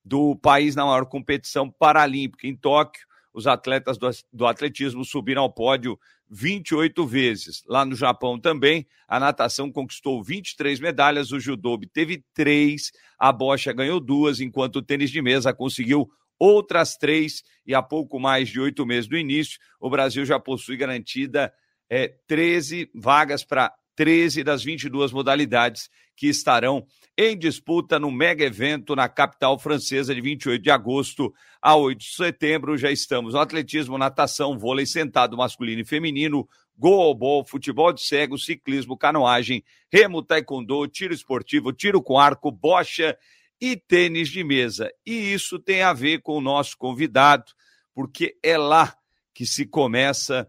do 0.03 0.35
país 0.35 0.75
na 0.75 0.85
maior 0.85 1.05
competição 1.05 1.69
paralímpica. 1.69 2.45
Em 2.47 2.55
Tóquio, 2.55 3.07
os 3.33 3.45
atletas 3.45 3.97
do, 4.33 4.45
atletismo 4.45 5.05
subiram 5.05 5.43
ao 5.43 5.53
pódio 5.53 5.99
28 6.29 7.05
vezes. 7.05 7.63
Lá 7.67 7.85
no 7.85 7.95
Japão 7.95 8.39
também, 8.39 8.87
a 9.07 9.19
natação 9.19 9.71
conquistou 9.71 10.23
23 10.23 10.79
medalhas, 10.79 11.31
o 11.31 11.39
judô 11.39 11.79
teve 11.93 12.23
três, 12.33 12.91
a 13.17 13.31
bocha 13.31 13.71
ganhou 13.71 13.99
duas, 13.99 14.41
enquanto 14.41 14.77
o 14.77 14.81
tênis 14.81 15.11
de 15.11 15.21
mesa 15.21 15.53
conseguiu 15.53 16.09
outras 16.39 16.97
três, 16.97 17.43
e 17.65 17.73
há 17.73 17.81
pouco 17.81 18.19
mais 18.19 18.49
de 18.49 18.59
oito 18.59 18.85
meses 18.85 19.07
do 19.07 19.17
início, 19.17 19.59
o 19.79 19.89
Brasil 19.89 20.25
já 20.25 20.39
possui 20.39 20.77
garantida 20.77 21.53
é, 21.89 22.13
13 22.27 22.89
vagas 22.93 23.43
para 23.43 23.73
13 23.95 24.43
das 24.43 24.63
22 24.63 25.11
modalidades 25.11 25.89
que 26.15 26.27
estarão 26.27 26.85
em 27.17 27.37
disputa 27.37 27.99
no 27.99 28.11
mega 28.11 28.45
evento 28.45 28.95
na 28.95 29.09
capital 29.09 29.57
francesa 29.57 30.13
de 30.13 30.21
28 30.21 30.61
de 30.61 30.69
agosto 30.69 31.33
a 31.61 31.75
8 31.75 31.99
de 31.99 32.15
setembro. 32.15 32.77
Já 32.77 32.91
estamos 32.91 33.33
no 33.33 33.39
atletismo, 33.39 33.97
natação, 33.97 34.57
vôlei 34.57 34.85
sentado 34.85 35.35
masculino 35.35 35.81
e 35.81 35.85
feminino, 35.85 36.47
goalball, 36.77 37.43
futebol 37.43 37.91
de 37.91 38.01
cego, 38.01 38.37
ciclismo, 38.37 38.95
canoagem, 38.95 39.63
remo, 39.91 40.21
taekwondo, 40.21 40.87
tiro 40.87 41.13
esportivo, 41.13 41.73
tiro 41.73 42.01
com 42.01 42.19
arco, 42.19 42.51
bocha 42.51 43.17
e 43.59 43.75
tênis 43.75 44.29
de 44.29 44.43
mesa. 44.43 44.91
E 45.05 45.33
isso 45.33 45.57
tem 45.57 45.81
a 45.81 45.93
ver 45.93 46.21
com 46.21 46.37
o 46.37 46.41
nosso 46.41 46.77
convidado, 46.77 47.45
porque 47.93 48.37
é 48.43 48.57
lá 48.57 48.95
que 49.33 49.45
se 49.45 49.65
começa 49.65 50.47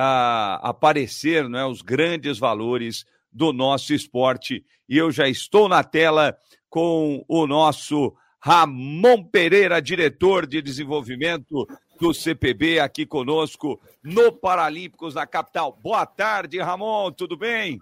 a 0.00 0.60
aparecer 0.62 1.48
não 1.48 1.58
é, 1.58 1.66
os 1.66 1.82
grandes 1.82 2.38
valores 2.38 3.04
do 3.32 3.52
nosso 3.52 3.92
esporte. 3.92 4.64
E 4.88 4.96
eu 4.96 5.10
já 5.10 5.28
estou 5.28 5.68
na 5.68 5.82
tela 5.82 6.38
com 6.70 7.24
o 7.26 7.48
nosso 7.48 8.14
Ramon 8.38 9.24
Pereira, 9.24 9.82
diretor 9.82 10.46
de 10.46 10.62
desenvolvimento 10.62 11.66
do 12.00 12.14
CPB, 12.14 12.78
aqui 12.78 13.04
conosco 13.04 13.80
no 14.00 14.30
Paralímpicos 14.30 15.14
da 15.14 15.26
capital. 15.26 15.76
Boa 15.82 16.06
tarde, 16.06 16.60
Ramon, 16.60 17.10
tudo 17.10 17.36
bem? 17.36 17.80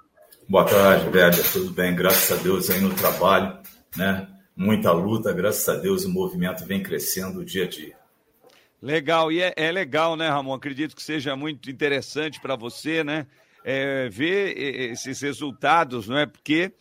Boa 0.49 0.65
tarde, 0.65 1.05
Weber, 1.11 1.53
tudo 1.53 1.71
bem? 1.71 1.95
Graças 1.95 2.39
a 2.39 2.43
Deus 2.43 2.71
aí 2.71 2.81
no 2.81 2.95
trabalho, 2.95 3.59
né? 3.95 4.27
Muita 4.57 4.91
luta, 4.91 5.35
graças 5.35 5.69
a 5.69 5.79
Deus 5.79 6.07
o 6.07 6.09
movimento 6.09 6.65
vem 6.65 6.83
crescendo 6.83 7.45
dia 7.45 7.65
a 7.65 7.69
dia. 7.69 8.06
Legal, 8.81 9.33
e 9.33 9.41
é, 9.41 9.55
é 9.57 9.73
legal, 9.73 10.17
né, 10.17 10.29
Ramon? 10.29 10.55
Acredito 10.55 10.95
que 10.95 11.03
seja 11.03 11.35
muito 11.35 11.71
interessante 11.71 12.41
para 12.41 12.57
você, 12.57 13.03
né? 13.03 13.27
É, 13.65 14.09
ver 14.09 14.57
esses 14.57 15.21
resultados, 15.21 16.07
não 16.07 16.19
é? 16.19 16.27
Porque 16.27 16.73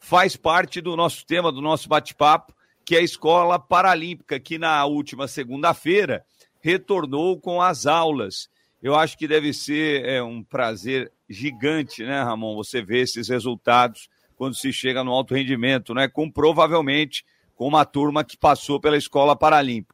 faz 0.00 0.36
parte 0.36 0.80
do 0.80 0.96
nosso 0.96 1.24
tema, 1.24 1.52
do 1.52 1.60
nosso 1.60 1.88
bate-papo, 1.88 2.54
que 2.84 2.96
é 2.96 2.98
a 2.98 3.02
Escola 3.02 3.58
Paralímpica, 3.58 4.40
que 4.40 4.58
na 4.58 4.84
última 4.84 5.28
segunda-feira 5.28 6.24
retornou 6.60 7.38
com 7.38 7.62
as 7.62 7.86
aulas. 7.86 8.48
Eu 8.82 8.94
acho 8.94 9.16
que 9.16 9.28
deve 9.28 9.52
ser 9.52 10.04
é, 10.04 10.22
um 10.22 10.42
prazer 10.42 11.12
gigante, 11.28 12.02
né, 12.02 12.22
Ramon? 12.22 12.56
Você 12.56 12.82
ver 12.82 13.02
esses 13.02 13.28
resultados 13.28 14.08
quando 14.36 14.56
se 14.56 14.72
chega 14.72 15.04
no 15.04 15.12
alto 15.12 15.34
rendimento, 15.34 15.94
né? 15.94 16.08
Com 16.08 16.30
provavelmente 16.30 17.24
com 17.54 17.68
uma 17.68 17.84
turma 17.84 18.24
que 18.24 18.36
passou 18.36 18.80
pela 18.80 18.96
Escola 18.96 19.36
Paralímpica. 19.36 19.93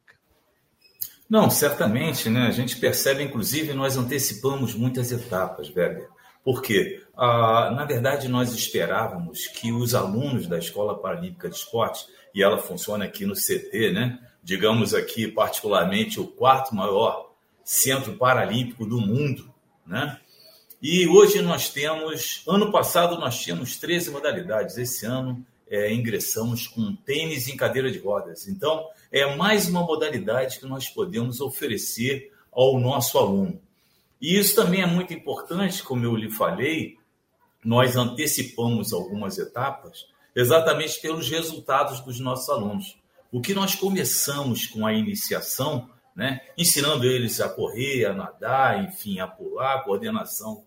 Não, 1.31 1.49
certamente, 1.49 2.29
né? 2.29 2.41
A 2.47 2.51
gente 2.51 2.75
percebe, 2.75 3.23
inclusive, 3.23 3.71
nós 3.73 3.95
antecipamos 3.95 4.75
muitas 4.75 5.13
etapas, 5.13 5.73
Weber. 5.73 6.09
Por 6.43 6.61
quê? 6.61 7.01
Ah, 7.15 7.71
na 7.73 7.85
verdade, 7.85 8.27
nós 8.27 8.53
esperávamos 8.53 9.47
que 9.47 9.71
os 9.71 9.95
alunos 9.95 10.45
da 10.45 10.59
Escola 10.59 10.99
Paralímpica 10.99 11.47
de 11.47 11.55
Esportes, 11.55 12.05
e 12.35 12.43
ela 12.43 12.57
funciona 12.57 13.05
aqui 13.05 13.25
no 13.25 13.33
CT, 13.33 13.91
né? 13.93 14.19
Digamos 14.43 14.93
aqui, 14.93 15.25
particularmente, 15.25 16.19
o 16.19 16.27
quarto 16.27 16.75
maior 16.75 17.31
centro 17.63 18.17
paralímpico 18.17 18.85
do 18.85 18.99
mundo, 18.99 19.49
né? 19.87 20.19
E 20.81 21.07
hoje 21.07 21.41
nós 21.41 21.69
temos, 21.69 22.43
ano 22.45 22.73
passado 22.73 23.17
nós 23.17 23.39
tínhamos 23.39 23.77
13 23.77 24.11
modalidades, 24.11 24.77
esse 24.77 25.05
ano 25.05 25.45
é, 25.69 25.93
ingressamos 25.93 26.67
com 26.67 26.93
tênis 26.93 27.47
em 27.47 27.55
cadeira 27.55 27.89
de 27.89 27.99
rodas. 27.99 28.49
Então, 28.49 28.85
é 29.11 29.35
mais 29.35 29.67
uma 29.67 29.81
modalidade 29.81 30.59
que 30.59 30.65
nós 30.65 30.87
podemos 30.87 31.41
oferecer 31.41 32.31
ao 32.51 32.79
nosso 32.79 33.17
aluno. 33.17 33.59
E 34.21 34.37
isso 34.37 34.55
também 34.55 34.81
é 34.81 34.85
muito 34.85 35.13
importante, 35.13 35.83
como 35.83 36.05
eu 36.05 36.15
lhe 36.15 36.31
falei, 36.31 36.97
nós 37.63 37.95
antecipamos 37.95 38.93
algumas 38.93 39.37
etapas 39.37 40.05
exatamente 40.35 40.99
pelos 41.01 41.29
resultados 41.29 41.99
dos 42.01 42.19
nossos 42.19 42.49
alunos. 42.49 42.97
O 43.31 43.41
que 43.41 43.53
nós 43.53 43.75
começamos 43.75 44.65
com 44.67 44.85
a 44.85 44.93
iniciação, 44.93 45.89
né, 46.15 46.41
ensinando 46.57 47.05
eles 47.05 47.41
a 47.41 47.49
correr, 47.49 48.05
a 48.05 48.13
nadar, 48.13 48.83
enfim, 48.83 49.19
a 49.19 49.27
pular, 49.27 49.83
coordenação, 49.83 50.63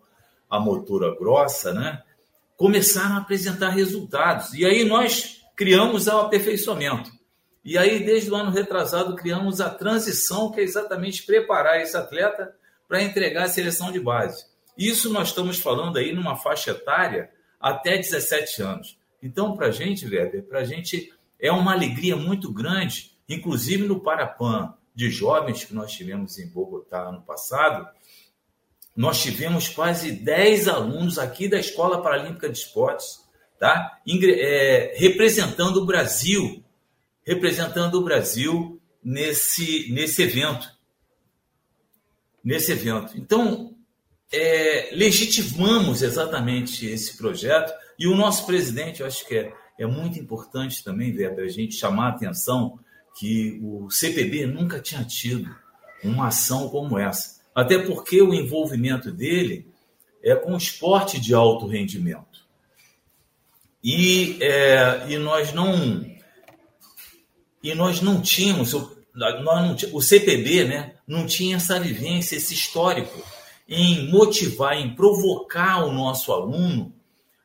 a 0.51 0.61
motora 0.61 1.15
grossa, 1.17 1.73
né, 1.73 2.03
começaram 2.57 3.17
a 3.17 3.19
apresentar 3.19 3.71
resultados. 3.71 4.53
E 4.55 4.65
aí 4.65 4.85
nós 4.85 5.43
criamos 5.57 6.07
o 6.07 6.19
aperfeiçoamento. 6.21 7.11
E 7.65 7.79
aí, 7.79 8.05
desde 8.05 8.31
o 8.31 8.37
ano 8.37 8.51
retrasado, 8.51 9.17
criamos 9.17 9.61
a 9.61 9.71
transição, 9.71 10.51
que 10.51 10.61
é 10.61 10.63
exatamente 10.63 11.23
preparar 11.23 11.81
esse 11.81 11.97
atleta 11.97 12.55
para 12.87 13.03
entregar 13.03 13.45
a 13.45 13.49
seleção 13.49 13.91
de 13.91 13.99
base. 13.99 14.45
Isso 14.77 15.13
nós 15.13 15.29
estamos 15.29 15.59
falando 15.59 15.97
aí 15.97 16.13
numa 16.13 16.37
faixa 16.37 16.73
etária 16.73 17.31
até 17.59 17.97
17 17.97 18.63
anos. 18.63 18.99
Então, 19.23 19.57
para 19.57 19.69
a 19.69 19.71
gente, 19.71 20.07
Weber, 20.07 20.45
para 20.45 20.61
a 20.61 20.65
gente 20.65 21.13
é 21.41 21.51
uma 21.51 21.73
alegria 21.73 22.17
muito 22.17 22.53
grande, 22.53 23.13
inclusive 23.29 23.87
no 23.87 24.01
Parapan 24.01 24.75
de 24.95 25.11
jovens 25.11 25.65
que 25.65 25.75
nós 25.75 25.93
tivemos 25.93 26.39
em 26.39 26.49
Bogotá 26.49 27.09
ano 27.09 27.23
passado, 27.23 27.89
nós 28.97 29.21
tivemos 29.23 29.69
quase 29.69 30.13
10 30.13 30.69
alunos 30.69 31.19
aqui 31.19 31.49
da 31.49 31.59
Escola 31.59 32.03
Paralímpica 32.03 32.49
de 32.49 32.59
Esportes, 32.59 33.21
tá? 33.59 33.99
É, 34.07 34.95
representando 34.97 35.79
o 35.79 35.87
Brasil, 35.87 36.64
representando 37.27 37.95
o 37.95 38.05
Brasil 38.05 38.81
nesse, 39.03 39.93
nesse 39.93 40.23
evento. 40.23 40.69
Nesse 42.45 42.73
evento. 42.73 43.17
Então, 43.17 43.75
é, 44.33 44.91
legitimamos 44.93 46.03
exatamente 46.03 46.87
esse 46.87 47.17
projeto 47.17 47.73
e 47.99 48.07
o 48.07 48.17
nosso 48.17 48.47
presidente, 48.47 49.01
eu 49.01 49.07
acho 49.07 49.27
que 49.27 49.37
é, 49.37 49.53
é 49.79 49.87
muito 49.87 50.19
importante 50.19 50.83
também, 50.83 51.17
Weber, 51.17 51.45
a 51.45 51.49
gente 51.49 51.75
chamar 51.75 52.07
a 52.07 52.11
atenção 52.11 52.79
que 53.19 53.61
o 53.63 53.89
CPB 53.91 54.47
nunca 54.47 54.81
tinha 54.81 55.05
tido 55.05 55.55
uma 56.03 56.29
ação 56.29 56.69
como 56.69 56.99
essa. 56.99 57.41
Até 57.55 57.79
porque 57.79 58.21
o 58.21 58.35
envolvimento 58.35 59.13
dele 59.13 59.69
é 60.23 60.35
com 60.35 60.57
esporte 60.57 61.21
de 61.21 61.33
alto 61.33 61.67
rendimento. 61.67 62.45
E, 63.83 64.39
é, 64.41 65.07
e 65.11 65.19
nós 65.19 65.53
não 65.53 66.05
e 67.65 67.75
nós 67.75 68.03
não 68.03 68.21
tínhamos 68.21 68.75
nós 69.15 69.43
não, 69.45 69.77
o 69.93 70.03
CPB 70.03 70.65
né, 70.65 70.95
não 71.07 71.25
tinha 71.25 71.57
essa 71.57 71.79
vivência, 71.79 72.37
esse 72.37 72.53
histórico 72.53 73.23
em 73.67 74.11
motivar, 74.11 74.77
em 74.77 74.95
provocar 74.95 75.85
o 75.85 75.93
nosso 75.93 76.33
aluno 76.33 76.93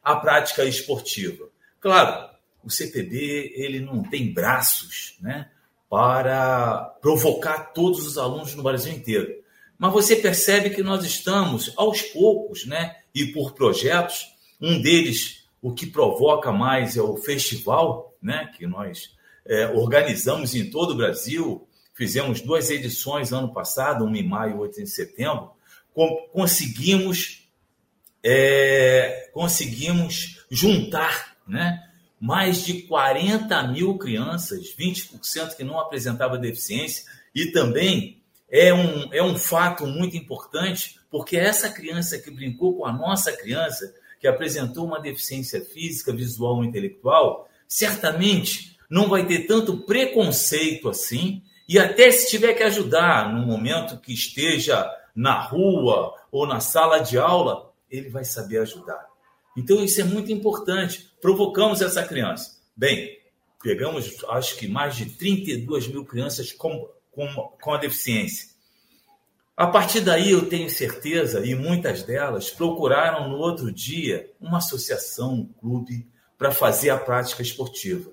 à 0.04 0.16
prática 0.16 0.66
esportiva. 0.66 1.48
Claro, 1.80 2.30
o 2.64 2.70
CPB 2.70 3.54
ele 3.56 3.80
não 3.80 4.04
tem 4.04 4.34
braços 4.34 5.16
né, 5.22 5.50
para 5.90 6.98
provocar 7.02 7.72
todos 7.72 8.06
os 8.06 8.18
alunos 8.18 8.56
no 8.56 8.64
Brasil 8.64 8.92
inteiro. 8.92 9.40
Mas 9.78 9.94
você 9.94 10.16
percebe 10.16 10.72
que 10.72 10.84
nós 10.84 11.06
estamos, 11.06 11.72
aos 11.78 12.02
poucos, 12.02 12.66
né, 12.66 12.98
e 13.16 13.28
por 13.28 13.54
projetos, 13.54 14.34
um 14.60 14.82
deles, 14.82 15.46
o 15.62 15.72
que 15.72 15.86
provoca 15.86 16.52
mais 16.52 16.98
é 16.98 17.02
o 17.02 17.16
festival, 17.16 18.14
né, 18.22 18.52
que 18.58 18.68
nós 18.68 19.18
é, 19.50 19.68
organizamos 19.70 20.54
em 20.54 20.70
todo 20.70 20.92
o 20.92 20.96
Brasil, 20.96 21.68
fizemos 21.96 22.40
duas 22.40 22.70
edições 22.70 23.34
ano 23.34 23.52
passado, 23.52 24.06
uma 24.06 24.18
em 24.18 24.28
maio 24.28 24.58
e 24.58 24.60
outra 24.60 24.82
em 24.82 24.86
setembro, 24.86 25.50
conseguimos 26.32 27.50
é, 28.24 29.30
conseguimos 29.34 30.46
juntar 30.52 31.36
né, 31.48 31.84
mais 32.20 32.64
de 32.64 32.84
40 32.84 33.64
mil 33.70 33.98
crianças, 33.98 34.76
20% 34.76 35.56
que 35.56 35.64
não 35.64 35.80
apresentava 35.80 36.38
deficiência, 36.38 37.06
e 37.34 37.48
também 37.48 38.22
é 38.52 38.74
um, 38.74 39.14
é 39.14 39.24
um 39.24 39.38
fato 39.38 39.88
muito 39.88 40.16
importante, 40.16 41.00
porque 41.10 41.38
essa 41.38 41.70
criança 41.70 42.20
que 42.20 42.30
brincou 42.30 42.78
com 42.78 42.86
a 42.86 42.94
nossa 42.94 43.32
criança, 43.32 43.94
que 44.20 44.28
apresentou 44.28 44.86
uma 44.86 45.00
deficiência 45.00 45.64
física, 45.64 46.14
visual 46.14 46.58
ou 46.58 46.64
intelectual, 46.64 47.50
certamente 47.68 48.79
não 48.90 49.08
vai 49.08 49.26
ter 49.26 49.46
tanto 49.46 49.78
preconceito 49.78 50.90
assim, 50.90 51.44
e 51.68 51.78
até 51.78 52.10
se 52.10 52.30
tiver 52.30 52.54
que 52.54 52.64
ajudar 52.64 53.32
no 53.32 53.46
momento 53.46 54.00
que 54.00 54.12
esteja 54.12 54.90
na 55.16 55.40
rua 55.40 56.16
ou 56.32 56.48
na 56.48 56.60
sala 56.60 57.00
de 57.00 57.18
aula, 57.18 57.72
ele 57.90 58.10
vai 58.10 58.24
saber 58.24 58.60
ajudar. 58.60 59.08
Então 59.56 59.84
isso 59.84 60.02
é 60.02 60.04
muito 60.04 60.32
importante. 60.32 61.12
Provocamos 61.22 61.82
essa 61.82 62.04
criança. 62.04 62.60
Bem, 62.76 63.20
pegamos 63.62 64.24
acho 64.30 64.58
que 64.58 64.68
mais 64.68 64.96
de 64.96 65.06
32 65.06 65.88
mil 65.88 66.06
crianças 66.06 66.52
com, 66.52 66.90
com, 67.12 67.28
com 67.62 67.74
a 67.74 67.78
deficiência. 67.78 68.50
A 69.56 69.68
partir 69.68 70.00
daí 70.00 70.32
eu 70.32 70.48
tenho 70.48 70.70
certeza, 70.70 71.46
e 71.46 71.54
muitas 71.54 72.02
delas 72.04 72.50
procuraram 72.50 73.28
no 73.28 73.38
outro 73.38 73.70
dia 73.72 74.32
uma 74.40 74.60
associação, 74.60 75.34
um 75.34 75.46
clube, 75.46 76.08
para 76.38 76.50
fazer 76.50 76.92
a 76.92 76.98
prática 76.98 77.42
esportiva. 77.42 78.10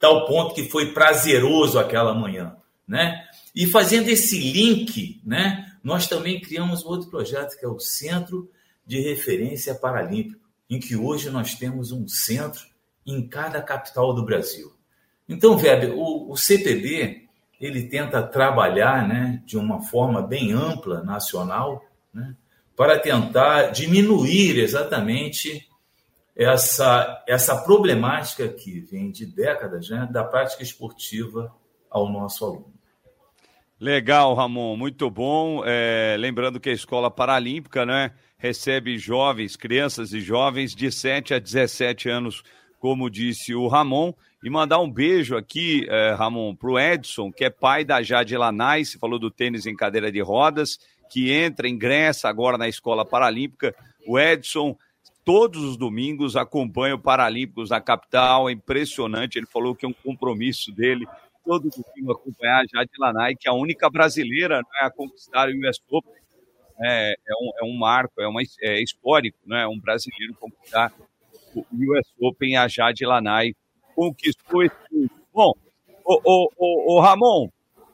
Tal 0.00 0.26
ponto 0.26 0.54
que 0.54 0.68
foi 0.68 0.92
prazeroso 0.92 1.78
aquela 1.78 2.14
manhã. 2.14 2.56
Né? 2.88 3.24
E 3.54 3.66
fazendo 3.66 4.08
esse 4.08 4.38
link, 4.38 5.20
né, 5.24 5.72
nós 5.84 6.08
também 6.08 6.40
criamos 6.40 6.84
outro 6.84 7.08
projeto 7.08 7.56
que 7.56 7.64
é 7.64 7.68
o 7.68 7.78
Centro 7.78 8.50
de 8.84 9.00
Referência 9.00 9.74
Paralímpico, 9.74 10.40
em 10.68 10.80
que 10.80 10.96
hoje 10.96 11.30
nós 11.30 11.54
temos 11.54 11.92
um 11.92 12.08
centro 12.08 12.62
em 13.06 13.28
cada 13.28 13.62
capital 13.62 14.14
do 14.14 14.24
Brasil. 14.24 14.72
Então, 15.28 15.56
Weber, 15.56 15.96
o, 15.96 16.32
o 16.32 16.36
CPB 16.36 17.28
ele 17.60 17.88
tenta 17.88 18.22
trabalhar 18.22 19.06
né, 19.06 19.42
de 19.44 19.58
uma 19.58 19.82
forma 19.82 20.22
bem 20.22 20.52
ampla, 20.52 21.02
nacional, 21.02 21.84
né, 22.12 22.34
para 22.74 22.98
tentar 22.98 23.68
diminuir 23.68 24.58
exatamente 24.58 25.68
essa, 26.40 27.22
essa 27.28 27.54
problemática 27.62 28.48
que 28.48 28.80
vem 28.80 29.10
de 29.10 29.26
décadas 29.26 29.90
né, 29.90 30.08
da 30.10 30.24
prática 30.24 30.62
esportiva 30.62 31.54
ao 31.90 32.10
nosso 32.10 32.46
aluno. 32.46 32.72
Legal, 33.78 34.34
Ramon, 34.34 34.74
muito 34.74 35.10
bom. 35.10 35.62
É, 35.66 36.16
lembrando 36.18 36.58
que 36.58 36.70
a 36.70 36.72
Escola 36.72 37.10
Paralímpica 37.10 37.84
né, 37.84 38.12
recebe 38.38 38.96
jovens, 38.96 39.54
crianças 39.54 40.14
e 40.14 40.20
jovens 40.20 40.74
de 40.74 40.90
7 40.90 41.34
a 41.34 41.38
17 41.38 42.08
anos, 42.08 42.42
como 42.78 43.10
disse 43.10 43.54
o 43.54 43.68
Ramon. 43.68 44.14
E 44.42 44.48
mandar 44.48 44.80
um 44.80 44.90
beijo 44.90 45.36
aqui, 45.36 45.86
é, 45.90 46.14
Ramon, 46.14 46.56
para 46.56 46.70
o 46.70 46.78
Edson, 46.78 47.30
que 47.30 47.44
é 47.44 47.50
pai 47.50 47.84
da 47.84 48.02
Jade 48.02 48.34
Lanai, 48.34 48.82
você 48.82 48.98
falou 48.98 49.18
do 49.18 49.30
tênis 49.30 49.66
em 49.66 49.76
cadeira 49.76 50.10
de 50.10 50.22
rodas, 50.22 50.78
que 51.10 51.30
entra, 51.30 51.68
ingressa 51.68 52.30
agora 52.30 52.56
na 52.56 52.66
Escola 52.66 53.04
Paralímpica. 53.04 53.74
O 54.06 54.18
Edson, 54.18 54.74
todos 55.24 55.62
os 55.62 55.76
domingos, 55.76 56.36
acompanha 56.36 56.94
o 56.94 56.98
Paralímpicos 56.98 57.70
na 57.70 57.80
capital, 57.80 58.48
é 58.48 58.52
impressionante. 58.52 59.36
Ele 59.36 59.46
falou 59.46 59.74
que 59.74 59.84
é 59.84 59.88
um 59.88 59.92
compromisso 59.92 60.72
dele 60.72 61.06
todo 61.44 61.68
domingo 61.70 62.12
acompanhar 62.12 62.60
a 62.60 62.66
Jade 62.66 62.90
Lanai, 62.98 63.34
que 63.34 63.48
é 63.48 63.50
a 63.50 63.54
única 63.54 63.88
brasileira 63.90 64.58
né, 64.58 64.80
a 64.80 64.90
conquistar 64.90 65.48
o 65.48 65.52
US 65.52 65.80
Open. 65.90 66.20
É, 66.82 67.12
é, 67.12 67.34
um, 67.34 67.50
é 67.60 67.64
um 67.64 67.76
marco, 67.76 68.20
é, 68.22 68.26
uma, 68.26 68.40
é 68.62 68.82
histórico, 68.82 69.38
né? 69.44 69.66
Um 69.66 69.78
brasileiro 69.78 70.34
conquistar 70.34 70.92
o 71.54 71.60
US 71.60 72.06
Open, 72.20 72.56
a 72.56 72.68
Jade 72.68 73.04
Lanai 73.04 73.54
conquistou 73.94 74.62
esse 74.62 75.10
Bom, 75.32 75.54
o, 76.04 76.20
o, 76.24 76.50
o, 76.56 76.96
o, 76.96 77.00
Ramon, 77.00 77.48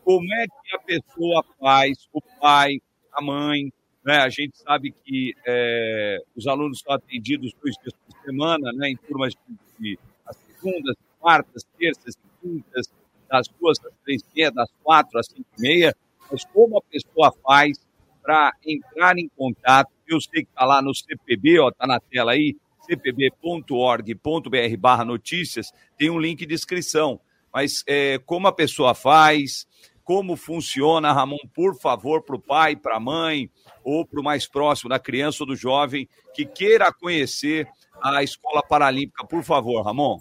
como 0.04 0.32
é 0.32 0.46
que 0.46 0.76
a 0.76 0.78
pessoa 0.78 1.44
faz, 1.58 2.08
o 2.12 2.20
pai, 2.40 2.80
a 3.12 3.20
mãe, 3.20 3.72
né? 4.06 4.18
A 4.18 4.28
gente 4.28 4.56
sabe 4.56 4.94
que 5.04 5.34
é, 5.44 6.18
os 6.36 6.46
alunos 6.46 6.78
são 6.78 6.94
atendidos 6.94 7.52
dois 7.60 7.74
dias 7.82 7.92
por 8.06 8.24
semana, 8.24 8.72
né? 8.72 8.90
Em 8.90 8.96
turmas 8.96 9.34
de, 9.34 9.58
de 9.80 9.98
as 10.24 10.36
segundas, 10.36 10.94
quartas, 11.18 11.64
terças 11.76 12.14
quintas, 12.40 12.86
das 13.28 13.48
duas 13.60 13.84
às 13.84 13.92
três 14.04 14.22
e 14.22 14.36
meia, 14.36 14.52
das 14.52 14.70
quatro 14.84 15.18
às 15.18 15.26
cinco 15.26 15.48
e 15.58 15.60
meia, 15.60 15.96
mas 16.30 16.44
como 16.44 16.78
a 16.78 16.82
pessoa 16.82 17.34
faz 17.44 17.84
para 18.22 18.52
entrar 18.64 19.18
em 19.18 19.28
contato, 19.36 19.90
eu 20.06 20.20
sei 20.20 20.44
que 20.44 20.50
está 20.50 20.64
lá 20.64 20.80
no 20.80 20.94
CPB, 20.94 21.66
está 21.68 21.84
na 21.86 21.98
tela 21.98 22.30
aí, 22.30 22.56
cpb.org.br 22.82 24.76
barra 24.78 25.04
notícias, 25.04 25.72
tem 25.98 26.10
um 26.10 26.20
link 26.20 26.46
de 26.46 26.54
inscrição. 26.54 27.20
Mas 27.52 27.82
é, 27.88 28.18
como 28.18 28.46
a 28.46 28.52
pessoa 28.52 28.94
faz, 28.94 29.66
como 30.06 30.36
funciona, 30.36 31.12
Ramon, 31.12 31.36
por 31.52 31.76
favor, 31.76 32.22
para 32.22 32.36
o 32.36 32.40
pai, 32.40 32.76
para 32.76 32.96
a 32.96 33.00
mãe, 33.00 33.50
ou 33.82 34.06
para 34.06 34.20
o 34.20 34.24
mais 34.24 34.46
próximo 34.46 34.88
da 34.88 35.00
criança 35.00 35.42
ou 35.42 35.48
do 35.48 35.56
jovem 35.56 36.08
que 36.32 36.46
queira 36.46 36.92
conhecer 36.92 37.66
a 38.00 38.22
Escola 38.22 38.62
Paralímpica, 38.62 39.26
por 39.26 39.42
favor, 39.42 39.82
Ramon. 39.82 40.20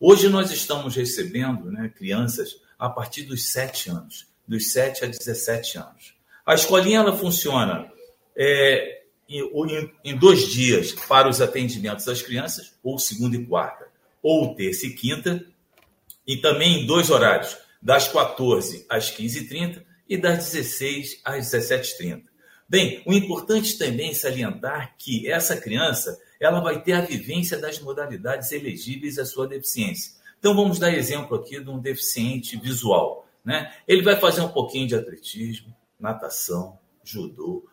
Hoje 0.00 0.28
nós 0.28 0.52
estamos 0.52 0.94
recebendo 0.94 1.72
né, 1.72 1.88
crianças 1.88 2.60
a 2.78 2.88
partir 2.88 3.24
dos 3.24 3.50
7 3.50 3.90
anos, 3.90 4.28
dos 4.46 4.70
7 4.70 5.04
a 5.04 5.08
17 5.08 5.76
anos. 5.76 6.14
A 6.46 6.54
escolinha 6.54 7.00
ela 7.00 7.16
funciona 7.16 7.90
é, 8.36 9.02
em, 9.28 9.42
em, 10.04 10.16
dois 10.16 10.46
dias 10.46 10.92
para 10.92 11.28
os 11.28 11.40
atendimentos 11.40 12.04
das 12.04 12.22
crianças, 12.22 12.74
ou 12.80 12.96
segunda 12.96 13.36
e 13.36 13.44
quarta, 13.44 13.88
ou 14.22 14.54
terça 14.54 14.86
e 14.86 14.94
quinta, 14.94 15.44
e 16.24 16.36
também 16.36 16.82
em 16.82 16.86
dois 16.86 17.10
horários, 17.10 17.56
das 17.82 18.06
14 18.06 18.86
às 18.88 19.10
15h30 19.10 19.82
e 20.08 20.16
das 20.16 20.52
16 20.52 21.20
às 21.24 21.50
17h30. 21.50 22.22
Bem, 22.68 23.02
o 23.04 23.12
importante 23.12 23.76
também 23.76 24.10
é 24.10 24.14
salientar 24.14 24.94
que 24.96 25.28
essa 25.28 25.56
criança 25.56 26.20
ela 26.40 26.60
vai 26.60 26.82
ter 26.82 26.92
a 26.92 27.00
vivência 27.00 27.58
das 27.58 27.80
modalidades 27.80 28.52
elegíveis 28.52 29.18
à 29.18 29.24
sua 29.24 29.46
deficiência. 29.46 30.12
Então 30.38 30.54
vamos 30.54 30.78
dar 30.78 30.92
exemplo 30.92 31.36
aqui 31.36 31.60
de 31.60 31.68
um 31.68 31.78
deficiente 31.78 32.56
visual. 32.56 33.26
Né? 33.44 33.72
Ele 33.86 34.02
vai 34.02 34.16
fazer 34.16 34.40
um 34.40 34.48
pouquinho 34.48 34.86
de 34.86 34.94
atletismo, 34.94 35.74
natação, 35.98 36.78
judô, 37.02 37.64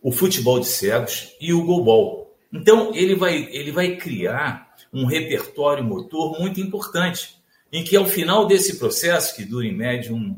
o 0.00 0.12
futebol 0.12 0.60
de 0.60 0.66
cegos 0.66 1.34
e 1.40 1.52
o 1.52 1.64
goalball. 1.64 2.34
Então 2.52 2.94
ele 2.94 3.14
vai, 3.14 3.36
ele 3.52 3.72
vai 3.72 3.96
criar 3.96 4.74
um 4.92 5.04
repertório 5.04 5.84
motor 5.84 6.38
muito 6.38 6.60
importante, 6.60 7.36
em 7.72 7.84
que 7.84 7.96
ao 7.96 8.06
final 8.06 8.46
desse 8.46 8.78
processo, 8.78 9.34
que 9.34 9.44
dura 9.44 9.66
em 9.66 9.76
média 9.76 10.14
um, 10.14 10.34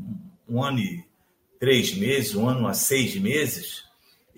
um 0.49 0.63
ano 0.63 0.81
e 0.81 1.05
três 1.61 1.95
meses, 1.95 2.35
um 2.35 2.49
ano 2.49 2.67
a 2.67 2.75
seis 2.75 3.15
meses, 3.17 3.85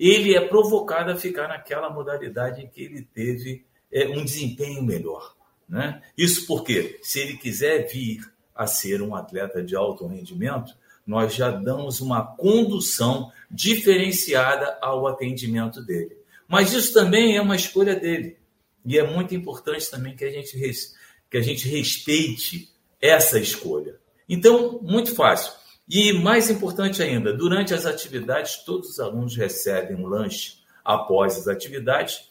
ele 0.09 0.35
é 0.35 0.41
provocado 0.41 1.11
a 1.11 1.15
ficar 1.15 1.47
naquela 1.47 1.87
modalidade 1.87 2.63
em 2.63 2.67
que 2.67 2.81
ele 2.81 3.03
teve 3.03 3.63
é, 3.93 4.07
um 4.07 4.25
desempenho 4.25 4.81
melhor. 4.81 5.35
Né? 5.69 6.01
Isso 6.17 6.47
porque, 6.47 6.99
se 7.03 7.19
ele 7.19 7.37
quiser 7.37 7.87
vir 7.87 8.19
a 8.55 8.65
ser 8.65 9.03
um 9.03 9.15
atleta 9.15 9.61
de 9.61 9.75
alto 9.75 10.07
rendimento, 10.07 10.75
nós 11.05 11.35
já 11.35 11.51
damos 11.51 12.01
uma 12.01 12.25
condução 12.35 13.31
diferenciada 13.49 14.75
ao 14.81 15.05
atendimento 15.05 15.85
dele. 15.85 16.17
Mas 16.47 16.73
isso 16.73 16.93
também 16.93 17.37
é 17.37 17.41
uma 17.41 17.55
escolha 17.55 17.95
dele. 17.95 18.37
E 18.83 18.97
é 18.97 19.03
muito 19.03 19.35
importante 19.35 19.89
também 19.89 20.15
que 20.15 20.25
a 20.25 20.31
gente, 20.31 20.57
que 21.29 21.37
a 21.37 21.41
gente 21.41 21.69
respeite 21.69 22.69
essa 22.99 23.37
escolha. 23.37 23.99
Então, 24.27 24.79
muito 24.81 25.13
fácil. 25.13 25.53
E 25.93 26.13
mais 26.13 26.49
importante 26.49 27.03
ainda, 27.03 27.33
durante 27.33 27.73
as 27.73 27.85
atividades, 27.85 28.63
todos 28.63 28.91
os 28.91 28.99
alunos 29.01 29.35
recebem 29.35 29.97
um 29.97 30.07
lanche 30.07 30.59
após 30.85 31.37
as 31.37 31.49
atividades 31.49 32.29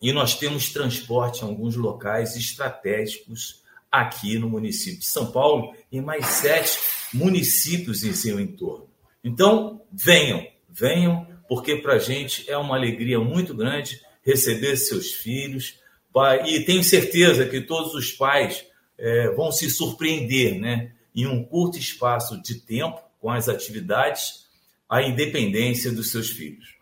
e 0.00 0.12
nós 0.12 0.36
temos 0.36 0.72
transporte 0.72 1.42
em 1.42 1.44
alguns 1.44 1.76
locais 1.76 2.34
estratégicos 2.34 3.62
aqui 3.88 4.36
no 4.36 4.50
município 4.50 4.98
de 4.98 5.06
São 5.06 5.30
Paulo 5.30 5.76
e 5.92 6.00
mais 6.00 6.26
sete 6.26 6.76
municípios 7.14 8.02
em 8.02 8.12
seu 8.12 8.40
entorno. 8.40 8.88
Então, 9.22 9.82
venham, 9.92 10.44
venham, 10.68 11.24
porque 11.48 11.76
para 11.76 11.94
a 11.94 11.98
gente 12.00 12.50
é 12.50 12.56
uma 12.56 12.74
alegria 12.74 13.20
muito 13.20 13.54
grande 13.54 14.00
receber 14.26 14.76
seus 14.76 15.12
filhos. 15.12 15.78
E 16.46 16.58
tenho 16.64 16.82
certeza 16.82 17.46
que 17.46 17.60
todos 17.60 17.94
os 17.94 18.10
pais 18.10 18.64
é, 18.98 19.30
vão 19.36 19.52
se 19.52 19.70
surpreender, 19.70 20.58
né? 20.58 20.90
Em 21.14 21.26
um 21.26 21.44
curto 21.44 21.78
espaço 21.78 22.40
de 22.42 22.56
tempo, 22.56 23.00
com 23.20 23.30
as 23.30 23.48
atividades, 23.48 24.46
a 24.88 25.02
independência 25.02 25.92
dos 25.92 26.10
seus 26.10 26.30
filhos. 26.30 26.74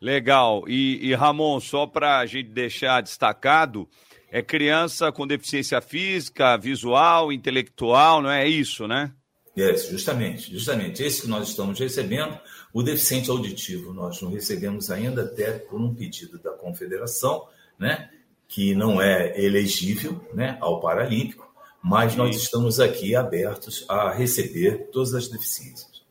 Legal. 0.00 0.64
E, 0.66 0.98
e 1.06 1.14
Ramon, 1.14 1.60
só 1.60 1.86
para 1.86 2.18
a 2.18 2.26
gente 2.26 2.48
deixar 2.48 3.02
destacado, 3.02 3.88
é 4.30 4.40
criança 4.40 5.12
com 5.12 5.26
deficiência 5.26 5.80
física, 5.80 6.56
visual, 6.56 7.32
intelectual, 7.32 8.22
não 8.22 8.30
é 8.30 8.48
isso, 8.48 8.88
né? 8.88 9.12
É, 9.56 9.76
justamente, 9.76 10.50
justamente. 10.50 11.02
Esse 11.02 11.22
que 11.22 11.28
nós 11.28 11.48
estamos 11.48 11.78
recebendo, 11.78 12.38
o 12.72 12.82
deficiente 12.82 13.30
auditivo, 13.30 13.92
nós 13.92 14.22
não 14.22 14.30
recebemos 14.30 14.90
ainda 14.90 15.22
até 15.24 15.58
por 15.58 15.80
um 15.80 15.94
pedido 15.94 16.38
da 16.38 16.52
confederação, 16.52 17.46
né? 17.78 18.08
Que 18.48 18.74
não 18.74 19.02
é 19.02 19.38
elegível 19.40 20.24
né, 20.32 20.56
ao 20.60 20.80
Paralímpico, 20.80 21.49
mas 21.82 22.14
nós 22.16 22.36
estamos 22.36 22.78
aqui 22.78 23.14
abertos 23.14 23.84
a 23.88 24.10
receber 24.10 24.88
todas 24.92 25.14
as 25.14 25.28
deficiências. 25.28 26.02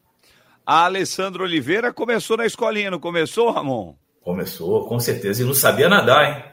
A 0.66 0.86
Alessandra 0.86 1.44
Oliveira 1.44 1.94
começou 1.94 2.38
na 2.38 2.46
escolinha, 2.46 2.92
não 2.92 3.00
começou, 3.00 3.52
Ramon? 3.52 3.96
Começou, 4.22 4.88
com 4.88 5.00
certeza. 5.00 5.42
E 5.42 5.46
não 5.46 5.54
sabia 5.54 5.90
nadar, 5.90 6.30
hein? 6.30 6.44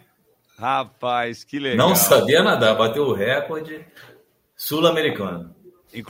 Rapaz, 0.58 1.44
que 1.44 1.58
legal. 1.58 1.88
Não 1.88 1.94
sabia 1.94 2.42
nadar, 2.42 2.74
bateu 2.76 3.04
o 3.04 3.12
recorde 3.12 3.84
sul-americano. 4.56 5.54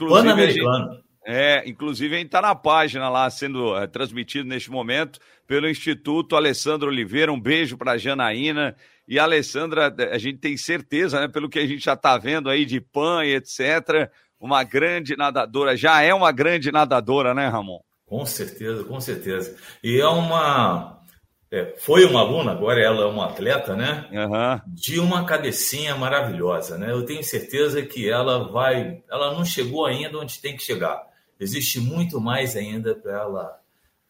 Pan-americano. 0.07 1.03
É, 1.25 1.67
inclusive 1.67 2.15
a 2.15 2.17
gente 2.19 2.27
está 2.27 2.41
na 2.41 2.55
página 2.55 3.09
lá 3.09 3.29
sendo 3.29 3.75
é, 3.75 3.85
transmitido 3.85 4.47
neste 4.47 4.71
momento 4.71 5.19
pelo 5.45 5.69
Instituto 5.69 6.37
Alessandro 6.37 6.87
Oliveira. 6.87 7.33
Um 7.33 7.39
beijo 7.39 7.77
para 7.77 7.97
Janaína. 7.97 8.73
E 9.07 9.17
a 9.17 9.23
Alessandra, 9.23 9.93
a 10.11 10.17
gente 10.17 10.39
tem 10.39 10.57
certeza, 10.57 11.21
né, 11.21 11.27
pelo 11.27 11.49
que 11.49 11.59
a 11.59 11.65
gente 11.65 11.83
já 11.85 11.93
está 11.93 12.17
vendo 12.17 12.49
aí 12.49 12.65
de 12.65 12.81
PAN 12.81 13.23
e 13.23 13.35
etc., 13.35 14.11
uma 14.39 14.63
grande 14.63 15.15
nadadora. 15.15 15.75
Já 15.75 16.01
é 16.01 16.13
uma 16.13 16.31
grande 16.31 16.71
nadadora, 16.71 17.33
né, 17.33 17.47
Ramon? 17.47 17.79
Com 18.05 18.25
certeza, 18.25 18.83
com 18.83 18.99
certeza. 18.99 19.55
E 19.83 19.99
é 19.99 20.07
uma. 20.07 21.01
É, 21.49 21.75
foi 21.77 22.05
uma 22.05 22.19
aluna, 22.19 22.51
agora 22.51 22.81
ela 22.81 23.03
é 23.03 23.05
uma 23.05 23.27
atleta, 23.27 23.75
né? 23.75 24.07
Uhum. 24.11 24.73
De 24.75 24.99
uma 24.99 25.25
cabecinha 25.25 25.95
maravilhosa, 25.95 26.77
né? 26.77 26.91
Eu 26.91 27.05
tenho 27.05 27.23
certeza 27.23 27.81
que 27.81 28.09
ela 28.09 28.51
vai. 28.51 29.01
Ela 29.09 29.33
não 29.33 29.45
chegou 29.45 29.85
ainda 29.85 30.17
onde 30.17 30.39
tem 30.39 30.55
que 30.55 30.63
chegar. 30.63 31.01
Existe 31.39 31.79
muito 31.79 32.19
mais 32.19 32.55
ainda 32.55 32.95
para 32.95 33.13
ela, 33.13 33.59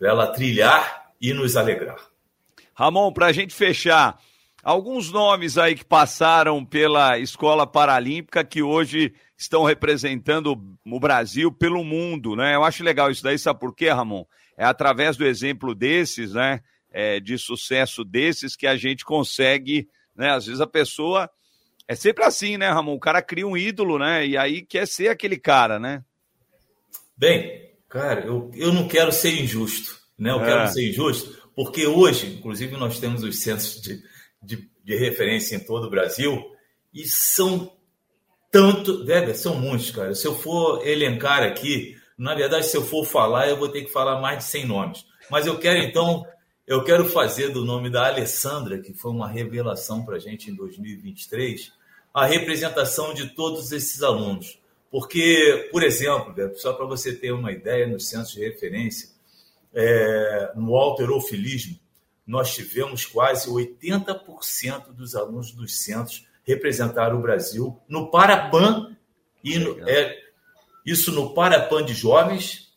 ela 0.02 0.28
trilhar 0.28 1.12
e 1.22 1.34
nos 1.34 1.56
alegrar. 1.56 2.00
Ramon, 2.74 3.12
para 3.12 3.28
a 3.28 3.32
gente 3.32 3.54
fechar, 3.54 4.20
alguns 4.68 5.10
nomes 5.14 5.58
aí 5.58 5.76
que 5.76 5.86
passaram 5.86 6.66
pela 6.66 7.18
Escola 7.18 7.66
Paralímpica 7.66 8.44
que 8.44 8.62
hoje 8.62 9.14
estão 9.38 9.64
representando 9.64 10.62
o 10.86 11.00
Brasil 11.00 11.50
pelo 11.50 11.86
mundo, 11.86 12.36
né? 12.36 12.54
Eu 12.54 12.66
acho 12.66 12.84
legal 12.84 13.10
isso 13.10 13.24
daí, 13.24 13.40
sabe 13.40 13.62
por 13.62 13.74
quê, 13.74 13.90
Ramon? 13.90 14.26
É 14.58 14.66
através 14.66 15.16
do 15.16 15.26
exemplo 15.26 15.74
desses, 15.74 16.34
né? 16.34 16.60
É, 16.92 17.18
de 17.22 17.38
sucesso 17.38 18.04
desses 18.04 18.58
que 18.58 18.68
a 18.68 18.76
gente 18.76 19.06
consegue, 19.06 19.88
né? 20.14 20.32
Às 20.32 20.48
vezes 20.48 20.60
a 20.60 20.68
pessoa 20.68 21.30
é 21.88 21.96
sempre 21.96 22.26
assim, 22.26 22.58
né, 22.58 22.70
Ramon? 22.70 22.96
O 22.96 23.00
cara 23.00 23.22
cria 23.22 23.48
um 23.48 23.56
ídolo, 23.56 23.98
né? 23.98 24.28
E 24.28 24.36
aí 24.36 24.62
quer 24.62 24.86
ser 24.86 25.08
aquele 25.08 25.38
cara, 25.38 25.80
né? 25.80 26.04
Bem, 27.16 27.72
cara, 27.88 28.26
eu, 28.26 28.52
eu 28.54 28.74
não 28.74 28.86
quero 28.86 29.14
ser 29.14 29.32
injusto, 29.42 29.98
né? 30.20 30.30
Eu 30.32 30.42
é. 30.42 30.46
quero 30.46 30.68
ser 30.74 30.90
injusto, 30.90 31.50
porque 31.56 31.88
hoje, 31.88 32.36
inclusive, 32.38 32.76
nós 32.76 33.00
temos 33.00 33.24
os 33.24 33.40
censos 33.42 33.82
de, 33.82 34.02
de, 34.42 34.70
de 34.84 34.96
referência 34.96 35.56
em 35.56 35.60
todo 35.60 35.88
o 35.88 35.90
Brasil 35.90 36.52
e 36.94 37.08
são 37.08 37.72
tanto. 38.52 39.04
Deve, 39.04 39.34
são 39.34 39.56
muitos, 39.56 39.92
cara. 39.92 40.14
Se 40.16 40.28
eu 40.28 40.36
for 40.36 40.86
elencar 40.88 41.44
aqui, 41.44 41.98
na 42.18 42.34
verdade, 42.34 42.66
se 42.66 42.76
eu 42.76 42.84
for 42.84 43.06
falar, 43.06 43.48
eu 43.48 43.58
vou 43.58 43.70
ter 43.70 43.84
que 43.84 43.92
falar 43.92 44.20
mais 44.20 44.40
de 44.40 44.44
100 44.46 44.66
nomes. 44.66 45.06
Mas 45.30 45.46
eu 45.46 45.58
quero, 45.60 45.80
então, 45.80 46.26
eu 46.66 46.84
quero 46.84 47.06
fazer 47.06 47.50
do 47.50 47.64
nome 47.64 47.90
da 47.90 48.08
Alessandra, 48.08 48.80
que 48.80 48.94
foi 48.94 49.12
uma 49.12 49.28
revelação 49.28 50.04
para 50.04 50.16
a 50.16 50.20
gente 50.20 50.50
em 50.50 50.56
2023, 50.56 51.72
a 52.14 52.26
representação 52.26 53.14
de 53.14 53.30
todos 53.36 53.72
esses 53.72 54.02
alunos. 54.02 54.60
Porque, 54.90 55.70
por 55.72 55.84
exemplo, 55.84 56.34
só 56.56 56.74
para 56.74 56.86
você 56.86 57.14
ter 57.14 57.32
uma 57.32 57.52
ideia, 57.52 57.86
no 57.86 58.00
centro 58.00 58.32
de 58.32 58.40
referência, 58.40 59.10
é, 59.74 60.54
no 60.56 60.76
alterofilismo, 60.76 61.78
nós 62.28 62.54
tivemos 62.54 63.06
quase 63.06 63.50
80% 63.50 64.94
dos 64.94 65.16
alunos 65.16 65.52
dos 65.52 65.80
centros 65.80 66.26
representar 66.44 67.16
o 67.16 67.22
Brasil 67.22 67.80
no 67.88 68.12
Parapan 68.12 68.96
e 69.44 69.58
no, 69.58 69.90
é, 69.90 70.18
isso 70.86 71.12
no 71.12 71.34
Parapan 71.34 71.84
de 71.86 71.94
jovens 71.94 72.68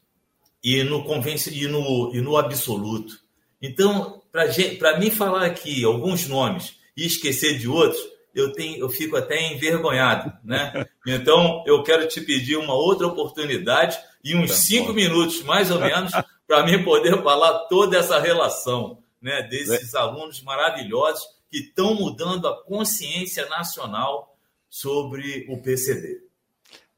e 0.62 0.82
no 0.84 1.04
convence 1.04 1.52
e 1.52 1.66
no, 1.66 2.14
e 2.14 2.20
no 2.20 2.36
absoluto. 2.36 3.18
Então, 3.60 4.22
para 4.30 4.98
mim 4.98 5.10
falar 5.10 5.44
aqui 5.44 5.84
alguns 5.84 6.28
nomes 6.28 6.76
e 6.96 7.06
esquecer 7.06 7.58
de 7.58 7.68
outros, 7.68 8.00
eu 8.34 8.52
tenho 8.52 8.78
eu 8.78 8.88
fico 8.88 9.16
até 9.16 9.52
envergonhado, 9.52 10.32
né? 10.44 10.86
Então, 11.06 11.64
eu 11.66 11.82
quero 11.82 12.06
te 12.06 12.20
pedir 12.20 12.56
uma 12.56 12.74
outra 12.74 13.06
oportunidade 13.06 13.98
e 14.22 14.36
uns 14.36 14.50
tá 14.50 14.56
cinco 14.56 14.92
minutos 14.92 15.42
mais 15.42 15.70
ou 15.70 15.80
menos 15.80 16.12
para 16.46 16.62
mim 16.62 16.84
poder 16.84 17.22
falar 17.22 17.60
toda 17.70 17.96
essa 17.96 18.20
relação, 18.20 18.98
né, 19.20 19.42
desses 19.42 19.94
alunos 19.94 20.42
maravilhosos 20.42 21.22
que 21.50 21.58
estão 21.58 21.94
mudando 21.94 22.46
a 22.46 22.62
consciência 22.64 23.48
nacional 23.48 24.36
sobre 24.68 25.46
o 25.48 25.60
PCD. 25.60 26.22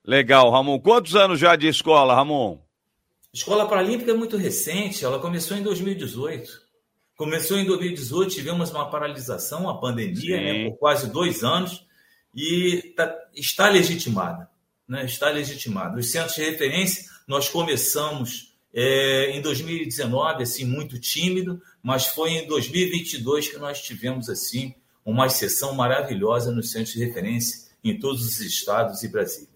Legal, 0.04 0.50
Ramon. 0.50 0.78
Quantos 0.78 1.16
anos 1.16 1.38
já 1.38 1.56
de 1.56 1.68
escola, 1.68 2.14
Ramon? 2.14 2.58
Escola 3.32 3.66
Paralímpica 3.66 4.10
é 4.10 4.14
muito 4.14 4.36
recente, 4.36 5.04
ela 5.04 5.18
começou 5.18 5.56
em 5.56 5.62
2018. 5.62 6.60
Começou 7.16 7.56
em 7.56 7.64
2018, 7.64 8.34
tivemos 8.34 8.70
uma 8.70 8.90
paralisação, 8.90 9.68
a 9.70 9.78
pandemia, 9.78 10.40
né, 10.40 10.68
por 10.68 10.76
quase 10.78 11.10
dois 11.10 11.42
anos. 11.42 11.86
e 12.34 12.92
tá, 12.96 13.14
está 13.34 13.68
legitimada. 13.68 14.50
Né? 14.88 15.04
Está 15.04 15.30
legitimada. 15.30 15.98
Os 15.98 16.10
centros 16.10 16.34
de 16.34 16.42
referência, 16.42 17.04
nós 17.26 17.48
começamos 17.48 18.54
é, 18.74 19.30
em 19.30 19.40
2019, 19.40 20.42
assim, 20.42 20.64
muito 20.64 20.98
tímido, 20.98 21.62
mas 21.82 22.06
foi 22.06 22.30
em 22.32 22.46
2022 22.46 23.48
que 23.48 23.58
nós 23.58 23.82
tivemos, 23.82 24.28
assim, 24.28 24.74
uma 25.04 25.28
sessão 25.28 25.74
maravilhosa 25.74 26.52
nos 26.52 26.70
centros 26.70 26.94
de 26.94 27.04
referência 27.04 27.72
em 27.82 27.98
todos 27.98 28.24
os 28.24 28.40
estados 28.40 29.02
e 29.02 29.08
Brasília. 29.08 29.52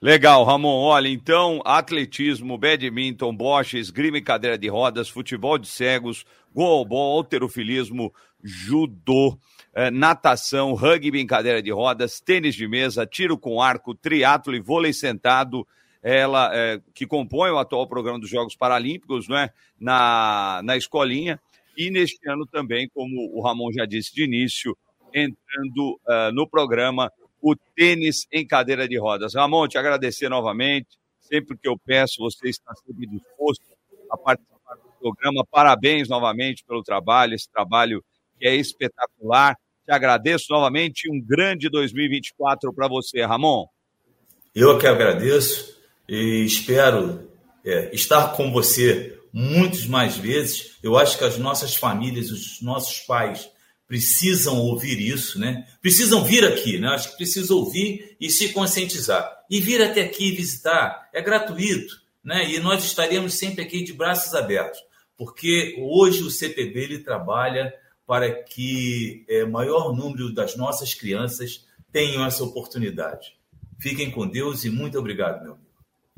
Legal, 0.00 0.44
Ramon. 0.44 0.82
Olha, 0.82 1.08
então, 1.08 1.62
atletismo, 1.64 2.58
badminton, 2.58 3.34
bocha, 3.34 3.78
esgrima 3.78 4.18
e 4.18 4.22
cadeira 4.22 4.58
de 4.58 4.68
rodas, 4.68 5.08
futebol 5.08 5.56
de 5.56 5.66
cegos, 5.66 6.26
goalball, 6.54 7.16
alterofilismo, 7.16 8.12
judô, 8.42 9.38
eh, 9.74 9.90
natação, 9.90 10.74
rugby 10.74 11.18
em 11.18 11.26
cadeira 11.26 11.62
de 11.62 11.70
rodas, 11.70 12.20
tênis 12.20 12.54
de 12.54 12.68
mesa, 12.68 13.06
tiro 13.06 13.38
com 13.38 13.62
arco, 13.62 13.94
triatlo 13.94 14.54
e 14.54 14.60
vôlei 14.60 14.92
sentado, 14.92 15.66
ela 16.04 16.50
eh, 16.54 16.82
que 16.94 17.06
compõe 17.06 17.50
o 17.50 17.58
atual 17.58 17.88
programa 17.88 18.20
dos 18.20 18.28
Jogos 18.28 18.54
Paralímpicos, 18.54 19.26
não 19.26 19.38
é? 19.38 19.50
Na, 19.80 20.60
na 20.62 20.76
escolinha. 20.76 21.40
E 21.78 21.90
neste 21.90 22.28
ano 22.28 22.46
também, 22.46 22.86
como 22.92 23.30
o 23.32 23.40
Ramon 23.40 23.72
já 23.72 23.86
disse 23.86 24.14
de 24.14 24.22
início, 24.22 24.76
entrando 25.14 25.98
uh, 26.06 26.30
no 26.34 26.46
programa 26.46 27.10
o 27.40 27.56
tênis 27.74 28.26
em 28.30 28.46
cadeira 28.46 28.86
de 28.86 28.98
rodas. 28.98 29.34
Ramon, 29.34 29.66
te 29.66 29.78
agradecer 29.78 30.28
novamente. 30.28 30.98
Sempre 31.18 31.56
que 31.56 31.66
eu 31.66 31.78
peço, 31.78 32.16
você 32.18 32.50
está 32.50 32.74
sempre 32.74 33.06
disposto 33.06 33.64
a 34.10 34.16
participar 34.18 34.74
do 34.74 34.92
programa. 35.00 35.44
Parabéns 35.50 36.06
novamente 36.06 36.62
pelo 36.64 36.82
trabalho, 36.82 37.34
esse 37.34 37.50
trabalho 37.50 38.04
que 38.38 38.46
é 38.46 38.54
espetacular. 38.54 39.56
Te 39.86 39.90
agradeço 39.90 40.46
novamente 40.50 41.10
um 41.10 41.18
grande 41.18 41.70
2024 41.70 42.72
para 42.74 42.88
você, 42.88 43.22
Ramon. 43.24 43.66
Eu 44.54 44.78
que 44.78 44.86
agradeço 44.86 45.73
e 46.08 46.44
espero 46.44 47.28
é, 47.64 47.94
estar 47.94 48.32
com 48.36 48.52
você 48.52 49.18
muitas 49.32 49.86
mais 49.86 50.16
vezes. 50.16 50.76
Eu 50.82 50.96
acho 50.96 51.18
que 51.18 51.24
as 51.24 51.38
nossas 51.38 51.74
famílias, 51.74 52.30
os 52.30 52.60
nossos 52.62 53.00
pais 53.00 53.48
precisam 53.86 54.58
ouvir 54.58 55.00
isso, 55.00 55.38
né? 55.38 55.66
Precisam 55.80 56.24
vir 56.24 56.44
aqui, 56.44 56.78
né? 56.78 56.88
Acho 56.88 57.10
que 57.10 57.16
precisam 57.16 57.58
ouvir 57.58 58.16
e 58.20 58.30
se 58.30 58.52
conscientizar. 58.52 59.30
E 59.50 59.60
vir 59.60 59.82
até 59.82 60.02
aqui 60.02 60.32
visitar 60.32 61.08
é 61.12 61.20
gratuito, 61.20 62.00
né? 62.22 62.50
E 62.50 62.58
nós 62.60 62.84
estaremos 62.84 63.34
sempre 63.34 63.62
aqui 63.64 63.82
de 63.82 63.92
braços 63.92 64.34
abertos, 64.34 64.80
porque 65.16 65.76
hoje 65.78 66.22
o 66.22 66.30
CPB 66.30 66.80
ele 66.80 66.98
trabalha 67.00 67.74
para 68.06 68.30
que 68.30 69.24
é, 69.28 69.44
maior 69.44 69.94
número 69.94 70.32
das 70.32 70.56
nossas 70.56 70.94
crianças 70.94 71.66
tenham 71.92 72.24
essa 72.24 72.44
oportunidade. 72.44 73.36
Fiquem 73.78 74.10
com 74.10 74.26
Deus 74.26 74.64
e 74.64 74.70
muito 74.70 74.98
obrigado, 74.98 75.42
meu 75.42 75.52
amigo. 75.52 75.73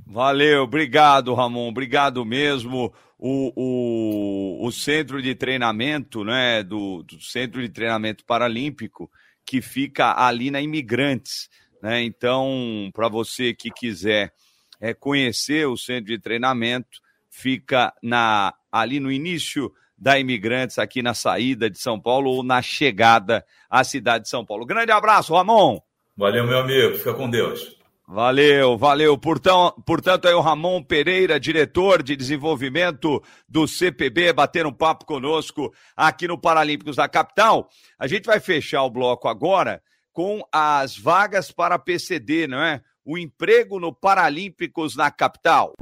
Valeu, 0.07 0.63
obrigado, 0.63 1.35
Ramon, 1.35 1.69
obrigado 1.69 2.25
mesmo 2.25 2.95
o, 3.19 3.53
o, 3.57 4.67
o 4.67 4.71
centro 4.71 5.21
de 5.21 5.35
treinamento, 5.35 6.23
né, 6.23 6.63
do, 6.63 7.03
do 7.03 7.21
Centro 7.21 7.61
de 7.61 7.69
Treinamento 7.69 8.25
Paralímpico, 8.25 9.11
que 9.45 9.61
fica 9.61 10.15
ali 10.17 10.51
na 10.51 10.61
Imigrantes. 10.61 11.49
Né? 11.83 12.03
Então, 12.03 12.91
para 12.95 13.09
você 13.09 13.53
que 13.53 13.71
quiser 13.71 14.33
é, 14.81 14.95
conhecer 14.95 15.67
o 15.67 15.77
centro 15.77 16.07
de 16.07 16.19
treinamento, 16.19 17.01
fica 17.29 17.93
na, 18.03 18.55
ali 18.71 19.01
no 19.01 19.11
início 19.11 19.73
da 19.99 20.19
Imigrantes, 20.19 20.79
aqui 20.79 21.03
na 21.03 21.15
saída 21.15 21.71
de 21.71 21.81
São 21.81 21.99
Paulo 21.99 22.31
ou 22.31 22.43
na 22.43 22.61
chegada 22.61 23.45
à 23.69 23.83
cidade 23.83 24.25
de 24.25 24.31
São 24.31 24.45
Paulo. 24.45 24.67
Grande 24.67 24.93
abraço, 24.93 25.35
Ramon! 25.35 25.81
Valeu, 26.17 26.47
meu 26.47 26.59
amigo. 26.59 26.97
Fica 26.97 27.13
com 27.13 27.29
Deus. 27.29 27.76
Valeu, 28.09 28.79
valeu. 28.79 29.19
Portanto, 29.19 29.83
portanto, 29.85 30.29
aí 30.29 30.35
o 30.35 30.41
Ramon 30.41 30.81
Pereira, 30.81 31.41
diretor 31.41 32.05
de 32.05 32.15
desenvolvimento 32.15 33.21
do 33.49 33.67
CPB, 33.67 34.33
bater 34.33 34.65
um 34.65 34.73
papo 34.73 35.05
conosco 35.05 35.75
aqui 35.97 36.29
no 36.29 36.41
Paralímpicos 36.41 36.95
da 36.95 37.09
Capital. 37.09 37.69
A 37.99 38.07
gente 38.07 38.25
vai 38.25 38.39
fechar 38.39 38.85
o 38.85 38.91
bloco 38.91 39.27
agora 39.27 39.83
com 40.13 40.41
as 40.53 40.97
vagas 40.97 41.51
para 41.51 41.81
PCD, 41.81 42.47
não 42.47 42.63
é? 42.63 42.81
O 43.05 43.19
emprego 43.19 43.81
no 43.81 43.93
Paralímpicos 43.93 44.95
na 44.95 45.11
Capital. 45.11 45.75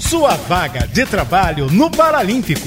Sua 0.00 0.36
vaga 0.36 0.86
de 0.86 1.06
trabalho 1.06 1.68
no 1.70 1.90
Paralímpicos. 1.90 2.62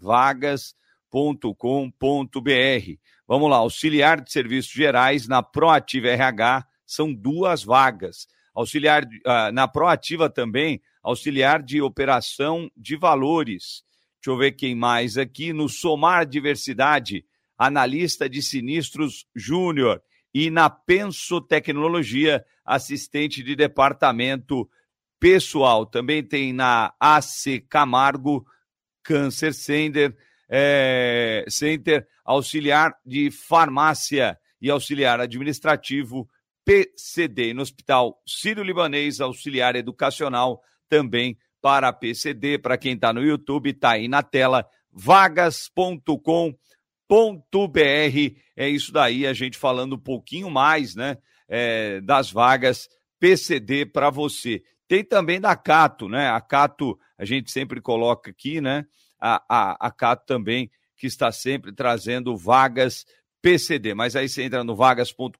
Vagas.com.br. 0.00 0.72
Vamos 3.26 3.50
lá, 3.50 3.56
auxiliar 3.56 4.20
de 4.20 4.30
serviços 4.30 4.72
gerais 4.72 5.26
na 5.26 5.42
Proativa 5.42 6.08
RH 6.08 6.66
são 6.86 7.12
duas 7.12 7.64
vagas. 7.64 8.26
Auxiliar 8.54 9.04
uh, 9.04 9.52
na 9.52 9.66
Proativa 9.66 10.28
também, 10.28 10.80
auxiliar 11.02 11.62
de 11.62 11.80
operação 11.80 12.70
de 12.76 12.96
valores. 12.96 13.82
Deixa 14.20 14.30
eu 14.30 14.36
ver 14.36 14.52
quem 14.52 14.74
mais 14.74 15.16
aqui. 15.16 15.52
No 15.52 15.68
Somar 15.68 16.26
Diversidade, 16.26 17.24
analista 17.56 18.28
de 18.28 18.42
sinistros 18.42 19.26
júnior 19.34 20.02
e 20.34 20.50
na 20.50 20.70
Penso 20.70 21.40
Tecnologia, 21.40 22.44
assistente 22.64 23.42
de 23.42 23.54
departamento 23.54 24.68
pessoal. 25.20 25.84
Também 25.86 26.22
tem 26.22 26.52
na 26.52 26.92
AC 26.98 27.64
Camargo, 27.68 28.46
Câncer 29.02 29.52
Center, 29.52 30.16
é, 30.48 31.44
Center, 31.48 32.06
auxiliar 32.24 32.94
de 33.04 33.30
farmácia 33.30 34.38
e 34.60 34.70
auxiliar 34.70 35.20
administrativo 35.20 36.28
PCD. 36.64 37.52
No 37.52 37.62
Hospital 37.62 38.20
Sírio-Libanês, 38.26 39.20
auxiliar 39.20 39.76
educacional 39.76 40.62
também 40.88 41.36
para 41.60 41.92
PCD. 41.92 42.58
Para 42.58 42.78
quem 42.78 42.94
está 42.94 43.12
no 43.12 43.22
YouTube, 43.22 43.70
está 43.70 43.92
aí 43.92 44.08
na 44.08 44.22
tela, 44.22 44.66
vagas.com.br 44.90 46.56
br 47.68 48.36
É 48.56 48.68
isso 48.68 48.92
daí, 48.92 49.26
a 49.26 49.32
gente 49.32 49.58
falando 49.58 49.96
um 49.96 50.00
pouquinho 50.00 50.50
mais, 50.50 50.94
né, 50.94 51.18
é, 51.48 52.00
das 52.00 52.30
vagas 52.30 52.88
PCD 53.20 53.86
para 53.86 54.10
você. 54.10 54.62
Tem 54.88 55.04
também 55.04 55.40
da 55.40 55.56
Cato, 55.56 56.08
né? 56.08 56.28
A 56.28 56.40
Cato, 56.40 56.98
a 57.16 57.24
gente 57.24 57.50
sempre 57.50 57.80
coloca 57.80 58.30
aqui, 58.30 58.60
né? 58.60 58.84
A, 59.20 59.42
a, 59.48 59.86
a 59.86 59.90
Cato 59.90 60.26
também, 60.26 60.70
que 60.96 61.06
está 61.06 61.30
sempre 61.32 61.72
trazendo 61.72 62.36
vagas 62.36 63.06
PCD. 63.40 63.94
Mas 63.94 64.16
aí 64.16 64.28
você 64.28 64.42
entra 64.42 64.64
no 64.64 64.74
vagas.com.br, 64.74 65.38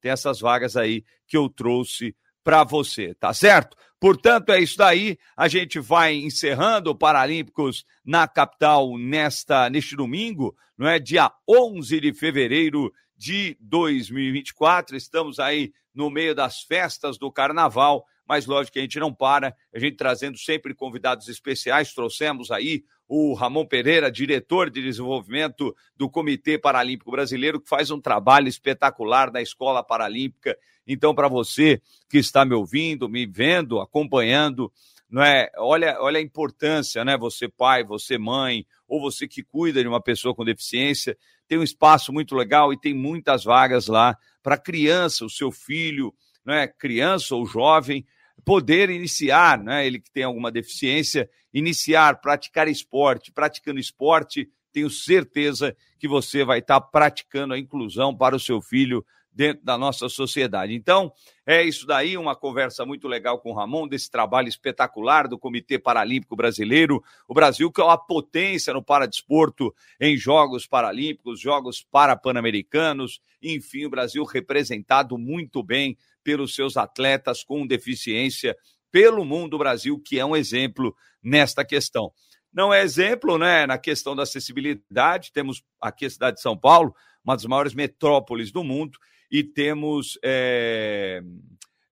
tem 0.00 0.10
essas 0.10 0.40
vagas 0.40 0.76
aí 0.76 1.04
que 1.26 1.36
eu 1.36 1.48
trouxe 1.48 2.14
para 2.42 2.64
você, 2.64 3.14
tá 3.14 3.32
certo? 3.32 3.76
Portanto, 4.00 4.50
é 4.50 4.60
isso 4.60 4.76
daí. 4.78 5.16
A 5.36 5.46
gente 5.46 5.78
vai 5.78 6.14
encerrando 6.14 6.90
o 6.90 6.94
Paralímpicos 6.94 7.84
na 8.04 8.26
capital 8.26 8.98
nesta 8.98 9.70
neste 9.70 9.94
domingo, 9.94 10.56
não 10.76 10.88
é? 10.88 10.98
Dia 10.98 11.30
11 11.48 12.00
de 12.00 12.12
fevereiro 12.12 12.92
de 13.16 13.56
2024. 13.60 14.96
Estamos 14.96 15.38
aí 15.38 15.72
no 15.94 16.10
meio 16.10 16.34
das 16.34 16.62
festas 16.62 17.16
do 17.16 17.30
carnaval, 17.30 18.04
mas 18.26 18.46
lógico 18.46 18.72
que 18.72 18.78
a 18.80 18.82
gente 18.82 18.98
não 18.98 19.14
para, 19.14 19.54
a 19.72 19.78
gente 19.78 19.96
trazendo 19.96 20.38
sempre 20.38 20.74
convidados 20.74 21.28
especiais, 21.28 21.94
trouxemos 21.94 22.50
aí 22.50 22.82
o 23.14 23.34
Ramon 23.34 23.66
Pereira, 23.66 24.10
diretor 24.10 24.70
de 24.70 24.80
desenvolvimento 24.80 25.76
do 25.94 26.08
Comitê 26.08 26.56
Paralímpico 26.56 27.10
Brasileiro, 27.10 27.60
que 27.60 27.68
faz 27.68 27.90
um 27.90 28.00
trabalho 28.00 28.48
espetacular 28.48 29.30
na 29.30 29.42
Escola 29.42 29.84
Paralímpica. 29.84 30.56
Então, 30.86 31.14
para 31.14 31.28
você 31.28 31.82
que 32.08 32.16
está 32.16 32.42
me 32.42 32.54
ouvindo, 32.54 33.10
me 33.10 33.26
vendo, 33.26 33.80
acompanhando, 33.80 34.72
não 35.10 35.22
é? 35.22 35.50
Olha, 35.58 35.98
olha 36.00 36.18
a 36.18 36.22
importância, 36.22 37.04
né? 37.04 37.18
Você 37.18 37.50
pai, 37.50 37.84
você 37.84 38.16
mãe, 38.16 38.64
ou 38.88 38.98
você 38.98 39.28
que 39.28 39.42
cuida 39.42 39.82
de 39.82 39.88
uma 39.88 40.00
pessoa 40.00 40.34
com 40.34 40.42
deficiência, 40.42 41.14
tem 41.46 41.58
um 41.58 41.62
espaço 41.62 42.14
muito 42.14 42.34
legal 42.34 42.72
e 42.72 42.80
tem 42.80 42.94
muitas 42.94 43.44
vagas 43.44 43.88
lá 43.88 44.16
para 44.42 44.56
criança, 44.56 45.26
o 45.26 45.30
seu 45.30 45.52
filho, 45.52 46.14
né? 46.46 46.66
Criança 46.66 47.36
ou 47.36 47.44
jovem 47.44 48.06
poder 48.44 48.90
iniciar, 48.90 49.58
né? 49.58 49.86
Ele 49.86 50.00
que 50.00 50.10
tem 50.10 50.24
alguma 50.24 50.50
deficiência, 50.50 51.28
iniciar, 51.52 52.20
praticar 52.20 52.68
esporte, 52.68 53.32
praticando 53.32 53.78
esporte, 53.78 54.48
tenho 54.72 54.90
certeza 54.90 55.76
que 55.98 56.08
você 56.08 56.44
vai 56.44 56.60
estar 56.60 56.80
praticando 56.80 57.54
a 57.54 57.58
inclusão 57.58 58.16
para 58.16 58.34
o 58.34 58.40
seu 58.40 58.60
filho 58.60 59.04
dentro 59.34 59.64
da 59.64 59.78
nossa 59.78 60.08
sociedade. 60.08 60.74
Então, 60.74 61.12
é 61.46 61.62
isso 61.62 61.86
daí, 61.86 62.16
uma 62.16 62.36
conversa 62.36 62.84
muito 62.84 63.08
legal 63.08 63.38
com 63.38 63.50
o 63.50 63.54
Ramon, 63.54 63.88
desse 63.88 64.10
trabalho 64.10 64.48
espetacular 64.48 65.26
do 65.26 65.38
Comitê 65.38 65.78
Paralímpico 65.78 66.36
Brasileiro. 66.36 67.02
O 67.26 67.34
Brasil, 67.34 67.70
que 67.72 67.80
é 67.80 67.84
uma 67.84 67.98
potência 67.98 68.72
no 68.72 68.82
paradesporto 68.82 69.74
em 70.00 70.16
Jogos 70.16 70.66
Paralímpicos, 70.66 71.40
Jogos 71.40 71.82
Parapan-Americanos, 71.90 73.20
enfim, 73.42 73.86
o 73.86 73.90
Brasil 73.90 74.22
representado 74.24 75.18
muito 75.18 75.62
bem 75.62 75.96
pelos 76.22 76.54
seus 76.54 76.76
atletas 76.76 77.42
com 77.42 77.66
deficiência 77.66 78.56
pelo 78.90 79.24
mundo, 79.24 79.58
Brasil, 79.58 79.98
que 79.98 80.18
é 80.18 80.24
um 80.24 80.36
exemplo 80.36 80.94
nesta 81.22 81.64
questão. 81.64 82.12
Não 82.52 82.72
é 82.72 82.82
exemplo, 82.82 83.38
né, 83.38 83.66
na 83.66 83.78
questão 83.78 84.14
da 84.14 84.24
acessibilidade, 84.24 85.32
temos 85.32 85.62
aqui 85.80 86.04
a 86.04 86.10
cidade 86.10 86.36
de 86.36 86.42
São 86.42 86.56
Paulo, 86.56 86.94
uma 87.24 87.34
das 87.34 87.46
maiores 87.46 87.72
metrópoles 87.72 88.52
do 88.52 88.62
mundo, 88.62 88.98
e 89.30 89.42
temos, 89.42 90.18
é, 90.22 91.22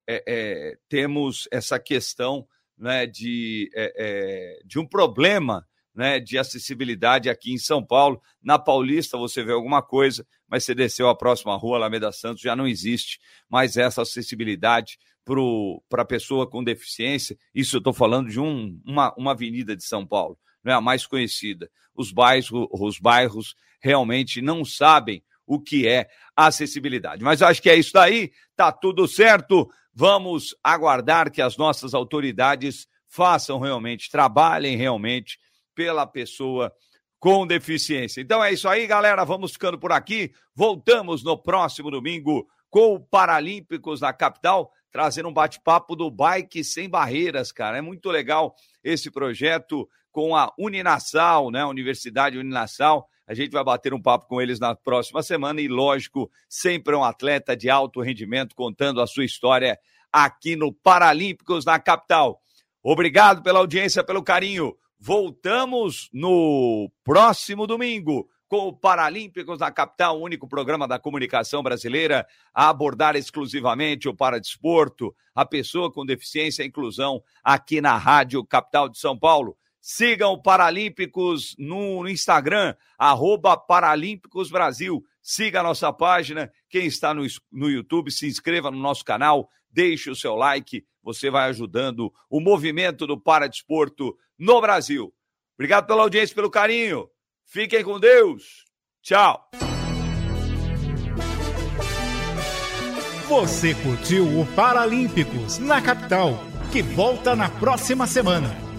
é, 0.07 0.23
é, 0.27 0.77
temos 0.89 1.49
essa 1.51 1.79
questão 1.79 2.47
né, 2.77 3.07
de, 3.07 3.71
é, 3.75 3.93
é, 3.97 4.61
de 4.67 4.79
um 4.79 4.87
problema 4.87 5.67
né, 5.95 6.21
de 6.21 6.37
acessibilidade 6.37 7.31
aqui 7.31 7.53
em 7.53 7.59
São 7.59 7.85
Paulo. 7.85 8.21
Na 8.43 8.59
Paulista 8.59 9.17
você 9.17 9.43
vê 9.43 9.53
alguma 9.53 9.83
coisa, 9.83 10.27
mas 10.51 10.65
você 10.65 10.75
desceu 10.75 11.09
a 11.09 11.15
próxima 11.15 11.57
rua, 11.57 11.77
Alameda 11.77 12.11
Santos, 12.11 12.43
já 12.43 12.57
não 12.57 12.67
existe 12.67 13.21
mais 13.49 13.77
essa 13.77 14.03
acessibilidade 14.03 14.99
para 15.89 16.03
a 16.03 16.05
pessoa 16.05 16.49
com 16.49 16.65
deficiência. 16.65 17.39
Isso 17.55 17.77
eu 17.77 17.79
estou 17.79 17.93
falando 17.93 18.29
de 18.29 18.41
um, 18.41 18.81
uma, 18.85 19.15
uma 19.17 19.31
avenida 19.31 19.77
de 19.77 19.85
São 19.85 20.05
Paulo, 20.05 20.37
não 20.65 20.73
é 20.73 20.75
a 20.75 20.81
mais 20.81 21.07
conhecida. 21.07 21.71
Os 21.95 22.11
bairros, 22.11 22.51
os 22.73 22.99
bairros 22.99 23.55
realmente 23.81 24.43
não 24.43 24.65
sabem 24.65 25.23
o 25.47 25.61
que 25.61 25.87
é 25.87 26.09
acessibilidade. 26.35 27.23
Mas 27.23 27.43
acho 27.43 27.63
que 27.63 27.71
é 27.71 27.77
isso 27.77 27.93
daí, 27.93 28.33
tá 28.57 28.73
tudo 28.73 29.07
certo. 29.07 29.71
Vamos 29.93 30.55
aguardar 30.63 31.31
que 31.31 31.43
as 31.43 31.57
nossas 31.57 31.95
autoridades 31.95 32.89
façam 33.09 33.59
realmente, 33.59 34.11
trabalhem 34.11 34.77
realmente 34.77 35.39
pela 35.75 36.07
pessoa 36.07 36.73
com 37.21 37.47
deficiência. 37.47 38.23
Então 38.23 38.43
é 38.43 38.51
isso 38.51 38.67
aí, 38.67 38.87
galera. 38.87 39.25
Vamos 39.25 39.53
ficando 39.53 39.79
por 39.79 39.93
aqui. 39.93 40.33
Voltamos 40.55 41.23
no 41.23 41.37
próximo 41.37 41.91
domingo 41.91 42.49
com 42.71 42.95
o 42.95 43.01
Paralímpicos 43.01 44.01
da 44.01 44.13
capital, 44.13 44.73
trazendo 44.91 45.29
um 45.29 45.33
bate-papo 45.33 45.95
do 45.95 46.11
Bike 46.11 46.65
Sem 46.65 46.89
Barreiras, 46.89 47.53
cara. 47.53 47.77
É 47.77 47.81
muito 47.83 48.11
legal 48.11 48.55
esse 48.83 49.11
projeto 49.11 49.87
com 50.11 50.35
a 50.35 50.53
Uninassal, 50.59 51.51
né? 51.51 51.65
Universidade 51.65 52.39
Uninassal. 52.39 53.07
A 53.27 53.35
gente 53.35 53.53
vai 53.53 53.63
bater 53.63 53.93
um 53.93 54.01
papo 54.01 54.27
com 54.27 54.41
eles 54.41 54.59
na 54.59 54.75
próxima 54.75 55.23
semana 55.23 55.61
e, 55.61 55.69
lógico, 55.69 56.31
sempre 56.49 56.97
um 56.97 57.05
atleta 57.05 57.55
de 57.55 57.69
alto 57.69 58.01
rendimento 58.01 58.57
contando 58.57 59.01
a 59.01 59.07
sua 59.07 59.25
história 59.25 59.79
aqui 60.11 60.57
no 60.57 60.73
Paralímpicos 60.73 61.65
na 61.65 61.79
capital. 61.79 62.41
Obrigado 62.83 63.43
pela 63.43 63.59
audiência, 63.59 64.03
pelo 64.03 64.23
carinho. 64.23 64.75
Voltamos 65.03 66.11
no 66.13 66.93
próximo 67.03 67.67
domingo 67.67 68.29
com 68.47 68.69
o 68.69 68.77
Paralímpicos 68.77 69.59
na 69.59 69.71
capital, 69.71 70.19
o 70.19 70.23
único 70.23 70.47
programa 70.47 70.87
da 70.87 70.99
comunicação 70.99 71.63
brasileira 71.63 72.27
a 72.53 72.69
abordar 72.69 73.17
exclusivamente 73.17 74.11
o 74.11 74.15
paradesporto, 74.15 75.15
a 75.35 75.47
pessoa 75.47 75.91
com 75.91 76.05
deficiência 76.05 76.63
e 76.63 76.67
inclusão 76.67 77.23
aqui 77.43 77.81
na 77.81 77.97
Rádio 77.97 78.45
Capital 78.45 78.91
de 78.91 78.99
São 78.99 79.19
Paulo. 79.19 79.57
Sigam 79.81 80.33
o 80.33 80.43
Paralímpicos 80.43 81.57
no 81.59 82.07
Instagram, 82.07 82.75
arroba 82.99 83.57
Paralímpicos 83.57 84.51
Brasil. 84.51 85.03
Siga 85.23 85.61
a 85.61 85.63
nossa 85.63 85.91
página. 85.91 86.53
Quem 86.69 86.85
está 86.85 87.15
no, 87.15 87.25
no 87.51 87.71
YouTube, 87.71 88.11
se 88.11 88.27
inscreva 88.27 88.71
no 88.71 88.79
nosso 88.79 89.03
canal, 89.03 89.49
deixe 89.71 90.11
o 90.11 90.15
seu 90.15 90.35
like. 90.35 90.85
Você 91.03 91.31
vai 91.31 91.49
ajudando 91.49 92.13
o 92.29 92.41
movimento 92.41 93.07
do 93.07 93.21
paradesporto 93.21 94.17
no 94.39 94.61
Brasil. 94.61 95.13
Obrigado 95.55 95.87
pela 95.87 96.03
audiência, 96.03 96.35
pelo 96.35 96.51
carinho. 96.51 97.09
Fiquem 97.45 97.83
com 97.83 97.99
Deus. 97.99 98.65
Tchau. 99.03 99.51
Você 103.29 103.75
curtiu 103.75 104.41
o 104.41 104.47
Paralímpicos 104.57 105.59
na 105.59 105.81
capital, 105.81 106.33
que 106.73 106.83
volta 106.83 107.37
na 107.37 107.49
próxima 107.49 108.07
semana. 108.07 108.70